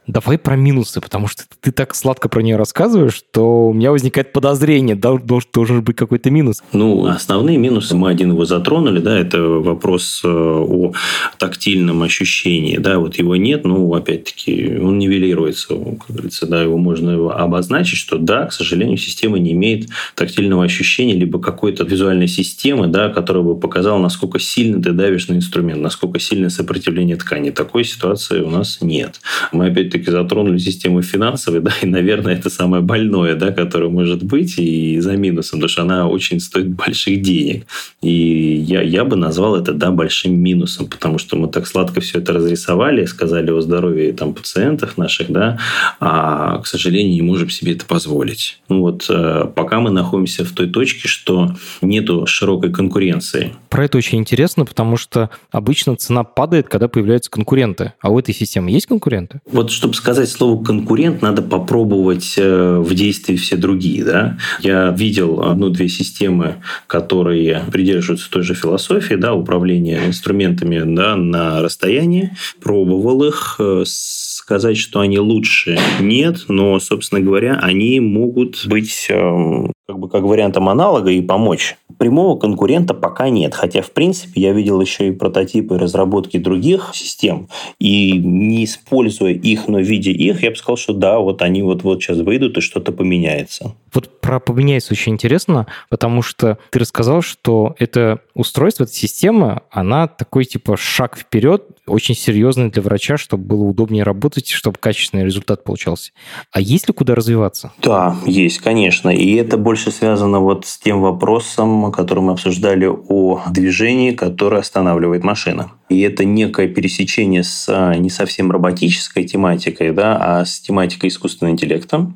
Давай 0.06 0.36
про 0.36 0.54
минусы, 0.56 1.00
потому 1.00 1.28
что 1.28 1.44
ты 1.60 1.72
так 1.72 1.94
сладко 1.94 2.28
про 2.28 2.42
нее 2.42 2.56
рассказываешь, 2.56 3.14
что 3.14 3.68
у 3.68 3.72
меня 3.72 3.90
возникает 3.90 4.32
подозрение, 4.32 4.96
должен, 4.96 5.26
должен 5.52 5.82
быть 5.82 5.96
какой-то 5.96 6.30
минус. 6.30 6.62
Ну, 6.72 7.06
основные 7.06 7.56
минусы, 7.56 7.96
мы 7.96 8.10
один 8.10 8.32
его 8.32 8.44
затронули, 8.44 9.00
да, 9.00 9.18
это 9.18 9.40
вопрос 9.40 10.20
э, 10.22 10.28
о 10.28 10.92
тактильном 11.38 12.02
ощущении, 12.02 12.76
да, 12.76 12.98
вот 12.98 13.16
его 13.16 13.36
нет, 13.36 13.64
ну, 13.64 13.94
опять-таки, 13.94 14.76
он 14.76 14.98
нивелируется, 14.98 15.68
как 15.68 16.08
говорится, 16.08 16.46
да, 16.46 16.62
его 16.62 16.76
можно 16.76 17.32
обозначить, 17.32 17.98
что 17.98 18.18
да, 18.18 18.46
к 18.46 18.52
сожалению, 18.52 18.98
система 18.98 19.38
не 19.38 19.52
имеет 19.52 19.88
тактильного 20.14 20.64
ощущения, 20.64 21.14
либо 21.14 21.40
какой-то 21.40 21.84
визуальной 21.84 22.28
системы, 22.28 22.88
да, 22.88 23.08
которая 23.08 23.42
бы 23.42 23.56
показала, 23.58 23.98
насколько 23.98 24.38
сильно 24.38 24.82
ты 24.82 24.92
давишь 24.92 25.28
на 25.28 25.34
инструмент, 25.34 25.80
насколько 25.80 26.18
сильное 26.20 26.50
сопротивление 26.50 27.16
ткани. 27.16 27.50
Такой 27.50 27.84
ситуации 27.84 28.40
у 28.40 28.50
нас 28.50 28.78
нет. 28.82 29.20
Мы 29.52 29.68
опять 29.68 29.93
опять-таки 29.94 30.10
затронули 30.10 30.58
систему 30.58 31.02
финансовой, 31.02 31.60
да, 31.60 31.72
и, 31.82 31.86
наверное, 31.86 32.34
это 32.34 32.50
самое 32.50 32.82
больное, 32.82 33.34
да, 33.34 33.52
которое 33.52 33.88
может 33.88 34.22
быть 34.22 34.58
и 34.58 35.00
за 35.00 35.16
минусом, 35.16 35.60
потому 35.60 35.68
что 35.68 35.82
она 35.82 36.08
очень 36.08 36.40
стоит 36.40 36.68
больших 36.68 37.22
денег. 37.22 37.66
И 38.02 38.64
я, 38.66 38.82
я 38.82 39.04
бы 39.04 39.16
назвал 39.16 39.56
это, 39.56 39.72
да, 39.72 39.90
большим 39.90 40.38
минусом, 40.38 40.86
потому 40.86 41.18
что 41.18 41.36
мы 41.36 41.48
так 41.48 41.66
сладко 41.66 42.00
все 42.00 42.18
это 42.18 42.32
разрисовали, 42.32 43.04
сказали 43.06 43.50
о 43.50 43.60
здоровье 43.60 44.12
там 44.12 44.34
пациентов 44.34 44.98
наших, 44.98 45.30
да, 45.30 45.58
а, 46.00 46.58
к 46.58 46.66
сожалению, 46.66 47.14
не 47.14 47.22
можем 47.22 47.50
себе 47.50 47.72
это 47.72 47.84
позволить. 47.86 48.60
Ну 48.68 48.80
вот, 48.80 49.06
э, 49.08 49.46
пока 49.54 49.80
мы 49.80 49.90
находимся 49.90 50.44
в 50.44 50.52
той 50.52 50.68
точке, 50.68 51.08
что 51.08 51.54
нету 51.80 52.26
широкой 52.26 52.72
конкуренции. 52.72 53.54
Про 53.70 53.84
это 53.84 53.98
очень 53.98 54.18
интересно, 54.18 54.64
потому 54.64 54.96
что 54.96 55.30
обычно 55.50 55.96
цена 55.96 56.24
падает, 56.24 56.68
когда 56.68 56.88
появляются 56.88 57.30
конкуренты. 57.30 57.92
А 58.00 58.10
у 58.10 58.18
этой 58.18 58.34
системы 58.34 58.70
есть 58.70 58.86
конкуренты? 58.86 59.40
Вот 59.50 59.70
что 59.70 59.83
чтобы 59.84 59.96
сказать 59.96 60.30
слово 60.30 60.64
конкурент, 60.64 61.20
надо 61.20 61.42
попробовать 61.42 62.36
э, 62.38 62.78
в 62.78 62.94
действии 62.94 63.36
все 63.36 63.56
другие. 63.56 64.02
Да? 64.02 64.38
Я 64.60 64.88
видел 64.88 65.42
одну-две 65.42 65.90
системы, 65.90 66.54
которые 66.86 67.64
придерживаются 67.70 68.30
той 68.30 68.44
же 68.44 68.54
философии 68.54 69.12
да, 69.12 69.34
управления 69.34 70.06
инструментами 70.06 70.80
да, 70.86 71.16
на 71.16 71.60
расстоянии, 71.60 72.34
пробовал 72.62 73.24
их, 73.24 73.56
э, 73.58 73.82
сказать, 73.86 74.78
что 74.78 75.00
они 75.00 75.18
лучше, 75.18 75.78
нет, 76.00 76.46
но, 76.48 76.80
собственно 76.80 77.20
говоря, 77.20 77.58
они 77.60 78.00
могут 78.00 78.64
быть 78.64 79.08
эм, 79.10 79.73
как 79.86 79.98
бы 79.98 80.08
как 80.08 80.22
вариантом 80.22 80.68
аналога 80.68 81.10
и 81.10 81.20
помочь. 81.20 81.76
Прямого 81.98 82.38
конкурента 82.38 82.94
пока 82.94 83.28
нет, 83.28 83.54
хотя 83.54 83.82
в 83.82 83.90
принципе 83.90 84.40
я 84.40 84.52
видел 84.52 84.80
еще 84.80 85.08
и 85.08 85.12
прототипы 85.12 85.78
разработки 85.78 86.38
других 86.38 86.90
систем, 86.94 87.48
и 87.78 88.12
не 88.12 88.64
используя 88.64 89.32
их, 89.32 89.68
но 89.68 89.78
видя 89.78 90.10
их, 90.10 90.42
я 90.42 90.50
бы 90.50 90.56
сказал, 90.56 90.76
что 90.76 90.92
да, 90.94 91.18
вот 91.18 91.42
они 91.42 91.62
вот-вот 91.62 92.02
сейчас 92.02 92.18
выйдут 92.18 92.56
и 92.56 92.60
что-то 92.60 92.92
поменяется. 92.92 93.74
Вот 93.92 94.20
про 94.20 94.40
поменяется 94.40 94.92
очень 94.92 95.12
интересно, 95.12 95.66
потому 95.88 96.22
что 96.22 96.58
ты 96.70 96.78
рассказал, 96.78 97.22
что 97.22 97.76
это 97.78 98.20
устройство, 98.34 98.84
эта 98.84 98.92
система, 98.92 99.62
она 99.70 100.08
такой 100.08 100.46
типа 100.46 100.76
шаг 100.76 101.16
вперед, 101.16 101.64
очень 101.86 102.14
серьезный 102.14 102.70
для 102.70 102.82
врача, 102.82 103.16
чтобы 103.18 103.44
было 103.44 103.64
удобнее 103.64 104.02
работать, 104.02 104.48
чтобы 104.48 104.78
качественный 104.78 105.24
результат 105.24 105.62
получался. 105.62 106.12
А 106.50 106.60
есть 106.60 106.88
ли 106.88 106.94
куда 106.94 107.14
развиваться? 107.14 107.72
Да, 107.82 108.16
есть, 108.24 108.58
конечно. 108.58 109.10
И 109.10 109.34
это 109.34 109.58
больше 109.58 109.73
связано 109.76 110.40
вот 110.40 110.66
с 110.66 110.78
тем 110.78 111.00
вопросом, 111.00 111.90
который 111.92 112.20
мы 112.20 112.32
обсуждали 112.32 112.86
о 112.86 113.42
движении, 113.50 114.12
которое 114.12 114.60
останавливает 114.60 115.24
машина. 115.24 115.72
И 115.88 116.00
это 116.00 116.24
некое 116.24 116.68
пересечение 116.68 117.42
с 117.42 117.66
а, 117.68 117.94
не 117.94 118.10
совсем 118.10 118.50
роботической 118.50 119.24
тематикой, 119.24 119.92
да, 119.92 120.16
а 120.20 120.44
с 120.44 120.60
тематикой 120.60 121.08
искусственного 121.08 121.52
интеллекта 121.52 122.10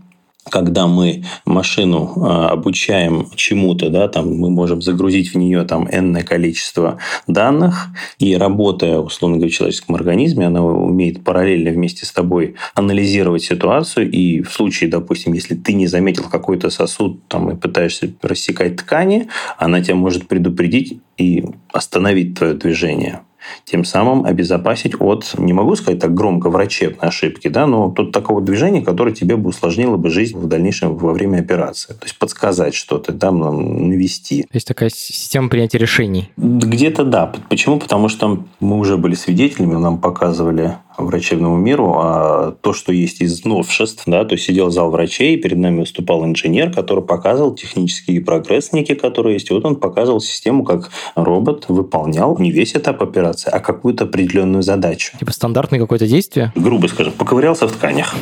когда 0.51 0.87
мы 0.87 1.25
машину 1.45 2.13
а, 2.17 2.49
обучаем 2.51 3.29
чему-то, 3.35 3.91
да, 3.91 4.09
там 4.09 4.35
мы 4.35 4.51
можем 4.51 4.83
загрузить 4.83 5.35
в 5.35 5.39
нее 5.39 5.65
там 5.65 5.89
энное 5.91 6.23
количество 6.23 6.99
данных, 7.27 7.89
и 8.19 8.37
работая, 8.37 8.99
условно 8.99 9.37
говоря, 9.37 9.51
в 9.51 9.55
человеческом 9.55 9.95
организме, 9.95 10.47
она 10.47 10.65
умеет 10.65 11.25
параллельно 11.25 11.71
вместе 11.71 12.07
с 12.07 12.13
тобой 12.13 12.57
анализировать 12.75 13.43
ситуацию, 13.43 14.11
и 14.11 14.43
в 14.43 14.53
случае, 14.53 14.91
допустим, 14.91 15.33
если 15.33 15.55
ты 15.55 15.73
не 15.73 15.87
заметил 15.87 16.25
какой-то 16.25 16.71
сосуд 16.71 17.27
там, 17.29 17.51
и 17.51 17.57
пытаешься 17.57 18.13
рассекать 18.23 18.77
ткани, 18.77 19.29
она 19.59 19.83
тебя 19.83 19.97
может 19.97 20.29
предупредить 20.29 21.01
и 21.17 21.45
остановить 21.73 22.39
твое 22.39 22.55
движение 22.55 23.21
тем 23.65 23.85
самым 23.85 24.25
обезопасить 24.25 25.01
от, 25.01 25.35
не 25.39 25.53
могу 25.53 25.77
сказать 25.77 26.01
так 26.01 26.15
громко, 26.15 26.51
врачебной 26.51 27.09
ошибки, 27.09 27.49
да, 27.49 27.67
но 27.67 27.91
тут 27.91 28.13
такого 28.13 28.41
движения, 28.41 28.83
которое 28.83 29.15
тебе 29.15 29.37
бы 29.37 29.51
усложнило 29.51 29.97
бы 29.97 30.11
жизнь 30.11 30.39
в 30.39 30.47
дальнейшем 30.47 30.97
во 30.97 31.13
время 31.13 31.39
операции. 31.39 31.93
То 31.93 32.05
есть 32.05 32.19
подсказать 32.19 32.75
что-то, 32.75 33.13
да, 33.13 33.31
навести. 33.31 34.43
То 34.43 34.55
есть 34.55 34.67
такая 34.67 34.91
система 34.91 35.49
принятия 35.49 35.79
решений. 35.79 36.31
Где-то 36.37 37.05
да. 37.05 37.33
Почему? 37.49 37.79
Потому 37.79 38.09
что 38.09 38.45
мы 38.61 38.79
уже 38.79 38.97
были 38.97 39.15
свидетелями, 39.15 39.75
нам 39.75 39.99
показывали 39.99 40.77
врачебному 40.99 41.57
миру, 41.57 41.95
а 41.97 42.53
то, 42.61 42.73
что 42.73 42.93
есть 42.93 43.21
из 43.21 43.45
новшеств, 43.45 44.03
да, 44.07 44.25
то 44.25 44.35
есть 44.35 44.45
сидел 44.45 44.71
зал 44.71 44.91
врачей, 44.91 45.37
перед 45.37 45.59
нами 45.59 45.81
выступал 45.81 46.25
инженер, 46.25 46.73
который 46.73 47.05
показывал 47.05 47.55
технический 47.55 48.19
прогресс 48.21 48.73
некий, 48.73 48.95
который 48.95 49.35
есть. 49.35 49.51
И 49.51 49.55
вот 49.55 49.65
он 49.65 49.77
показывал 49.77 50.21
систему, 50.21 50.65
как 50.65 50.91
робот 51.15 51.67
выполнял 51.69 52.37
не 52.39 52.51
весь 52.51 52.75
этап 52.75 53.03
операции, 53.03 53.51
а 53.51 53.61
какую-то 53.61 54.05
определенную 54.05 54.63
задачу. 54.63 55.17
Типа 55.19 55.33
стандартное 55.33 55.81
какое-то 55.81 56.07
действие? 56.07 56.53
Грубо 56.55 56.87
скажем, 56.89 57.13
поковырялся 57.13 57.69
в 57.69 57.73
тканях. 57.73 58.15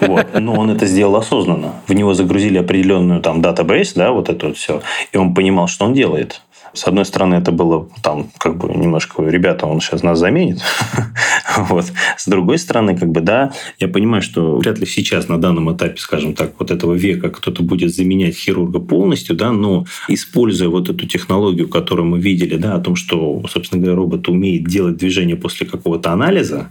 Но 0.34 0.54
он 0.54 0.70
это 0.70 0.86
сделал 0.86 1.16
осознанно. 1.16 1.74
В 1.86 1.92
него 1.92 2.14
загрузили 2.14 2.58
определенную 2.58 3.20
там 3.20 3.42
датабейс, 3.42 3.92
да, 3.92 4.12
вот 4.12 4.28
это 4.28 4.46
вот 4.48 4.56
все, 4.56 4.82
и 5.12 5.16
он 5.16 5.34
понимал, 5.34 5.68
что 5.68 5.84
он 5.84 5.94
делает. 5.94 6.42
С 6.72 6.86
одной 6.86 7.04
стороны, 7.04 7.34
это 7.36 7.52
было 7.52 7.88
там 8.02 8.30
как 8.38 8.56
бы 8.56 8.68
немножко, 8.68 9.22
ребята, 9.22 9.66
он 9.66 9.80
сейчас 9.80 10.02
нас 10.02 10.18
заменит. 10.18 10.60
вот. 11.56 11.86
С 12.16 12.26
другой 12.28 12.58
стороны, 12.58 12.96
как 12.96 13.10
бы, 13.10 13.20
да, 13.20 13.52
я 13.78 13.88
понимаю, 13.88 14.22
что 14.22 14.56
вряд 14.56 14.78
ли 14.78 14.86
сейчас 14.86 15.28
на 15.28 15.38
данном 15.38 15.74
этапе, 15.74 15.98
скажем 15.98 16.34
так, 16.34 16.52
вот 16.58 16.70
этого 16.70 16.94
века 16.94 17.30
кто-то 17.30 17.62
будет 17.62 17.94
заменять 17.94 18.36
хирурга 18.36 18.78
полностью, 18.80 19.36
да, 19.36 19.52
но 19.52 19.86
используя 20.08 20.68
вот 20.68 20.88
эту 20.88 21.06
технологию, 21.06 21.68
которую 21.68 22.06
мы 22.06 22.20
видели, 22.20 22.56
да, 22.56 22.74
о 22.74 22.80
том, 22.80 22.96
что, 22.96 23.42
собственно 23.48 23.82
говоря, 23.82 23.96
робот 23.96 24.28
умеет 24.28 24.64
делать 24.64 24.96
движение 24.96 25.36
после 25.36 25.66
какого-то 25.66 26.12
анализа, 26.12 26.70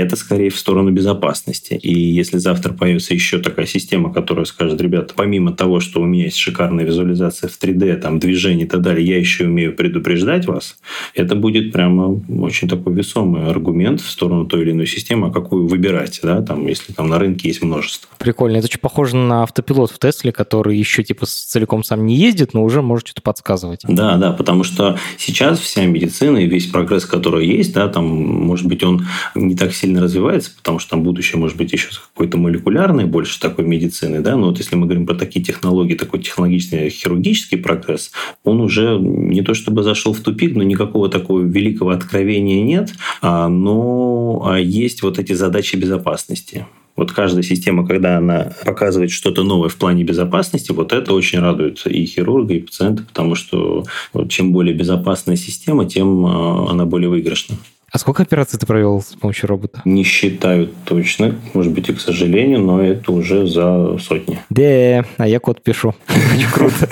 это 0.00 0.16
скорее 0.16 0.50
в 0.50 0.58
сторону 0.58 0.90
безопасности. 0.90 1.74
И 1.74 1.92
если 1.92 2.38
завтра 2.38 2.72
появится 2.72 3.14
еще 3.14 3.38
такая 3.38 3.66
система, 3.66 4.12
которая 4.12 4.44
скажет, 4.44 4.80
ребята, 4.80 5.14
помимо 5.16 5.52
того, 5.52 5.80
что 5.80 6.00
у 6.00 6.04
меня 6.04 6.24
есть 6.24 6.36
шикарная 6.36 6.84
визуализация 6.84 7.48
в 7.48 7.58
3D, 7.58 7.96
там, 7.96 8.18
движение 8.18 8.66
и 8.66 8.68
так 8.68 8.82
далее, 8.82 9.06
я 9.06 9.18
еще 9.18 9.44
умею 9.44 9.74
предупреждать 9.74 10.46
вас, 10.46 10.78
это 11.14 11.34
будет 11.34 11.72
прямо 11.72 12.20
очень 12.40 12.68
такой 12.68 12.94
весомый 12.94 13.46
аргумент 13.46 14.00
в 14.00 14.10
сторону 14.10 14.46
той 14.46 14.62
или 14.62 14.72
иной 14.72 14.86
системы, 14.86 15.28
а 15.28 15.30
какую 15.30 15.66
выбирать, 15.66 16.20
да, 16.22 16.42
там, 16.42 16.66
если 16.66 16.92
там 16.92 17.08
на 17.08 17.18
рынке 17.18 17.48
есть 17.48 17.62
множество. 17.62 18.08
Прикольно. 18.18 18.56
Это 18.56 18.66
очень 18.66 18.80
похоже 18.80 19.16
на 19.16 19.42
автопилот 19.42 19.90
в 19.90 19.98
Тесле, 19.98 20.32
который 20.32 20.76
еще 20.76 21.02
типа 21.02 21.26
целиком 21.26 21.84
сам 21.84 22.06
не 22.06 22.16
ездит, 22.16 22.54
но 22.54 22.64
уже 22.64 22.82
может 22.82 23.08
что-то 23.08 23.22
подсказывать. 23.22 23.82
Да, 23.86 24.16
да, 24.16 24.32
потому 24.32 24.64
что 24.64 24.98
сейчас 25.18 25.60
вся 25.60 25.84
медицина 25.86 26.38
и 26.38 26.46
весь 26.46 26.66
прогресс, 26.66 27.04
который 27.04 27.46
есть, 27.46 27.72
да, 27.72 27.88
там, 27.88 28.06
может 28.06 28.66
быть, 28.66 28.82
он 28.82 29.06
не 29.34 29.54
так 29.54 29.72
сильно 29.72 29.85
сильно 29.86 30.00
развивается, 30.00 30.50
потому 30.56 30.80
что 30.80 30.90
там 30.90 31.04
будущее 31.04 31.38
может 31.38 31.56
быть 31.56 31.72
еще 31.72 31.88
какой-то 32.12 32.38
молекулярной, 32.38 33.04
больше 33.04 33.38
такой 33.40 33.64
медицины, 33.64 34.20
да, 34.20 34.36
но 34.36 34.48
вот 34.48 34.58
если 34.58 34.74
мы 34.74 34.86
говорим 34.86 35.06
про 35.06 35.14
такие 35.14 35.44
технологии, 35.44 35.94
такой 35.94 36.20
технологичный 36.20 36.90
хирургический 36.90 37.58
прогресс, 37.58 38.10
он 38.42 38.60
уже 38.60 38.98
не 38.98 39.42
то 39.42 39.54
чтобы 39.54 39.84
зашел 39.84 40.12
в 40.12 40.20
тупик, 40.20 40.56
но 40.56 40.64
никакого 40.64 41.08
такого 41.08 41.40
великого 41.40 41.90
откровения 41.90 42.64
нет, 42.64 42.94
а, 43.22 43.48
но 43.48 44.42
а 44.44 44.58
есть 44.58 45.02
вот 45.02 45.20
эти 45.20 45.34
задачи 45.34 45.76
безопасности. 45.76 46.66
Вот 46.96 47.12
каждая 47.12 47.42
система, 47.42 47.86
когда 47.86 48.16
она 48.16 48.52
показывает 48.64 49.10
что-то 49.10 49.44
новое 49.44 49.68
в 49.68 49.76
плане 49.76 50.02
безопасности, 50.02 50.72
вот 50.72 50.92
это 50.92 51.12
очень 51.12 51.38
радует 51.38 51.86
и 51.86 52.06
хирурга, 52.06 52.54
и 52.54 52.60
пациента, 52.60 53.04
потому 53.04 53.34
что 53.34 53.84
чем 54.28 54.52
более 54.52 54.74
безопасная 54.74 55.36
система, 55.36 55.84
тем 55.84 56.26
а, 56.26 56.70
она 56.70 56.86
более 56.86 57.08
выигрышна. 57.08 57.56
А 57.92 57.98
сколько 57.98 58.24
операций 58.24 58.58
ты 58.58 58.66
провел 58.66 59.00
с 59.00 59.14
помощью 59.14 59.48
робота? 59.48 59.80
Не 59.84 60.02
считаю 60.02 60.68
точно, 60.84 61.36
может 61.54 61.72
быть 61.72 61.88
и 61.88 61.92
к 61.92 62.00
сожалению, 62.00 62.60
но 62.60 62.82
это 62.82 63.12
уже 63.12 63.46
за 63.46 63.96
сотни. 63.98 64.40
Да, 64.50 65.04
а 65.18 65.28
я 65.28 65.38
код 65.38 65.62
пишу. 65.62 65.94
Очень 66.08 66.50
круто. 66.52 66.88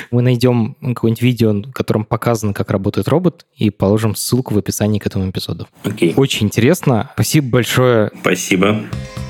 Мы 0.10 0.22
найдем 0.22 0.76
какое-нибудь 0.80 1.22
видео, 1.22 1.52
в 1.52 1.72
котором 1.72 2.04
показано, 2.04 2.54
как 2.54 2.70
работает 2.70 3.08
робот, 3.08 3.44
и 3.54 3.68
положим 3.68 4.14
ссылку 4.14 4.54
в 4.54 4.58
описании 4.58 4.98
к 4.98 5.06
этому 5.06 5.28
эпизоду. 5.28 5.68
Окей. 5.84 6.14
Очень 6.16 6.46
интересно. 6.46 7.10
Спасибо 7.14 7.50
большое. 7.50 8.10
Спасибо. 8.20 8.80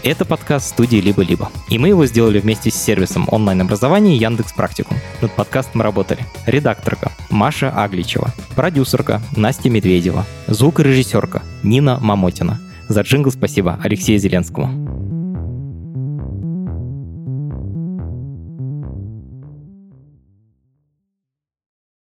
Это 0.05 0.25
подкаст 0.25 0.71
студии 0.71 0.97
«Либо-либо». 0.97 1.49
И 1.69 1.79
мы 1.79 1.89
его 1.89 2.07
сделали 2.07 2.41
вместе 2.41 2.73
с 2.73 2.75
сервисом 2.75 3.29
онлайн-образования 3.31 4.17
Яндекс 4.17 4.53
Практикум. 4.53 4.97
Над 5.21 5.31
подкастом 5.31 5.81
работали 5.81 6.27
редакторка 6.45 7.13
Маша 7.31 7.71
Агличева, 7.71 8.35
продюсерка 8.57 9.23
Настя 9.37 9.71
Медведева, 9.71 10.27
звукорежиссерка 10.55 11.43
Нина 11.63 11.99
Мамотина. 12.01 12.59
За 12.89 13.03
джингл 13.03 13.31
спасибо 13.31 13.79
Алексею 13.83 14.19
Зеленскому. 14.19 15.12